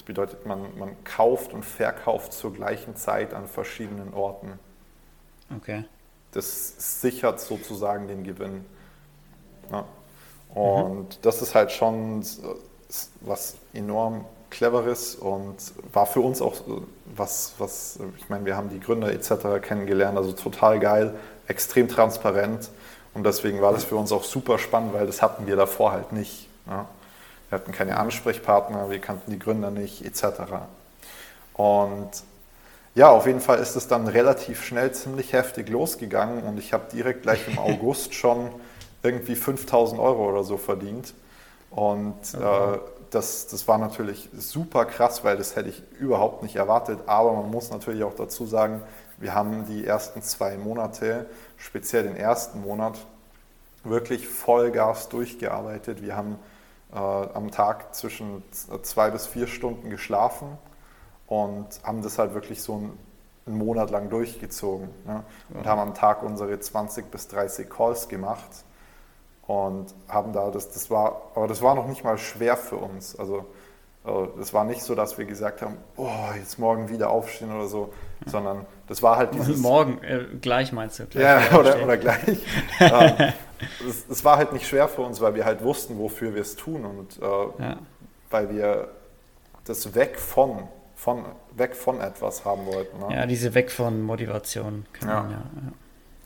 bedeutet, 0.08 0.46
man, 0.46 0.76
man 0.78 0.96
kauft 1.04 1.52
und 1.52 1.64
verkauft 1.64 2.32
zur 2.32 2.52
gleichen 2.52 2.96
Zeit 2.96 3.32
an 3.34 3.46
verschiedenen 3.46 4.12
Orten. 4.12 4.58
Okay. 5.54 5.84
Das 6.32 7.00
sichert 7.00 7.40
sozusagen 7.40 8.08
den 8.08 8.24
Gewinn. 8.24 8.64
Ja. 9.70 9.84
Und 10.54 11.16
mhm. 11.16 11.22
das 11.22 11.42
ist 11.42 11.54
halt 11.54 11.70
schon 11.70 12.24
was 13.20 13.56
enorm 13.72 14.24
Cleveres 14.50 15.14
und 15.14 15.56
war 15.92 16.06
für 16.06 16.20
uns 16.20 16.40
auch 16.40 16.54
was, 17.14 17.52
was, 17.58 17.98
ich 18.16 18.30
meine, 18.30 18.46
wir 18.46 18.56
haben 18.56 18.70
die 18.70 18.80
Gründer 18.80 19.12
etc. 19.12 19.60
kennengelernt, 19.60 20.16
also 20.16 20.32
total 20.32 20.80
geil, 20.80 21.14
extrem 21.46 21.86
transparent 21.86 22.70
und 23.12 23.24
deswegen 23.24 23.60
war 23.60 23.72
das 23.72 23.84
für 23.84 23.96
uns 23.96 24.10
auch 24.10 24.24
super 24.24 24.58
spannend, 24.58 24.94
weil 24.94 25.06
das 25.06 25.20
hatten 25.20 25.46
wir 25.46 25.56
davor 25.56 25.92
halt 25.92 26.12
nicht. 26.12 26.48
Ja. 26.66 26.88
Wir 27.48 27.58
hatten 27.58 27.72
keine 27.72 27.96
Ansprechpartner, 27.96 28.90
wir 28.90 29.00
kannten 29.00 29.30
die 29.30 29.38
Gründer 29.38 29.70
nicht, 29.70 30.04
etc. 30.04 30.42
Und 31.54 32.10
ja, 32.94 33.10
auf 33.10 33.26
jeden 33.26 33.40
Fall 33.40 33.58
ist 33.58 33.76
es 33.76 33.88
dann 33.88 34.06
relativ 34.06 34.64
schnell 34.64 34.92
ziemlich 34.92 35.32
heftig 35.32 35.68
losgegangen 35.68 36.42
und 36.42 36.58
ich 36.58 36.72
habe 36.72 36.90
direkt 36.92 37.22
gleich 37.22 37.46
im 37.48 37.58
August 37.58 38.14
schon 38.14 38.50
irgendwie 39.02 39.36
5000 39.36 40.00
Euro 40.00 40.28
oder 40.28 40.42
so 40.42 40.56
verdient. 40.56 41.14
Und 41.70 42.16
okay. 42.34 42.74
äh, 42.74 42.78
das, 43.10 43.46
das 43.46 43.68
war 43.68 43.78
natürlich 43.78 44.28
super 44.36 44.84
krass, 44.84 45.24
weil 45.24 45.36
das 45.36 45.56
hätte 45.56 45.68
ich 45.68 45.82
überhaupt 45.98 46.42
nicht 46.42 46.56
erwartet. 46.56 46.98
Aber 47.06 47.32
man 47.32 47.50
muss 47.50 47.70
natürlich 47.70 48.04
auch 48.04 48.14
dazu 48.14 48.46
sagen, 48.46 48.82
wir 49.18 49.34
haben 49.34 49.66
die 49.66 49.86
ersten 49.86 50.22
zwei 50.22 50.56
Monate, 50.56 51.26
speziell 51.56 52.04
den 52.04 52.16
ersten 52.16 52.60
Monat, 52.60 52.98
wirklich 53.84 54.28
Vollgas 54.28 55.08
durchgearbeitet. 55.08 56.02
Wir 56.02 56.16
haben 56.16 56.38
am 56.90 57.50
Tag 57.50 57.94
zwischen 57.94 58.42
zwei 58.82 59.10
bis 59.10 59.26
vier 59.26 59.46
Stunden 59.46 59.90
geschlafen 59.90 60.56
und 61.26 61.66
haben 61.84 62.02
das 62.02 62.18
halt 62.18 62.34
wirklich 62.34 62.62
so 62.62 62.74
einen, 62.74 62.98
einen 63.46 63.58
Monat 63.58 63.90
lang 63.90 64.08
durchgezogen. 64.08 64.88
Ne? 65.06 65.22
Und 65.50 65.66
haben 65.66 65.80
am 65.80 65.94
Tag 65.94 66.22
unsere 66.22 66.58
20 66.58 67.10
bis 67.10 67.28
30 67.28 67.68
Calls 67.68 68.08
gemacht 68.08 68.64
und 69.46 69.94
haben 70.08 70.32
da, 70.32 70.50
das, 70.50 70.70
das 70.70 70.90
war, 70.90 71.22
aber 71.34 71.46
das 71.46 71.62
war 71.62 71.74
noch 71.74 71.86
nicht 71.86 72.04
mal 72.04 72.18
schwer 72.18 72.56
für 72.56 72.76
uns. 72.76 73.18
Also 73.18 73.46
äh, 74.06 74.40
es 74.40 74.54
war 74.54 74.64
nicht 74.64 74.82
so, 74.82 74.94
dass 74.94 75.18
wir 75.18 75.26
gesagt 75.26 75.62
haben, 75.62 75.76
oh, 75.96 76.08
jetzt 76.36 76.58
morgen 76.58 76.88
wieder 76.88 77.10
aufstehen 77.10 77.54
oder 77.54 77.66
so, 77.66 77.92
ja. 78.24 78.30
sondern 78.30 78.66
das 78.86 79.02
war 79.02 79.16
halt 79.16 79.34
dieses... 79.34 79.58
Morgen, 79.58 80.02
äh, 80.02 80.24
gleich 80.40 80.72
meinst 80.72 80.98
du? 80.98 81.06
Gleich 81.06 81.50
ja, 81.50 81.58
oder, 81.58 81.82
oder 81.82 81.96
gleich. 81.96 82.38
ähm, 82.80 83.32
es, 83.88 84.06
es, 84.08 84.24
war 84.24 84.36
halt 84.36 84.52
nicht 84.52 84.66
schwer 84.66 84.88
für 84.88 85.02
uns, 85.02 85.20
weil 85.20 85.34
wir 85.34 85.44
halt 85.44 85.62
wussten, 85.62 85.98
wofür 85.98 86.34
wir 86.34 86.42
es 86.42 86.56
tun 86.56 86.84
und 86.84 87.18
äh, 87.18 87.62
ja. 87.62 87.78
weil 88.30 88.50
wir 88.50 88.88
das 89.64 89.94
weg 89.94 90.18
von, 90.18 90.68
von, 90.94 91.24
weg 91.56 91.74
von 91.76 92.00
etwas 92.00 92.44
haben 92.44 92.66
wollten. 92.66 92.98
Ne? 92.98 93.14
Ja, 93.14 93.26
diese 93.26 93.54
weg 93.54 93.70
von 93.70 94.02
Motivation. 94.02 94.86
Ja. 95.02 95.06
Man, 95.06 95.30
ja. 95.30 95.42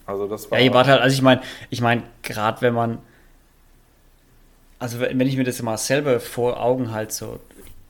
Also 0.06 0.26
das 0.28 0.50
war... 0.50 0.58
Ja, 0.58 0.64
ihr 0.64 0.74
wart 0.74 0.86
halt, 0.86 1.00
also 1.00 1.14
ich 1.14 1.22
meine, 1.22 1.42
ich 1.70 1.80
meine, 1.80 2.02
gerade 2.22 2.60
wenn 2.60 2.74
man 2.74 2.98
also 4.82 4.98
wenn 4.98 5.20
ich 5.20 5.36
mir 5.36 5.44
das 5.44 5.62
mal 5.62 5.78
selber 5.78 6.18
vor 6.18 6.60
Augen 6.60 6.90
halte, 6.90 7.14
so, 7.14 7.40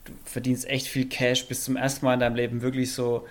du 0.04 0.12
verdienst 0.26 0.68
echt 0.68 0.86
viel 0.86 1.08
Cash, 1.08 1.46
bis 1.46 1.64
zum 1.64 1.76
ersten 1.76 2.04
Mal 2.04 2.14
in 2.14 2.20
deinem 2.20 2.36
Leben 2.36 2.60
wirklich 2.60 2.92
so, 2.92 3.26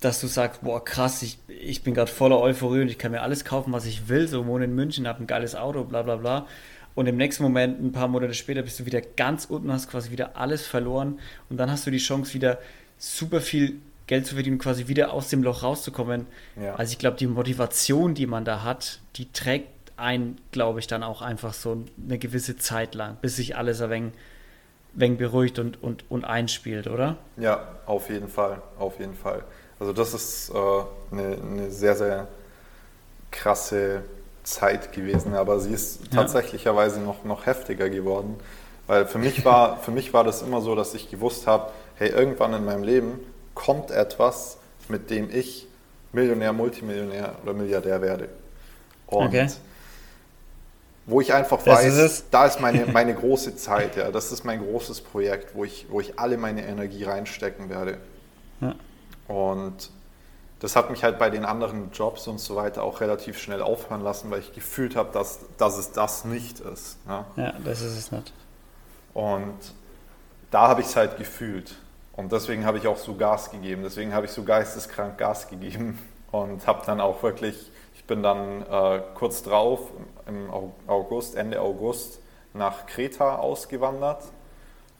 dass 0.00 0.20
du 0.20 0.26
sagst, 0.26 0.62
boah, 0.62 0.84
krass, 0.84 1.22
ich, 1.22 1.38
ich 1.48 1.82
bin 1.82 1.94
gerade 1.94 2.10
voller 2.10 2.40
Euphorie 2.40 2.82
und 2.82 2.88
ich 2.88 2.98
kann 2.98 3.12
mir 3.12 3.22
alles 3.22 3.44
kaufen, 3.44 3.72
was 3.72 3.86
ich 3.86 4.08
will, 4.08 4.28
so 4.28 4.46
wohne 4.46 4.66
in 4.66 4.74
München, 4.74 5.08
habe 5.08 5.22
ein 5.22 5.26
geiles 5.26 5.54
Auto, 5.54 5.84
bla 5.84 6.02
bla 6.02 6.16
bla. 6.16 6.46
Und 6.94 7.06
im 7.06 7.16
nächsten 7.16 7.42
Moment, 7.42 7.82
ein 7.82 7.92
paar 7.92 8.08
Monate 8.08 8.34
später, 8.34 8.62
bist 8.62 8.78
du 8.78 8.86
wieder 8.86 9.00
ganz 9.00 9.46
unten, 9.46 9.72
hast 9.72 9.90
quasi 9.90 10.10
wieder 10.10 10.36
alles 10.36 10.66
verloren 10.66 11.18
und 11.48 11.56
dann 11.56 11.70
hast 11.70 11.86
du 11.86 11.90
die 11.90 11.98
Chance, 11.98 12.34
wieder 12.34 12.58
super 12.98 13.40
viel 13.40 13.80
Geld 14.06 14.26
zu 14.26 14.34
verdienen, 14.34 14.58
quasi 14.58 14.86
wieder 14.86 15.12
aus 15.12 15.28
dem 15.28 15.42
Loch 15.42 15.62
rauszukommen. 15.62 16.26
Ja. 16.60 16.74
Also 16.74 16.92
ich 16.92 16.98
glaube, 16.98 17.16
die 17.16 17.26
Motivation, 17.26 18.14
die 18.14 18.26
man 18.26 18.44
da 18.44 18.62
hat, 18.62 19.00
die 19.16 19.32
trägt 19.32 19.68
einen, 19.96 20.36
glaube 20.52 20.80
ich, 20.80 20.86
dann 20.86 21.02
auch 21.02 21.22
einfach 21.22 21.54
so 21.54 21.84
eine 22.02 22.18
gewisse 22.18 22.56
Zeit 22.56 22.94
lang, 22.94 23.16
bis 23.22 23.36
sich 23.36 23.56
alles 23.56 23.80
ein 23.80 23.90
wenig 23.90 24.12
wenig 24.94 25.18
beruhigt 25.18 25.58
und, 25.58 25.82
und, 25.82 26.04
und 26.10 26.24
einspielt, 26.24 26.86
oder? 26.86 27.16
Ja, 27.36 27.66
auf 27.86 28.10
jeden 28.10 28.28
Fall, 28.28 28.62
auf 28.78 28.98
jeden 28.98 29.14
Fall. 29.14 29.44
Also 29.80 29.92
das 29.92 30.14
ist 30.14 30.50
äh, 30.50 30.54
eine, 31.12 31.36
eine, 31.36 31.70
sehr, 31.70 31.96
sehr 31.96 32.28
krasse 33.30 34.02
Zeit 34.44 34.92
gewesen, 34.92 35.34
aber 35.34 35.58
sie 35.60 35.72
ist 35.72 36.12
tatsächlicherweise 36.12 37.00
noch, 37.00 37.24
noch 37.24 37.46
heftiger 37.46 37.88
geworden, 37.88 38.36
weil 38.86 39.06
für 39.06 39.18
mich, 39.18 39.44
war, 39.44 39.76
für 39.82 39.90
mich 39.90 40.12
war 40.12 40.24
das 40.24 40.42
immer 40.42 40.60
so, 40.60 40.74
dass 40.74 40.94
ich 40.94 41.10
gewusst 41.10 41.46
habe, 41.46 41.70
hey, 41.96 42.10
irgendwann 42.10 42.52
in 42.54 42.64
meinem 42.64 42.82
Leben 42.82 43.20
kommt 43.54 43.90
etwas, 43.90 44.58
mit 44.88 45.10
dem 45.10 45.30
ich 45.30 45.66
Millionär, 46.12 46.52
Multimillionär 46.52 47.34
oder 47.42 47.54
Milliardär 47.54 48.00
werde. 48.00 48.28
Und 49.06 49.26
okay 49.26 49.48
wo 51.06 51.20
ich 51.20 51.32
einfach 51.32 51.64
weiß, 51.64 51.96
ist 51.96 52.26
da 52.30 52.46
ist 52.46 52.60
meine, 52.60 52.86
meine 52.92 53.14
große 53.14 53.56
Zeit, 53.56 53.96
ja, 53.96 54.10
das 54.10 54.32
ist 54.32 54.44
mein 54.44 54.62
großes 54.62 55.02
Projekt, 55.02 55.54
wo 55.54 55.64
ich, 55.64 55.86
wo 55.90 56.00
ich 56.00 56.18
alle 56.18 56.36
meine 56.36 56.66
Energie 56.66 57.04
reinstecken 57.04 57.68
werde. 57.68 57.98
Ja. 58.60 58.74
Und 59.28 59.90
das 60.60 60.76
hat 60.76 60.90
mich 60.90 61.04
halt 61.04 61.18
bei 61.18 61.30
den 61.30 61.44
anderen 61.44 61.90
Jobs 61.92 62.26
und 62.26 62.38
so 62.38 62.56
weiter 62.56 62.82
auch 62.82 63.00
relativ 63.00 63.38
schnell 63.38 63.60
aufhören 63.60 64.02
lassen, 64.02 64.30
weil 64.30 64.40
ich 64.40 64.54
gefühlt 64.54 64.96
habe, 64.96 65.10
dass, 65.12 65.40
dass 65.58 65.76
es 65.76 65.92
das 65.92 66.24
nicht 66.24 66.60
ist. 66.60 66.96
Ja, 67.06 67.26
ja 67.36 67.52
das 67.64 67.82
ist 67.82 67.98
es 67.98 68.12
nicht. 68.12 68.32
Und 69.12 69.58
da 70.50 70.68
habe 70.68 70.80
ich 70.80 70.86
es 70.86 70.96
halt 70.96 71.18
gefühlt. 71.18 71.76
Und 72.16 72.32
deswegen 72.32 72.64
habe 72.64 72.78
ich 72.78 72.86
auch 72.86 72.96
so 72.96 73.14
Gas 73.14 73.50
gegeben. 73.50 73.82
Deswegen 73.82 74.14
habe 74.14 74.26
ich 74.26 74.32
so 74.32 74.44
geisteskrank 74.44 75.18
Gas 75.18 75.48
gegeben 75.48 75.98
und 76.30 76.66
habe 76.66 76.84
dann 76.86 77.00
auch 77.00 77.22
wirklich 77.22 77.70
Ich 77.94 78.04
bin 78.04 78.22
dann 78.22 78.62
äh, 78.62 79.02
kurz 79.14 79.42
drauf, 79.42 79.80
im 80.26 80.50
August, 80.86 81.36
Ende 81.36 81.60
August, 81.60 82.20
nach 82.52 82.86
Kreta 82.86 83.36
ausgewandert. 83.36 84.22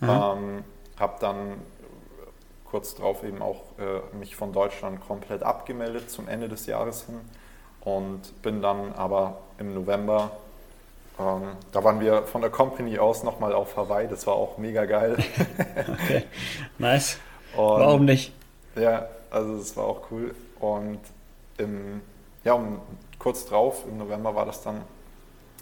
Mhm. 0.00 0.08
Ähm, 0.10 0.64
habe 0.98 1.14
dann 1.20 1.36
kurz 2.74 2.96
darauf 2.96 3.22
eben 3.22 3.40
auch 3.40 3.62
äh, 3.78 4.16
mich 4.16 4.34
von 4.34 4.52
Deutschland 4.52 5.00
komplett 5.06 5.44
abgemeldet 5.44 6.10
zum 6.10 6.26
Ende 6.26 6.48
des 6.48 6.66
Jahres 6.66 7.06
hin 7.06 7.20
und 7.82 8.42
bin 8.42 8.62
dann 8.62 8.92
aber 8.94 9.38
im 9.60 9.74
November, 9.74 10.32
ähm, 11.20 11.52
da 11.70 11.84
waren 11.84 12.00
wir 12.00 12.24
von 12.24 12.40
der 12.40 12.50
Company 12.50 12.98
aus 12.98 13.22
nochmal 13.22 13.52
auf 13.52 13.76
Hawaii, 13.76 14.08
das 14.08 14.26
war 14.26 14.34
auch 14.34 14.58
mega 14.58 14.86
geil. 14.86 15.16
okay, 15.88 16.24
nice. 16.78 17.18
Und, 17.56 17.62
Warum 17.62 18.06
nicht? 18.06 18.32
Ja, 18.74 19.06
also 19.30 19.54
es 19.54 19.76
war 19.76 19.84
auch 19.84 20.10
cool 20.10 20.34
und 20.58 20.98
im, 21.58 22.00
ja, 22.42 22.54
um, 22.54 22.80
kurz 23.20 23.46
drauf, 23.46 23.84
im 23.88 23.98
November 23.98 24.34
war 24.34 24.46
das 24.46 24.62
dann, 24.64 24.80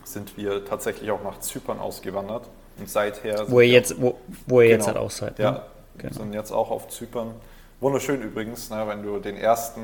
sind 0.05 0.39
wir 0.39 0.65
tatsächlich 0.65 1.11
auch 1.11 1.23
nach 1.23 1.41
Zypern 1.41 1.79
ausgewandert 1.79 2.49
und 2.79 2.89
seither... 2.89 3.51
Wo 3.51 3.61
ihr 3.61 3.69
jetzt, 3.69 4.01
wo, 4.01 4.19
wo 4.47 4.63
ihr 4.63 4.69
genau, 4.69 4.79
jetzt 4.79 4.87
halt 4.87 4.97
auch 4.97 5.11
seid. 5.11 5.39
Ne? 5.39 5.45
Ja, 5.45 5.67
genau. 6.09 6.23
sind 6.23 6.35
jetzt 6.35 6.53
auch 6.53 6.71
auf 6.71 6.89
Zypern. 6.89 7.35
Wunderschön 7.81 8.23
übrigens, 8.23 8.71
ne, 8.71 8.85
wenn 8.87 9.03
du 9.03 9.19
den 9.19 9.37
ersten, 9.37 9.81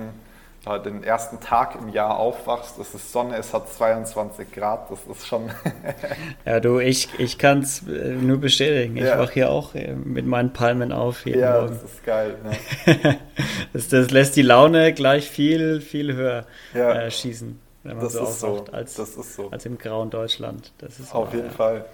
äh, 0.67 0.81
den 0.81 1.03
ersten 1.03 1.41
Tag 1.41 1.77
im 1.81 1.89
Jahr 1.89 2.17
aufwachst, 2.19 2.79
es 2.79 2.95
ist 2.95 3.13
Sonne, 3.13 3.37
es 3.37 3.53
hat 3.53 3.69
22 3.73 4.53
Grad, 4.53 4.91
das 4.91 5.01
ist 5.11 5.27
schon... 5.27 5.51
ja, 6.45 6.61
du, 6.61 6.79
ich, 6.79 7.09
ich 7.19 7.39
kann 7.39 7.61
es 7.61 7.87
äh, 7.89 8.13
nur 8.15 8.39
bestätigen. 8.39 8.97
Ich 8.97 9.05
ja. 9.05 9.19
wache 9.19 9.33
hier 9.33 9.51
auch 9.51 9.75
äh, 9.75 9.95
mit 9.95 10.27
meinen 10.27 10.53
Palmen 10.53 10.93
auf 10.93 11.27
Ja, 11.27 11.61
Morgen. 11.61 11.75
das 11.75 11.83
ist 11.83 12.05
geil. 12.05 12.37
Ne? 12.45 13.19
das, 13.73 13.89
das, 13.89 14.11
lässt 14.11 14.37
die 14.37 14.43
Laune 14.43 14.93
gleich 14.93 15.29
viel, 15.29 15.81
viel 15.81 16.15
höher 16.15 16.47
ja. 16.75 16.93
äh, 16.93 17.11
schießen 17.11 17.61
wenn 17.89 17.97
man 17.97 18.05
das 18.05 18.13
so 18.13 18.21
aufwacht, 18.21 18.67
so. 18.67 18.73
als, 18.73 18.97
so. 19.35 19.51
als 19.51 19.67
im 19.67 19.79
grauen 19.79 20.11
Deutschland. 20.11 20.73
Das 20.79 20.99
ist 21.01 21.15
Auf 21.15 21.29
wahr, 21.29 21.35
jeden 21.35 21.49
ja. 21.49 21.55
Fall. 21.55 21.85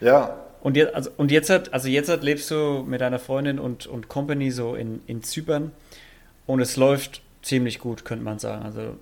Ja, 0.00 0.36
und 0.60 0.76
jetzt, 0.76 0.94
also, 0.94 1.10
und 1.16 1.30
jetzt 1.30 1.50
hat, 1.50 1.72
also 1.72 1.88
jetzt 1.88 2.08
hat, 2.08 2.22
lebst 2.22 2.50
du 2.50 2.84
mit 2.86 3.00
deiner 3.00 3.18
Freundin 3.18 3.58
und, 3.58 3.86
und 3.86 4.08
Company 4.08 4.50
so 4.50 4.74
in, 4.74 5.00
in 5.06 5.22
Zypern 5.22 5.72
und 6.46 6.60
es 6.60 6.76
läuft 6.76 7.22
ziemlich 7.42 7.78
gut, 7.78 8.04
könnte 8.04 8.24
man 8.24 8.38
sagen. 8.38 8.64
Also 8.64 8.96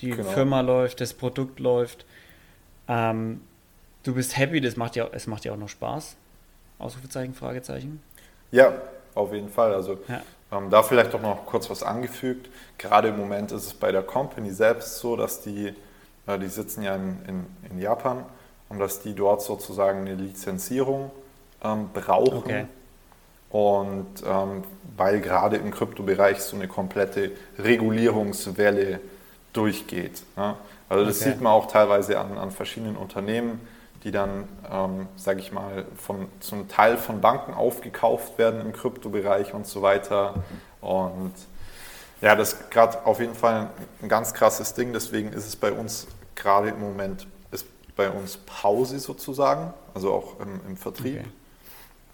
die 0.00 0.10
genau. 0.10 0.30
Firma 0.30 0.60
läuft, 0.60 1.00
das 1.00 1.12
Produkt 1.12 1.60
läuft. 1.60 2.06
Ähm, 2.88 3.40
du 4.02 4.14
bist 4.14 4.36
happy, 4.36 4.60
das 4.60 4.76
macht 4.76 4.96
ja, 4.96 5.08
es 5.12 5.26
macht 5.26 5.44
ja 5.44 5.52
auch 5.52 5.56
noch 5.56 5.68
Spaß. 5.68 6.16
Ausrufezeichen, 6.78 7.34
Fragezeichen. 7.34 8.02
Ja, 8.50 8.72
auf 9.14 9.32
jeden 9.32 9.48
Fall. 9.48 9.74
Also 9.74 9.98
ja. 10.08 10.22
ähm, 10.52 10.70
da 10.70 10.82
vielleicht 10.82 11.14
doch 11.14 11.22
noch 11.22 11.46
kurz 11.46 11.70
was 11.70 11.82
angefügt. 11.82 12.48
Gerade 12.78 13.08
im 13.08 13.18
Moment 13.18 13.52
ist 13.52 13.66
es 13.66 13.74
bei 13.74 13.92
der 13.92 14.02
Company 14.02 14.50
selbst 14.50 14.98
so, 14.98 15.16
dass 15.16 15.42
die, 15.42 15.74
äh, 16.26 16.38
die 16.38 16.48
sitzen 16.48 16.82
ja 16.82 16.96
in, 16.96 17.18
in, 17.28 17.46
in 17.70 17.78
Japan 17.78 18.24
und 18.74 18.80
dass 18.80 19.00
die 19.00 19.14
dort 19.14 19.40
sozusagen 19.40 20.00
eine 20.00 20.14
Lizenzierung 20.14 21.10
ähm, 21.62 21.90
brauchen. 21.94 22.38
Okay. 22.38 22.66
Und 23.50 24.06
ähm, 24.26 24.64
weil 24.96 25.20
gerade 25.20 25.56
im 25.56 25.70
Kryptobereich 25.70 26.40
so 26.40 26.56
eine 26.56 26.66
komplette 26.66 27.30
Regulierungswelle 27.58 29.00
durchgeht. 29.52 30.24
Ja? 30.36 30.56
Also 30.88 31.04
das 31.04 31.20
okay. 31.20 31.30
sieht 31.30 31.40
man 31.40 31.52
auch 31.52 31.66
teilweise 31.66 32.18
an, 32.18 32.36
an 32.36 32.50
verschiedenen 32.50 32.96
Unternehmen, 32.96 33.60
die 34.02 34.10
dann, 34.10 34.48
ähm, 34.70 35.06
sage 35.16 35.38
ich 35.38 35.52
mal, 35.52 35.84
von, 35.96 36.26
zum 36.40 36.68
Teil 36.68 36.96
von 36.96 37.20
Banken 37.20 37.54
aufgekauft 37.54 38.38
werden 38.38 38.60
im 38.60 38.72
Kryptobereich 38.72 39.54
und 39.54 39.68
so 39.68 39.82
weiter. 39.82 40.34
Und 40.80 41.32
ja, 42.20 42.34
das 42.34 42.54
ist 42.54 42.70
gerade 42.72 43.06
auf 43.06 43.20
jeden 43.20 43.34
Fall 43.34 43.70
ein 44.02 44.08
ganz 44.08 44.34
krasses 44.34 44.74
Ding. 44.74 44.92
Deswegen 44.92 45.32
ist 45.32 45.46
es 45.46 45.54
bei 45.54 45.70
uns 45.70 46.08
gerade 46.34 46.70
im 46.70 46.80
Moment 46.80 47.28
bei 47.96 48.10
uns 48.10 48.36
Pause 48.38 48.98
sozusagen, 48.98 49.72
also 49.94 50.12
auch 50.12 50.40
im, 50.40 50.60
im 50.68 50.76
Vertrieb. 50.76 51.20
Okay. 51.20 51.28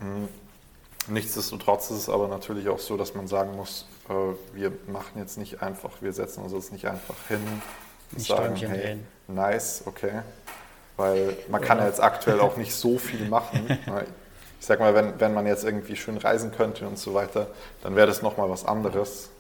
Mhm. 0.01 0.29
Nichtsdestotrotz 1.09 1.91
ist 1.91 1.97
es 1.97 2.09
aber 2.09 2.29
natürlich 2.29 2.69
auch 2.69 2.79
so, 2.79 2.97
dass 2.97 3.15
man 3.15 3.27
sagen 3.27 3.57
muss, 3.57 3.87
äh, 4.09 4.13
wir 4.55 4.73
machen 4.87 5.19
jetzt 5.19 5.39
nicht 5.39 5.63
einfach, 5.63 5.91
wir 6.01 6.13
setzen 6.13 6.43
uns 6.43 6.53
jetzt 6.53 6.73
nicht 6.73 6.87
einfach 6.87 7.17
hin 7.29 7.41
und 8.13 8.21
sagen, 8.21 8.55
hey, 8.57 8.69
drehen. 8.69 9.07
nice, 9.29 9.83
okay. 9.87 10.21
Weil 10.97 11.37
man 11.49 11.63
kann 11.63 11.79
ja 11.79 11.87
jetzt 11.87 12.03
aktuell 12.03 12.41
auch 12.41 12.57
nicht 12.57 12.75
so 12.75 12.99
viel 12.99 13.29
machen. 13.31 13.79
Ich 14.61 14.67
sag 14.67 14.79
mal, 14.79 14.95
wenn, 14.95 15.19
wenn 15.19 15.33
man 15.33 15.47
jetzt 15.47 15.65
irgendwie 15.65 15.97
schön 15.97 16.19
reisen 16.19 16.53
könnte 16.53 16.87
und 16.87 16.99
so 16.99 17.15
weiter, 17.15 17.47
dann 17.83 17.97
wäre 17.97 18.07
das 18.07 18.21
nochmal 18.21 18.51
was 18.51 18.67
anderes. 18.67 19.31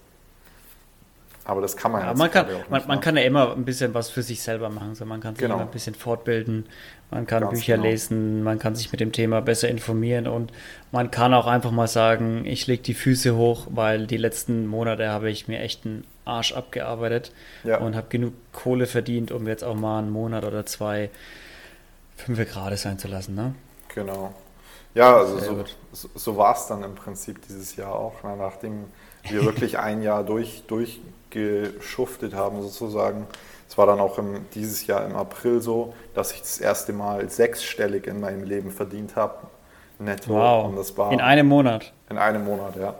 Aber 1.44 1.62
das 1.62 1.76
kann 1.76 1.92
man 1.92 2.02
ja, 2.02 2.14
man 2.14 2.30
kann, 2.30 2.46
man, 2.68 2.86
man, 2.86 3.00
kann 3.00 3.16
ja 3.16 3.22
immer 3.22 3.52
ein 3.52 3.64
bisschen 3.64 3.94
was 3.94 4.10
für 4.10 4.22
sich 4.22 4.42
selber 4.42 4.68
machen. 4.68 4.94
So, 4.94 5.06
man 5.06 5.20
kann 5.20 5.34
sich 5.34 5.42
genau. 5.42 5.54
immer 5.54 5.64
ein 5.64 5.70
bisschen 5.70 5.94
fortbilden, 5.94 6.66
man 7.10 7.26
kann 7.26 7.42
Ganz 7.42 7.54
Bücher 7.54 7.76
genau. 7.76 7.88
lesen, 7.88 8.42
man 8.42 8.58
kann 8.58 8.76
sich 8.76 8.92
mit 8.92 9.00
dem 9.00 9.10
Thema 9.10 9.40
besser 9.40 9.68
informieren 9.68 10.28
und 10.28 10.52
man 10.92 11.10
kann 11.10 11.32
auch 11.32 11.46
einfach 11.46 11.70
mal 11.70 11.88
sagen, 11.88 12.44
ich 12.44 12.66
lege 12.66 12.82
die 12.82 12.94
Füße 12.94 13.36
hoch, 13.36 13.66
weil 13.70 14.06
die 14.06 14.18
letzten 14.18 14.66
Monate 14.66 15.08
habe 15.08 15.30
ich 15.30 15.48
mir 15.48 15.60
echt 15.60 15.86
einen 15.86 16.04
Arsch 16.24 16.52
abgearbeitet 16.52 17.32
ja. 17.64 17.78
und 17.78 17.96
habe 17.96 18.06
genug 18.10 18.34
Kohle 18.52 18.86
verdient, 18.86 19.32
um 19.32 19.48
jetzt 19.48 19.64
auch 19.64 19.74
mal 19.74 19.98
einen 19.98 20.10
Monat 20.10 20.44
oder 20.44 20.66
zwei 20.66 21.10
fünf 22.16 22.38
gerade 22.50 22.76
sein 22.76 22.98
zu 22.98 23.08
lassen. 23.08 23.34
Ne? 23.34 23.54
Genau. 23.94 24.34
Ja, 24.94 25.16
also 25.16 25.38
so, 25.38 25.64
so, 25.92 26.10
so 26.14 26.36
war 26.36 26.54
es 26.54 26.66
dann 26.66 26.82
im 26.82 26.94
Prinzip 26.94 27.40
dieses 27.46 27.76
Jahr 27.76 27.94
auch, 27.94 28.22
ne? 28.22 28.36
nachdem 28.36 28.84
wir 29.28 29.44
wirklich 29.44 29.78
ein 29.78 30.02
Jahr 30.02 30.24
durch, 30.24 30.62
durch 30.66 31.00
geschuftet 31.30 32.34
haben 32.34 32.62
sozusagen. 32.62 33.26
Es 33.68 33.78
war 33.78 33.86
dann 33.86 34.00
auch 34.00 34.18
im, 34.18 34.46
dieses 34.52 34.86
Jahr 34.86 35.04
im 35.06 35.14
April 35.14 35.60
so, 35.60 35.94
dass 36.14 36.32
ich 36.32 36.40
das 36.40 36.58
erste 36.58 36.92
Mal 36.92 37.30
sechsstellig 37.30 38.06
in 38.06 38.20
meinem 38.20 38.42
Leben 38.42 38.72
verdient 38.72 39.16
habe. 39.16 39.34
Netto. 39.98 40.34
Wow. 40.34 40.68
Und 40.68 40.76
das 40.76 40.96
war 40.96 41.12
in 41.12 41.20
einem 41.20 41.46
Monat. 41.46 41.92
In 42.08 42.18
einem 42.18 42.44
Monat, 42.44 42.74
ja. 42.76 42.94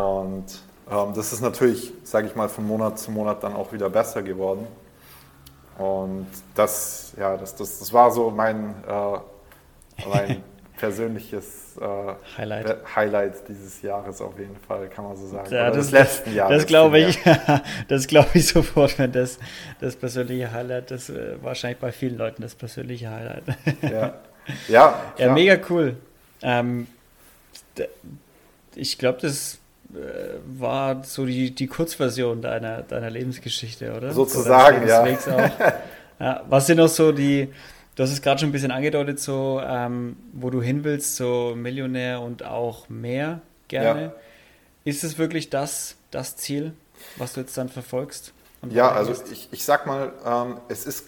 Und 0.00 0.44
ähm, 0.90 1.12
das 1.14 1.32
ist 1.32 1.40
natürlich, 1.40 1.92
sage 2.04 2.26
ich 2.26 2.36
mal, 2.36 2.48
von 2.48 2.66
Monat 2.66 2.98
zu 2.98 3.10
Monat 3.10 3.42
dann 3.42 3.54
auch 3.54 3.72
wieder 3.72 3.90
besser 3.90 4.22
geworden. 4.22 4.66
Und 5.78 6.28
das, 6.54 7.12
ja, 7.18 7.36
das, 7.36 7.56
das, 7.56 7.78
das 7.78 7.92
war 7.92 8.10
so 8.10 8.30
mein, 8.30 8.74
äh, 8.86 10.06
mein 10.08 10.44
persönliches 10.80 11.76
äh, 11.80 11.84
Highlight. 12.38 12.76
Highlight 12.96 13.48
dieses 13.48 13.82
Jahres 13.82 14.20
auf 14.20 14.38
jeden 14.38 14.56
Fall, 14.56 14.88
kann 14.88 15.04
man 15.04 15.16
so 15.16 15.26
sagen. 15.26 15.52
Ja, 15.52 15.68
das, 15.68 15.76
des 15.76 15.90
letzten 15.90 16.34
Jahres. 16.34 16.58
Das 16.58 16.66
glaube 16.66 16.98
ich, 16.98 17.18
das 17.88 18.06
glaube 18.06 18.30
ich 18.34 18.48
sofort, 18.48 18.98
wenn 18.98 19.12
das 19.12 19.38
das 19.80 19.94
persönliche 19.94 20.50
Highlight, 20.50 20.90
das 20.90 21.10
äh, 21.10 21.36
wahrscheinlich 21.42 21.78
bei 21.78 21.92
vielen 21.92 22.16
Leuten 22.16 22.42
das 22.42 22.54
persönliche 22.54 23.10
Highlight. 23.10 23.44
Ja, 23.82 24.14
ja, 24.68 25.12
ja 25.18 25.32
mega 25.32 25.58
cool. 25.68 25.96
Ähm, 26.42 26.86
ich 28.74 28.98
glaube, 28.98 29.18
das 29.20 29.58
äh, 29.92 30.38
war 30.58 31.04
so 31.04 31.26
die, 31.26 31.54
die 31.54 31.66
Kurzversion 31.66 32.40
deiner, 32.40 32.82
deiner 32.82 33.10
Lebensgeschichte, 33.10 33.92
oder? 33.94 34.12
Sozusagen, 34.12 34.86
ja. 34.88 35.06
ja. 36.20 36.44
Was 36.48 36.66
sind 36.66 36.78
noch 36.78 36.88
so 36.88 37.12
die, 37.12 37.52
Du 37.96 38.02
hast 38.02 38.12
es 38.12 38.22
gerade 38.22 38.40
schon 38.40 38.50
ein 38.50 38.52
bisschen 38.52 38.70
angedeutet, 38.70 39.20
so 39.20 39.60
ähm, 39.64 40.16
wo 40.32 40.50
du 40.50 40.62
hin 40.62 40.84
willst, 40.84 41.16
so 41.16 41.54
Millionär 41.56 42.20
und 42.20 42.44
auch 42.44 42.88
mehr 42.88 43.40
gerne. 43.68 44.02
Ja. 44.02 44.12
Ist 44.84 45.04
es 45.04 45.18
wirklich 45.18 45.50
das, 45.50 45.96
das 46.10 46.36
Ziel, 46.36 46.72
was 47.16 47.34
du 47.34 47.40
jetzt 47.40 47.56
dann 47.56 47.68
verfolgst? 47.68 48.32
ja, 48.68 48.92
also 48.92 49.14
ich, 49.32 49.48
ich 49.52 49.64
sag 49.64 49.86
mal, 49.86 50.12
ähm, 50.24 50.58
es 50.68 50.84
ist 50.84 51.06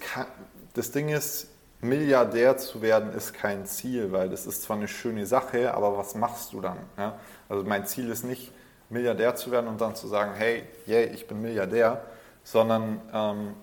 das 0.73 0.91
Ding 0.91 1.09
ist, 1.09 1.47
Milliardär 1.81 2.57
zu 2.57 2.81
werden 2.81 3.13
ist 3.13 3.33
kein 3.33 3.65
Ziel, 3.65 4.11
weil 4.11 4.29
das 4.29 4.45
ist 4.45 4.63
zwar 4.63 4.77
eine 4.77 4.87
schöne 4.87 5.25
Sache, 5.25 5.73
aber 5.73 5.97
was 5.97 6.15
machst 6.15 6.53
du 6.53 6.61
dann? 6.61 6.77
Ja? 6.97 7.19
Also 7.49 7.63
mein 7.63 7.85
Ziel 7.85 8.09
ist 8.09 8.23
nicht, 8.23 8.51
Milliardär 8.89 9.35
zu 9.35 9.51
werden 9.51 9.67
und 9.67 9.81
dann 9.81 9.95
zu 9.95 10.07
sagen, 10.07 10.31
hey, 10.35 10.63
yay, 10.85 11.05
ich 11.07 11.27
bin 11.27 11.41
Milliardär, 11.41 12.01
sondern 12.43 13.01
ähm, 13.13 13.53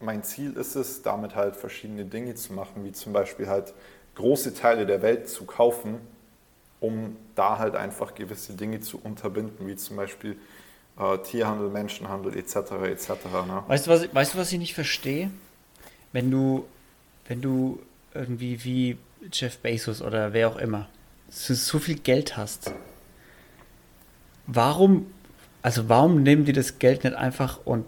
mein 0.00 0.22
Ziel 0.22 0.54
ist 0.54 0.74
es, 0.76 1.02
damit 1.02 1.34
halt 1.34 1.56
verschiedene 1.56 2.04
Dinge 2.04 2.34
zu 2.34 2.52
machen, 2.52 2.84
wie 2.84 2.92
zum 2.92 3.12
Beispiel 3.12 3.48
halt 3.48 3.74
große 4.14 4.54
Teile 4.54 4.86
der 4.86 5.02
Welt 5.02 5.28
zu 5.28 5.44
kaufen, 5.44 5.98
um 6.80 7.16
da 7.34 7.58
halt 7.58 7.76
einfach 7.76 8.14
gewisse 8.14 8.54
Dinge 8.54 8.80
zu 8.80 8.98
unterbinden, 9.02 9.66
wie 9.66 9.76
zum 9.76 9.96
Beispiel 9.96 10.36
äh, 10.98 11.18
Tierhandel, 11.18 11.68
Menschenhandel 11.68 12.36
etc. 12.36 12.56
etc. 12.84 13.08
Ne? 13.46 13.62
Weißt, 13.68 13.86
du, 13.86 13.90
was, 13.90 14.14
weißt 14.14 14.34
du, 14.34 14.38
was 14.38 14.52
ich 14.52 14.58
nicht 14.58 14.74
verstehe? 14.74 15.30
Wenn 16.12 16.30
du, 16.30 16.66
wenn 17.28 17.40
du 17.42 17.78
irgendwie 18.14 18.64
wie 18.64 18.98
Jeff 19.32 19.58
Bezos 19.58 20.02
oder 20.02 20.32
wer 20.32 20.48
auch 20.48 20.56
immer 20.56 20.88
so 21.28 21.78
viel 21.78 21.96
Geld 21.96 22.36
hast, 22.36 22.72
warum, 24.46 25.06
also 25.62 25.88
warum 25.88 26.22
nehmen 26.22 26.44
die 26.44 26.52
das 26.52 26.78
Geld 26.78 27.04
nicht 27.04 27.14
einfach 27.14 27.60
und 27.64 27.84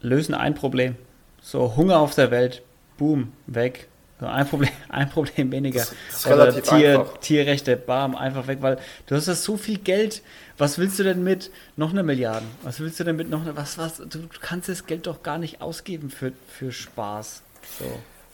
lösen 0.00 0.34
ein 0.34 0.54
Problem. 0.54 0.96
So 1.42 1.76
Hunger 1.76 1.98
auf 1.98 2.14
der 2.14 2.30
Welt, 2.30 2.62
boom, 2.98 3.32
weg. 3.46 3.88
So 4.20 4.26
ein, 4.26 4.46
Problem, 4.46 4.70
ein 4.90 5.08
Problem 5.08 5.50
weniger. 5.50 5.86
Oder 6.26 6.62
Tier, 6.62 7.06
Tierrechte, 7.20 7.76
bam, 7.76 8.14
einfach 8.14 8.46
weg, 8.46 8.58
weil 8.60 8.78
du 9.06 9.14
hast 9.14 9.28
ja 9.28 9.34
so 9.34 9.56
viel 9.56 9.78
Geld. 9.78 10.22
Was 10.58 10.78
willst 10.78 10.98
du 10.98 11.04
denn 11.04 11.24
mit 11.24 11.50
noch 11.76 11.90
eine 11.90 12.02
Milliarde? 12.02 12.44
Was 12.62 12.80
willst 12.80 13.00
du 13.00 13.04
denn 13.04 13.16
mit 13.16 13.30
noch 13.30 13.40
eine, 13.40 13.56
was, 13.56 13.78
was, 13.78 13.96
du 13.96 14.20
kannst 14.42 14.68
das 14.68 14.84
Geld 14.84 15.06
doch 15.06 15.22
gar 15.22 15.38
nicht 15.38 15.62
ausgeben 15.62 16.10
für, 16.10 16.32
für 16.48 16.70
Spaß. 16.70 17.42
So. 17.78 17.86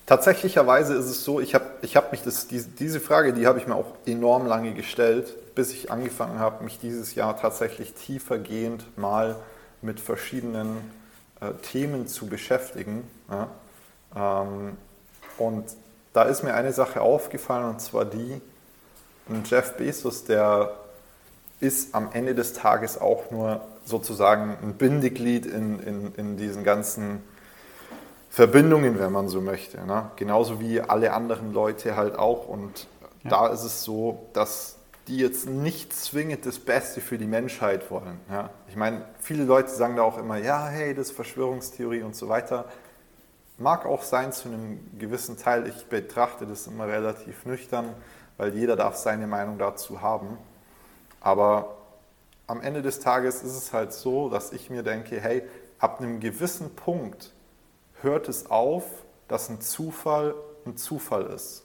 Tatsächlicherweise 0.07 0.95
ist 0.95 1.07
es 1.07 1.25
so, 1.25 1.41
ich 1.41 1.55
habe 1.55 1.67
ich 1.83 1.97
hab 1.97 2.13
mich 2.13 2.23
das, 2.23 2.49
diese, 2.49 2.69
diese 2.69 3.01
Frage, 3.01 3.33
die 3.33 3.47
habe 3.47 3.59
ich 3.59 3.67
mir 3.67 3.75
auch 3.75 3.93
enorm 4.07 4.47
lange 4.47 4.73
gestellt, 4.73 5.35
bis 5.55 5.73
ich 5.73 5.91
angefangen 5.91 6.39
habe, 6.39 6.65
mich 6.65 6.79
dieses 6.81 7.15
Jahr 7.15 7.41
tatsächlich 7.41 7.93
tiefergehend 7.95 8.85
mal 8.97 9.37
mit 9.83 10.01
verschiedenen 10.01 10.79
äh, 11.51 11.55
Themen 11.63 12.07
zu 12.07 12.27
beschäftigen. 12.27 13.09
Ja? 13.31 13.49
Ähm, 14.15 14.77
und 15.39 15.65
da 16.13 16.23
ist 16.23 16.43
mir 16.43 16.55
eine 16.55 16.73
Sache 16.73 17.01
aufgefallen, 17.01 17.69
und 17.71 17.81
zwar 17.81 18.05
die, 18.05 18.41
Jeff 19.45 19.77
Bezos, 19.77 20.25
der 20.25 20.73
ist 21.61 21.95
am 21.95 22.11
Ende 22.13 22.35
des 22.35 22.53
Tages 22.53 23.01
auch 23.01 23.31
nur 23.31 23.61
sozusagen 23.85 24.57
ein 24.63 24.75
Bindeglied 24.75 25.47
in, 25.47 25.81
in, 25.81 26.15
in 26.15 26.37
diesen 26.37 26.65
ganzen 26.65 27.23
Verbindungen, 28.31 28.99
wenn 28.99 29.13
man 29.13 29.29
so 29.29 29.41
möchte. 29.41 29.85
Ne? 29.87 30.11
Genauso 30.17 30.61
wie 30.61 30.81
alle 30.81 31.13
anderen 31.13 31.53
Leute 31.53 31.97
halt 31.97 32.19
auch. 32.19 32.49
Und 32.49 32.87
ja. 33.25 33.31
da 33.31 33.47
ist 33.49 33.65
es 33.65 33.83
so, 33.83 34.27
dass 34.33 34.76
die 35.09 35.19
jetzt 35.19 35.49
nicht 35.49 35.93
zwingend 35.93 36.47
das 36.47 36.59
Beste 36.59 37.01
für 37.01 37.17
die 37.19 37.27
Menschheit 37.27 37.91
wollen. 37.91 38.21
Ja? 38.31 38.51
Ich 38.69 38.77
meine, 38.77 39.05
viele 39.21 39.45
Leute 39.45 39.71
sagen 39.71 39.97
da 39.97 40.03
auch 40.03 40.19
immer, 40.19 40.37
ja, 40.37 40.67
hey, 40.67 40.95
das 40.95 41.09
ist 41.09 41.17
Verschwörungstheorie 41.17 42.03
und 42.03 42.17
so 42.17 42.29
weiter. 42.29 42.67
Mag 43.59 43.87
auch 43.87 44.03
sein 44.03 44.33
zu 44.33 44.49
einem 44.49 44.81
gewissen 44.99 45.39
Teil. 45.39 45.67
Ich 45.69 45.87
betrachte 45.87 46.45
das 46.47 46.67
immer 46.67 46.89
relativ 46.89 47.47
nüchtern, 47.47 47.95
weil 48.37 48.55
jeder 48.55 48.77
darf 48.77 48.97
seine 48.97 49.27
Meinung 49.27 49.59
dazu 49.59 50.03
haben. 50.03 50.39
Aber 51.21 51.77
am 52.47 52.61
Ende 52.61 52.83
des 52.83 53.01
Tages 53.01 53.43
ist 53.43 53.57
es 53.57 53.73
halt 53.73 53.93
so, 53.93 54.29
dass 54.29 54.53
ich 54.53 54.71
mir 54.71 54.83
denke, 54.83 55.21
hey, 55.21 55.43
ab 55.79 56.01
einem 56.01 56.21
gewissen 56.21 56.75
Punkt 56.75 57.33
hört 58.03 58.29
es 58.29 58.51
auf, 58.51 58.85
dass 59.29 59.49
ein 59.49 59.61
Zufall 59.61 60.35
ein 60.67 60.77
Zufall 60.77 61.27
ist. 61.27 61.65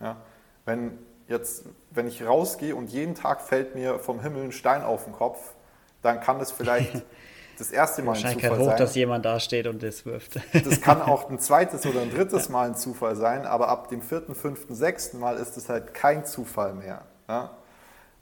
Ja? 0.00 0.16
Wenn 0.64 0.98
jetzt, 1.28 1.64
wenn 1.90 2.06
ich 2.06 2.24
rausgehe 2.24 2.74
und 2.74 2.90
jeden 2.90 3.14
Tag 3.14 3.40
fällt 3.40 3.74
mir 3.74 3.98
vom 3.98 4.20
Himmel 4.20 4.44
ein 4.44 4.52
Stein 4.52 4.82
auf 4.82 5.04
den 5.04 5.12
Kopf, 5.12 5.54
dann 6.02 6.20
kann 6.20 6.38
das 6.38 6.52
vielleicht 6.52 7.02
das 7.58 7.70
erste 7.70 8.02
Mal 8.02 8.16
ein 8.16 8.34
Zufall 8.34 8.58
hoch, 8.58 8.66
sein. 8.66 8.78
dass 8.78 8.94
jemand 8.94 9.24
da 9.24 9.40
steht 9.40 9.66
und 9.66 9.82
das 9.82 10.04
wirft. 10.04 10.40
Das 10.52 10.80
kann 10.80 11.00
auch 11.02 11.30
ein 11.30 11.38
zweites 11.40 11.86
oder 11.86 12.02
ein 12.02 12.10
drittes 12.10 12.48
Mal 12.48 12.68
ein 12.68 12.74
Zufall 12.74 13.16
sein, 13.16 13.46
aber 13.46 13.68
ab 13.68 13.88
dem 13.88 14.02
vierten, 14.02 14.34
fünften, 14.34 14.74
sechsten 14.74 15.18
Mal 15.18 15.36
ist 15.36 15.56
es 15.56 15.68
halt 15.68 15.94
kein 15.94 16.24
Zufall 16.24 16.74
mehr. 16.74 17.02
Ja? 17.28 17.50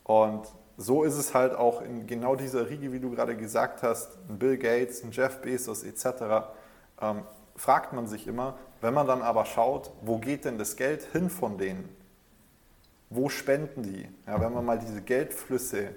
Und 0.04 0.46
so 0.76 1.04
ist 1.04 1.16
es 1.16 1.34
halt 1.34 1.54
auch 1.54 1.82
in 1.82 2.06
genau 2.06 2.36
dieser 2.36 2.68
Riege, 2.68 2.92
wie 2.92 3.00
du 3.00 3.10
gerade 3.10 3.36
gesagt 3.36 3.82
hast, 3.82 4.18
ein 4.28 4.38
Bill 4.38 4.56
Gates, 4.56 5.04
ein 5.04 5.10
Jeff 5.12 5.40
Bezos 5.40 5.82
etc., 5.82 6.06
ähm, 7.00 7.22
fragt 7.56 7.92
man 7.92 8.06
sich 8.06 8.26
immer, 8.26 8.56
wenn 8.80 8.94
man 8.94 9.06
dann 9.06 9.20
aber 9.20 9.44
schaut, 9.44 9.90
wo 10.00 10.18
geht 10.18 10.46
denn 10.46 10.56
das 10.56 10.76
Geld 10.76 11.02
hin 11.12 11.28
von 11.28 11.58
denen? 11.58 11.88
Wo 13.10 13.28
spenden 13.28 13.82
die? 13.82 14.08
Ja, 14.26 14.40
wenn 14.40 14.52
man 14.52 14.64
mal 14.64 14.78
diese 14.78 15.02
Geldflüsse 15.02 15.90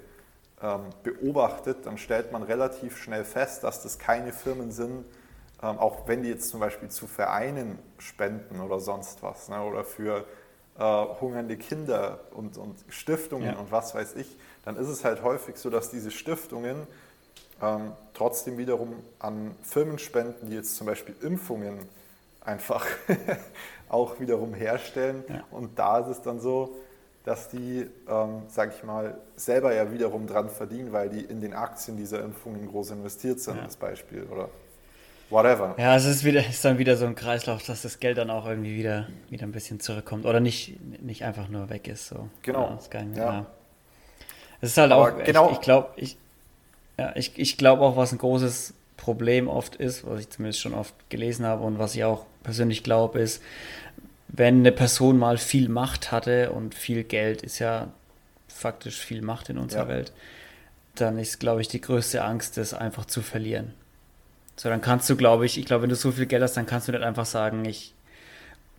ähm, 0.61 0.81
beobachtet, 1.03 1.85
dann 1.85 1.97
stellt 1.97 2.31
man 2.31 2.41
relativ 2.41 2.97
schnell 2.97 3.23
fest, 3.23 3.63
dass 3.63 3.83
das 3.83 3.99
keine 3.99 4.33
Firmen 4.33 4.71
sind, 4.71 5.05
ähm, 5.61 5.77
auch 5.77 6.07
wenn 6.07 6.23
die 6.23 6.29
jetzt 6.29 6.49
zum 6.49 6.59
Beispiel 6.59 6.89
zu 6.89 7.05
Vereinen 7.05 7.77
spenden 7.99 8.59
oder 8.61 8.79
sonst 8.79 9.21
was, 9.21 9.47
ne, 9.47 9.61
oder 9.61 9.83
für 9.83 10.25
äh, 10.77 11.05
hungernde 11.21 11.55
Kinder 11.57 12.19
und, 12.31 12.57
und 12.57 12.83
Stiftungen 12.89 13.53
ja. 13.53 13.59
und 13.59 13.71
was 13.71 13.93
weiß 13.93 14.15
ich, 14.15 14.37
dann 14.65 14.75
ist 14.75 14.87
es 14.87 15.05
halt 15.05 15.21
häufig 15.21 15.57
so, 15.57 15.69
dass 15.69 15.91
diese 15.91 16.09
Stiftungen 16.09 16.87
ähm, 17.61 17.91
trotzdem 18.13 18.57
wiederum 18.57 18.95
an 19.19 19.55
Firmen 19.61 19.99
spenden, 19.99 20.49
die 20.49 20.55
jetzt 20.55 20.75
zum 20.75 20.87
Beispiel 20.87 21.15
Impfungen 21.21 21.77
einfach 22.41 22.85
auch 23.89 24.19
wiederum 24.19 24.53
herstellen. 24.53 25.23
Ja. 25.29 25.43
Und 25.51 25.77
da 25.77 25.99
ist 25.99 26.07
es 26.07 26.21
dann 26.21 26.39
so, 26.39 26.75
dass 27.25 27.49
die, 27.49 27.87
ähm, 28.09 28.43
sag 28.47 28.73
ich 28.75 28.83
mal, 28.83 29.17
selber 29.35 29.73
ja 29.73 29.91
wiederum 29.91 30.27
dran 30.27 30.49
verdienen, 30.49 30.91
weil 30.91 31.09
die 31.09 31.21
in 31.21 31.41
den 31.41 31.53
Aktien 31.53 31.97
dieser 31.97 32.23
Impfungen 32.23 32.67
groß 32.67 32.91
investiert 32.91 33.39
sind, 33.39 33.57
ja. 33.57 33.63
als 33.63 33.77
Beispiel, 33.77 34.23
oder 34.23 34.49
whatever. 35.29 35.75
Ja, 35.77 35.95
es 35.95 36.05
ist, 36.05 36.23
wieder, 36.25 36.45
ist 36.45 36.63
dann 36.65 36.77
wieder 36.77 36.97
so 36.97 37.05
ein 37.05 37.15
Kreislauf, 37.15 37.65
dass 37.65 37.81
das 37.81 37.99
Geld 37.99 38.17
dann 38.17 38.29
auch 38.29 38.45
irgendwie 38.45 38.75
wieder, 38.75 39.07
wieder 39.29 39.45
ein 39.45 39.51
bisschen 39.53 39.79
zurückkommt 39.79 40.25
oder 40.25 40.39
nicht, 40.39 40.77
nicht 41.01 41.23
einfach 41.23 41.47
nur 41.47 41.69
weg 41.69 41.87
ist. 41.87 42.07
So. 42.07 42.29
Genau. 42.41 42.77
Ja, 42.91 43.01
ja. 43.15 43.45
Es 44.59 44.71
ist 44.71 44.77
halt 44.77 44.91
Aber 44.91 45.13
auch, 45.13 45.23
genau. 45.23 45.47
ich, 45.47 45.53
ich 45.53 45.61
glaube, 45.61 45.89
ich, 45.95 46.17
ja, 46.97 47.11
ich, 47.15 47.37
ich 47.37 47.57
glaube 47.57 47.81
auch, 47.81 47.95
was 47.95 48.11
ein 48.11 48.17
großes 48.17 48.73
Problem 48.97 49.47
oft 49.47 49.75
ist, 49.75 50.05
was 50.05 50.19
ich 50.21 50.29
zumindest 50.29 50.61
schon 50.61 50.73
oft 50.73 50.93
gelesen 51.09 51.45
habe 51.45 51.63
und 51.63 51.79
was 51.79 51.95
ich 51.95 52.03
auch 52.03 52.25
persönlich 52.43 52.83
glaube, 52.83 53.19
ist, 53.19 53.41
wenn 54.33 54.59
eine 54.59 54.71
Person 54.71 55.17
mal 55.17 55.37
viel 55.37 55.69
Macht 55.69 56.11
hatte 56.11 56.51
und 56.51 56.73
viel 56.73 57.03
Geld 57.03 57.43
ist 57.43 57.59
ja 57.59 57.93
faktisch 58.47 58.99
viel 58.99 59.21
Macht 59.21 59.49
in 59.49 59.59
unserer 59.59 59.83
ja. 59.83 59.89
Welt, 59.89 60.11
dann 60.95 61.17
ist, 61.19 61.39
glaube 61.39 61.61
ich, 61.61 61.67
die 61.67 61.81
größte 61.81 62.23
Angst, 62.23 62.57
das 62.57 62.73
einfach 62.73 63.05
zu 63.05 63.21
verlieren. 63.21 63.73
So, 64.55 64.69
dann 64.69 64.81
kannst 64.81 65.09
du, 65.09 65.15
glaube 65.15 65.45
ich, 65.45 65.57
ich 65.57 65.65
glaube, 65.65 65.83
wenn 65.83 65.89
du 65.89 65.95
so 65.95 66.11
viel 66.11 66.25
Geld 66.25 66.41
hast, 66.41 66.57
dann 66.57 66.65
kannst 66.65 66.87
du 66.87 66.91
nicht 66.91 67.03
einfach 67.03 67.25
sagen, 67.25 67.63
ich 67.65 67.93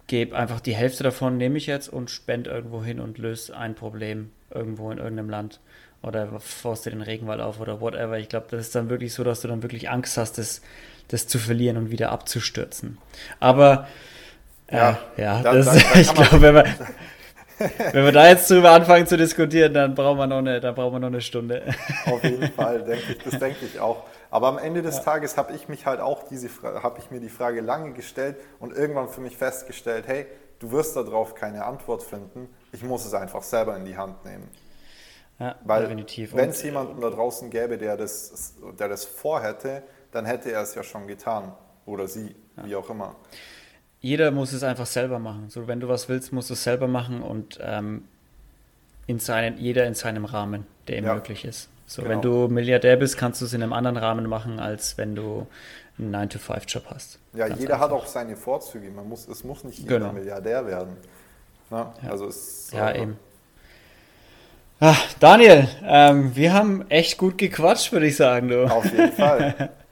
gebe 0.08 0.36
einfach 0.36 0.60
die 0.60 0.74
Hälfte 0.74 1.04
davon, 1.04 1.36
nehme 1.36 1.56
ich 1.56 1.66
jetzt 1.66 1.88
und 1.88 2.10
spende 2.10 2.50
irgendwo 2.50 2.82
hin 2.82 3.00
und 3.00 3.18
löse 3.18 3.56
ein 3.56 3.74
Problem 3.74 4.30
irgendwo 4.50 4.90
in 4.90 4.98
irgendeinem 4.98 5.30
Land 5.30 5.60
oder 6.02 6.38
forste 6.40 6.90
den 6.90 7.00
Regenwald 7.00 7.40
auf 7.40 7.60
oder 7.60 7.80
whatever. 7.80 8.18
Ich 8.18 8.28
glaube, 8.28 8.46
das 8.50 8.66
ist 8.66 8.74
dann 8.74 8.90
wirklich 8.90 9.14
so, 9.14 9.24
dass 9.24 9.40
du 9.40 9.48
dann 9.48 9.62
wirklich 9.62 9.88
Angst 9.88 10.16
hast, 10.16 10.36
das, 10.38 10.62
das 11.08 11.26
zu 11.26 11.38
verlieren 11.38 11.76
und 11.76 11.90
wieder 11.90 12.10
abzustürzen. 12.10 12.98
Aber 13.40 13.88
ja, 14.70 14.98
ja, 15.16 15.42
da, 15.42 15.54
das, 15.54 15.66
da, 15.66 15.72
da 15.72 16.00
ich 16.00 16.14
glaube, 16.14 16.40
wenn 16.40 16.54
wir, 16.54 16.64
wenn 17.92 18.04
wir 18.04 18.12
da 18.12 18.28
jetzt 18.28 18.50
drüber 18.50 18.70
anfangen 18.70 19.06
zu 19.06 19.16
diskutieren, 19.16 19.74
dann 19.74 19.94
brauchen 19.94 20.18
wir 20.18 20.26
noch 20.26 20.38
eine, 20.38 20.60
dann 20.60 20.74
brauchen 20.74 20.94
wir 20.94 21.00
noch 21.00 21.08
eine 21.08 21.20
Stunde. 21.20 21.62
Auf 22.06 22.22
jeden 22.24 22.50
Fall, 22.52 22.82
denke 22.82 23.12
ich, 23.12 23.18
das 23.18 23.38
denke 23.38 23.64
ich 23.64 23.78
auch. 23.78 24.04
Aber 24.30 24.48
am 24.48 24.58
Ende 24.58 24.82
des 24.82 24.96
ja. 24.96 25.02
Tages 25.02 25.36
habe 25.36 25.52
ich 25.52 25.68
mich 25.68 25.86
halt 25.86 26.00
auch 26.00 26.24
diese, 26.24 26.48
habe 26.82 26.98
ich 26.98 27.10
mir 27.10 27.20
die 27.20 27.28
Frage 27.28 27.60
lange 27.60 27.92
gestellt 27.92 28.36
und 28.58 28.74
irgendwann 28.74 29.08
für 29.08 29.20
mich 29.20 29.36
festgestellt, 29.36 30.08
hey, 30.08 30.26
du 30.58 30.72
wirst 30.72 30.96
darauf 30.96 31.34
keine 31.34 31.64
Antwort 31.64 32.02
finden. 32.02 32.48
Ich 32.72 32.82
muss 32.82 33.04
es 33.04 33.14
einfach 33.14 33.42
selber 33.42 33.76
in 33.76 33.84
die 33.84 33.96
Hand 33.96 34.24
nehmen. 34.24 34.48
Ja, 35.38 35.56
Weil 35.64 35.82
definitiv. 35.82 36.34
Wenn 36.34 36.50
es 36.50 36.62
jemanden 36.62 37.00
da 37.00 37.10
draußen 37.10 37.50
gäbe, 37.50 37.76
der 37.76 37.96
das, 37.96 38.54
der 38.78 38.88
das 38.88 39.04
vorhätte, 39.04 39.82
dann 40.10 40.24
hätte 40.26 40.50
er 40.50 40.62
es 40.62 40.74
ja 40.74 40.82
schon 40.82 41.06
getan. 41.06 41.52
Oder 41.86 42.08
sie, 42.08 42.34
ja. 42.56 42.64
wie 42.64 42.76
auch 42.76 42.88
immer 42.88 43.14
jeder 44.04 44.30
muss 44.30 44.52
es 44.52 44.62
einfach 44.62 44.84
selber 44.84 45.18
machen. 45.18 45.46
So, 45.48 45.66
wenn 45.66 45.80
du 45.80 45.88
was 45.88 46.10
willst, 46.10 46.30
musst 46.30 46.50
du 46.50 46.54
es 46.54 46.62
selber 46.62 46.86
machen 46.86 47.22
und 47.22 47.58
ähm, 47.62 48.04
in 49.06 49.18
seinen, 49.18 49.56
jeder 49.56 49.86
in 49.86 49.94
seinem 49.94 50.26
Rahmen, 50.26 50.66
der 50.88 50.98
ihm 50.98 51.06
ja. 51.06 51.14
möglich 51.14 51.46
ist. 51.46 51.70
So, 51.86 52.02
genau. 52.02 52.12
wenn 52.12 52.20
du 52.20 52.48
Milliardär 52.48 52.96
bist, 52.96 53.16
kannst 53.16 53.40
du 53.40 53.46
es 53.46 53.54
in 53.54 53.62
einem 53.62 53.72
anderen 53.72 53.96
Rahmen 53.96 54.28
machen, 54.28 54.60
als 54.60 54.98
wenn 54.98 55.14
du 55.14 55.46
einen 55.98 56.14
9-to-5-Job 56.14 56.84
hast. 56.90 57.18
Ja, 57.32 57.48
Ganz 57.48 57.60
jeder 57.60 57.74
einfach. 57.74 57.86
hat 57.86 57.92
auch 57.92 58.04
seine 58.06 58.36
Vorzüge. 58.36 58.90
Man 58.90 59.08
muss, 59.08 59.26
es 59.26 59.42
muss 59.42 59.64
nicht 59.64 59.78
jeder 59.78 59.98
genau. 59.98 60.12
Milliardär 60.12 60.66
werden. 60.66 60.98
Na, 61.70 61.94
ja. 62.02 62.10
Also 62.10 62.26
es, 62.26 62.70
ja, 62.72 62.90
äh, 62.90 63.02
eben. 63.02 63.16
Ach, 64.80 65.00
Daniel, 65.18 65.66
ähm, 65.82 66.36
wir 66.36 66.52
haben 66.52 66.84
echt 66.90 67.16
gut 67.16 67.38
gequatscht, 67.38 67.90
würde 67.90 68.06
ich 68.06 68.16
sagen. 68.16 68.48
Du. 68.48 68.66
Auf 68.66 68.84
jeden 68.84 69.12
Fall. 69.12 69.70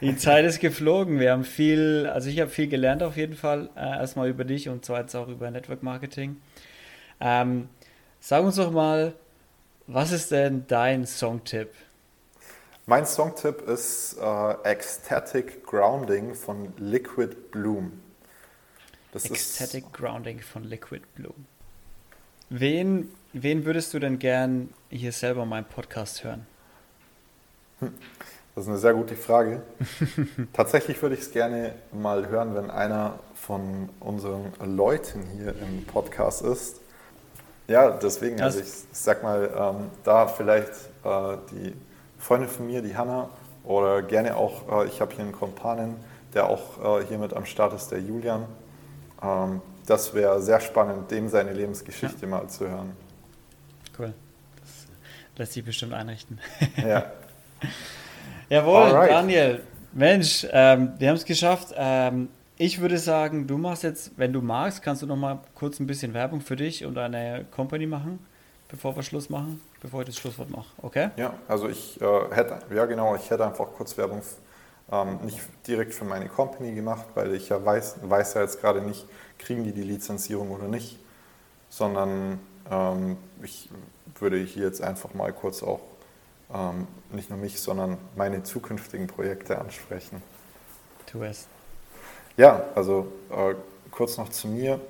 Die 0.00 0.16
Zeit 0.16 0.44
ist 0.44 0.60
geflogen. 0.60 1.18
Wir 1.18 1.32
haben 1.32 1.44
viel, 1.44 2.10
also 2.12 2.28
ich 2.28 2.40
habe 2.40 2.50
viel 2.50 2.68
gelernt 2.68 3.02
auf 3.02 3.16
jeden 3.16 3.34
Fall. 3.34 3.70
Äh, 3.76 3.80
erstmal 3.80 4.28
über 4.28 4.44
dich 4.44 4.68
und 4.68 4.84
zweitens 4.84 5.14
auch 5.14 5.28
über 5.28 5.50
Network 5.50 5.82
Marketing. 5.82 6.36
Ähm, 7.20 7.68
sag 8.20 8.44
uns 8.44 8.56
doch 8.56 8.70
mal, 8.70 9.14
was 9.86 10.12
ist 10.12 10.30
denn 10.32 10.66
dein 10.68 11.06
Songtipp? 11.06 11.70
Mein 12.84 13.06
Songtipp 13.06 13.62
ist 13.62 14.16
äh, 14.20 14.52
Ecstatic 14.64 15.64
Grounding 15.64 16.34
von 16.34 16.72
Liquid 16.76 17.34
Bloom. 17.50 18.00
Das 19.12 19.24
Ecstatic 19.24 19.84
ist, 19.84 19.92
Grounding 19.94 20.40
von 20.40 20.62
Liquid 20.64 21.02
Bloom. 21.14 21.46
Wen, 22.50 23.10
wen 23.32 23.64
würdest 23.64 23.94
du 23.94 23.98
denn 23.98 24.18
gern 24.18 24.68
hier 24.90 25.12
selber 25.12 25.46
meinen 25.46 25.64
Podcast 25.64 26.22
hören? 26.22 26.46
Hm. 27.80 27.94
Das 28.56 28.64
ist 28.64 28.70
eine 28.70 28.78
sehr 28.78 28.94
gute 28.94 29.16
Frage. 29.16 29.60
Tatsächlich 30.54 31.02
würde 31.02 31.14
ich 31.14 31.20
es 31.20 31.30
gerne 31.30 31.74
mal 31.92 32.26
hören, 32.30 32.54
wenn 32.54 32.70
einer 32.70 33.18
von 33.34 33.90
unseren 34.00 34.50
Leuten 34.64 35.24
hier 35.36 35.50
im 35.50 35.84
Podcast 35.84 36.40
ist. 36.40 36.80
Ja, 37.68 37.90
deswegen, 37.90 38.40
also 38.40 38.60
ich, 38.60 38.64
ich 38.64 38.72
sag 38.92 39.22
mal, 39.22 39.50
ähm, 39.54 39.90
da 40.04 40.26
vielleicht 40.26 40.70
äh, 41.04 41.36
die 41.50 41.74
Freundin 42.18 42.48
von 42.48 42.66
mir, 42.66 42.80
die 42.80 42.96
Hanna, 42.96 43.28
oder 43.62 44.00
gerne 44.00 44.36
auch, 44.36 44.84
äh, 44.84 44.86
ich 44.86 45.02
habe 45.02 45.14
hier 45.14 45.24
einen 45.24 45.32
Kompanen, 45.32 45.96
der 46.32 46.48
auch 46.48 47.02
äh, 47.02 47.04
hier 47.04 47.18
mit 47.18 47.34
am 47.34 47.44
Start 47.44 47.74
ist, 47.74 47.88
der 47.88 48.00
Julian. 48.00 48.46
Ähm, 49.22 49.60
das 49.84 50.14
wäre 50.14 50.40
sehr 50.40 50.60
spannend, 50.60 51.10
dem 51.10 51.28
seine 51.28 51.52
Lebensgeschichte 51.52 52.22
ja. 52.22 52.26
mal 52.26 52.48
zu 52.48 52.66
hören. 52.66 52.96
Cool. 53.98 54.14
Das 54.62 54.86
lässt 55.36 55.52
sich 55.52 55.64
bestimmt 55.64 55.92
einrichten. 55.92 56.40
Ja. 56.78 57.12
Jawohl, 58.48 58.82
Alright. 58.82 59.10
Daniel. 59.10 59.62
Mensch, 59.92 60.46
ähm, 60.52 60.92
wir 60.98 61.08
haben 61.08 61.16
es 61.16 61.24
geschafft. 61.24 61.74
Ähm, 61.76 62.28
ich 62.58 62.80
würde 62.80 62.96
sagen, 62.98 63.46
du 63.46 63.58
machst 63.58 63.82
jetzt, 63.82 64.12
wenn 64.16 64.32
du 64.32 64.40
magst, 64.40 64.82
kannst 64.82 65.02
du 65.02 65.06
noch 65.06 65.16
mal 65.16 65.40
kurz 65.54 65.80
ein 65.80 65.86
bisschen 65.86 66.14
Werbung 66.14 66.40
für 66.40 66.54
dich 66.54 66.84
und 66.84 66.94
deine 66.94 67.44
Company 67.50 67.86
machen, 67.86 68.24
bevor 68.68 68.94
wir 68.94 69.02
Schluss 69.02 69.30
machen, 69.30 69.60
bevor 69.80 70.00
ich 70.02 70.06
das 70.06 70.16
Schlusswort 70.16 70.50
mache. 70.50 70.66
Okay? 70.80 71.10
Ja, 71.16 71.34
also 71.48 71.68
ich 71.68 72.00
äh, 72.00 72.06
hätte, 72.30 72.58
ja 72.74 72.84
genau, 72.86 73.16
ich 73.16 73.28
hätte 73.30 73.44
einfach 73.44 73.66
kurz 73.76 73.98
Werbung 73.98 74.22
ähm, 74.92 75.18
nicht 75.24 75.40
direkt 75.66 75.92
für 75.92 76.04
meine 76.04 76.28
Company 76.28 76.72
gemacht, 76.72 77.06
weil 77.14 77.34
ich 77.34 77.48
ja 77.48 77.64
weiß, 77.64 77.96
weiß 78.02 78.34
ja 78.34 78.42
jetzt 78.42 78.60
gerade 78.60 78.80
nicht, 78.80 79.06
kriegen 79.38 79.64
die 79.64 79.72
die 79.72 79.82
Lizenzierung 79.82 80.52
oder 80.52 80.68
nicht, 80.68 80.98
sondern 81.68 82.38
ähm, 82.70 83.16
ich 83.42 83.68
würde 84.20 84.38
hier 84.38 84.66
jetzt 84.66 84.82
einfach 84.82 85.14
mal 85.14 85.32
kurz 85.32 85.62
auch 85.62 85.80
ähm, 86.52 86.86
nicht 87.10 87.30
nur 87.30 87.38
mich, 87.38 87.60
sondern 87.60 87.98
meine 88.16 88.42
zukünftigen 88.42 89.06
Projekte 89.06 89.58
ansprechen. 89.58 90.22
Tu 91.06 91.22
es. 91.22 91.46
Ja, 92.36 92.64
also 92.74 93.12
äh, 93.30 93.54
kurz 93.90 94.18
noch 94.18 94.28
zu 94.28 94.48
mir. 94.48 94.80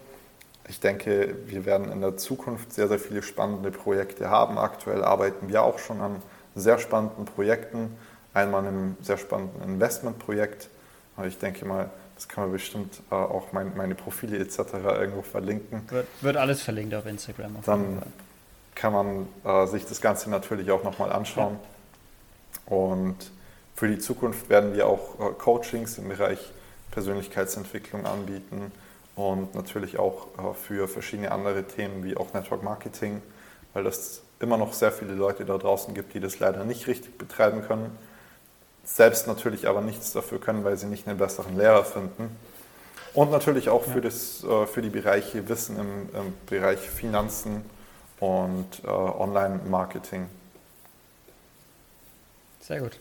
Ich 0.69 0.81
denke, 0.81 1.37
wir 1.47 1.65
werden 1.65 1.93
in 1.93 2.01
der 2.01 2.17
Zukunft 2.17 2.73
sehr, 2.73 2.89
sehr 2.89 2.99
viele 2.99 3.23
spannende 3.23 3.71
Projekte 3.71 4.29
haben. 4.31 4.59
Aktuell 4.59 5.05
arbeiten 5.05 5.49
wir 5.49 5.63
auch 5.63 5.79
schon 5.79 6.01
an 6.01 6.23
sehr 6.57 6.79
spannenden 6.79 7.25
Projekten. 7.25 7.97
Einmal 8.35 8.67
einem 8.67 8.97
sehr 9.01 9.17
spannenden 9.17 9.63
Investmentprojekt. 9.63 10.69
Ich 11.25 11.39
denke 11.39 11.65
mal, 11.65 11.91
das 12.17 12.29
kann 12.29 12.45
man 12.45 12.53
bestimmt 12.53 13.01
äh, 13.11 13.15
auch 13.15 13.53
mein, 13.53 13.77
meine 13.77 13.95
Profile 13.95 14.39
etc. 14.39 14.59
irgendwo 14.99 15.23
verlinken. 15.23 15.83
Wird, 15.89 16.07
wird 16.21 16.37
alles 16.37 16.63
verlinkt 16.63 16.95
auf 16.95 17.07
Instagram. 17.07 17.57
Auf 17.57 17.65
Dann 17.65 18.03
kann 18.77 18.93
man 18.93 19.29
äh, 19.45 19.67
sich 19.67 19.85
das 19.87 20.01
Ganze 20.01 20.31
natürlich 20.31 20.71
auch 20.71 20.85
nochmal 20.85 21.11
anschauen. 21.11 21.59
Ja. 22.69 22.77
Und 22.77 23.17
für 23.75 23.89
die 23.89 23.99
Zukunft 23.99 24.49
werden 24.49 24.75
wir 24.75 24.87
auch 24.87 25.19
äh, 25.19 25.33
Coachings 25.33 25.99
im 25.99 26.09
Bereich 26.09 26.53
Persönlichkeitsentwicklung 26.93 28.07
anbieten 28.07 28.71
und 29.17 29.55
natürlich 29.55 29.99
auch 29.99 30.29
äh, 30.39 30.55
für 30.55 30.87
verschiedene 30.87 31.33
andere 31.33 31.65
Themen 31.65 32.05
wie 32.05 32.17
auch 32.17 32.33
Network 32.33 32.63
Marketing, 32.63 33.23
weil 33.73 33.87
es 33.87 34.23
immer 34.41 34.59
noch 34.59 34.73
sehr 34.75 34.93
viele 34.93 35.15
Leute 35.15 35.45
da 35.45 35.59
draußen 35.59 35.95
gibt, 35.95 36.15
die 36.15 36.21
das 36.21 36.39
leider 36.39 36.65
nicht 36.65 36.87
richtig 36.87 37.19
betreiben 37.19 37.63
können, 37.63 37.97
selbst 38.85 39.27
natürlich 39.27 39.67
aber 39.67 39.81
nichts 39.81 40.13
dafür 40.13 40.39
können, 40.39 40.65
weil 40.65 40.77
sie 40.77 40.87
nicht 40.87 41.09
einen 41.09 41.19
besseren 41.19 41.57
Lehrer 41.57 41.85
finden. 41.85 42.37
Und 43.15 43.31
natürlich 43.31 43.71
auch 43.71 43.85
für, 43.85 44.03
das, 44.03 44.45
äh, 44.45 44.67
für 44.67 44.83
die 44.83 44.91
Bereiche 44.91 45.49
Wissen 45.49 45.79
im, 45.79 46.09
im 46.15 46.35
Bereich 46.45 46.81
Finanzen 46.81 47.65
und 48.21 48.67
äh, 48.85 48.89
Online-Marketing. 48.89 50.27
Sehr 52.61 52.81
gut. 52.81 52.99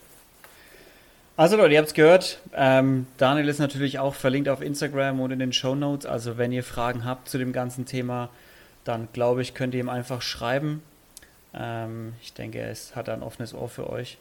Also 1.37 1.57
Leute, 1.57 1.73
ihr 1.73 1.79
habt 1.79 1.89
es 1.89 1.93
gehört. 1.93 2.39
Ähm, 2.53 3.07
Daniel 3.17 3.49
ist 3.49 3.59
natürlich 3.59 3.99
auch 3.99 4.15
verlinkt 4.15 4.47
auf 4.47 4.61
Instagram 4.61 5.19
und 5.19 5.31
in 5.31 5.39
den 5.39 5.51
Show 5.51 5.75
Notes. 5.75 6.05
Also 6.05 6.37
wenn 6.37 6.51
ihr 6.51 6.63
Fragen 6.63 7.03
habt 7.03 7.27
zu 7.27 7.37
dem 7.37 7.51
ganzen 7.51 7.85
Thema, 7.85 8.29
dann 8.85 9.09
glaube 9.11 9.41
ich, 9.41 9.53
könnt 9.53 9.73
ihr 9.73 9.81
ihm 9.81 9.89
einfach 9.89 10.21
schreiben. 10.21 10.81
Ähm, 11.53 12.13
ich 12.21 12.33
denke, 12.33 12.59
er 12.59 12.71
ist, 12.71 12.95
hat 12.95 13.09
ein 13.09 13.21
offenes 13.21 13.53
Ohr 13.53 13.67
für 13.67 13.89
euch. 13.89 14.17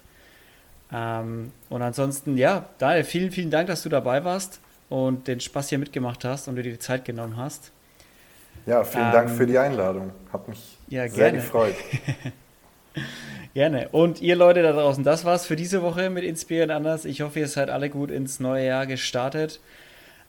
Ähm, 0.92 1.52
und 1.68 1.82
ansonsten, 1.82 2.36
ja, 2.36 2.64
Daniel, 2.78 3.04
vielen, 3.04 3.30
vielen 3.30 3.50
Dank, 3.50 3.68
dass 3.68 3.82
du 3.82 3.88
dabei 3.88 4.24
warst 4.24 4.60
und 4.88 5.28
den 5.28 5.40
Spaß 5.40 5.68
hier 5.68 5.78
mitgemacht 5.78 6.24
hast 6.24 6.48
und 6.48 6.56
dir 6.56 6.62
die 6.62 6.78
Zeit 6.78 7.04
genommen 7.04 7.36
hast. 7.36 7.70
Ja, 8.66 8.82
vielen 8.82 9.12
Dank 9.12 9.30
für 9.30 9.46
die 9.46 9.58
Einladung. 9.58 10.12
Hat 10.32 10.48
mich 10.48 10.73
ja, 10.88 11.08
sehr 11.08 11.30
gerne. 11.30 11.38
gefreut. 11.38 11.74
Gerne. 13.54 13.88
Und 13.90 14.20
ihr 14.20 14.34
Leute 14.34 14.62
da 14.62 14.72
draußen, 14.72 15.04
das 15.04 15.24
war's 15.24 15.46
für 15.46 15.54
diese 15.54 15.80
Woche 15.80 16.10
mit 16.10 16.24
Inspirieren 16.24 16.72
anders. 16.72 17.04
Ich 17.04 17.22
hoffe, 17.22 17.38
ihr 17.38 17.46
seid 17.46 17.70
alle 17.70 17.88
gut 17.88 18.10
ins 18.10 18.40
neue 18.40 18.66
Jahr 18.66 18.86
gestartet. 18.86 19.60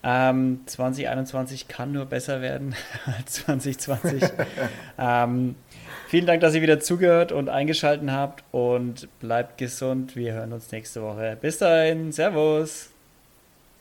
Ähm, 0.04 0.60
2021 0.68 1.68
kann 1.68 1.92
nur 1.92 2.06
besser 2.06 2.42
werden 2.42 2.76
als 3.18 3.34
2020. 3.46 4.24
ähm, 5.00 5.56
vielen 6.08 6.28
Dank, 6.28 6.42
dass 6.42 6.54
ihr 6.54 6.62
wieder 6.62 6.80
zugehört 6.80 7.32
und 7.32 7.50
eingeschaltet 7.50 8.12
habt 8.12 8.44
und 8.52 9.10
bleibt 9.20 9.58
gesund. 9.58 10.16
Wir 10.16 10.34
hören 10.34 10.54
uns 10.54 10.72
nächste 10.72 11.02
Woche. 11.02 11.36
Bis 11.42 11.58
dahin. 11.58 12.12
Servus. 12.12 12.95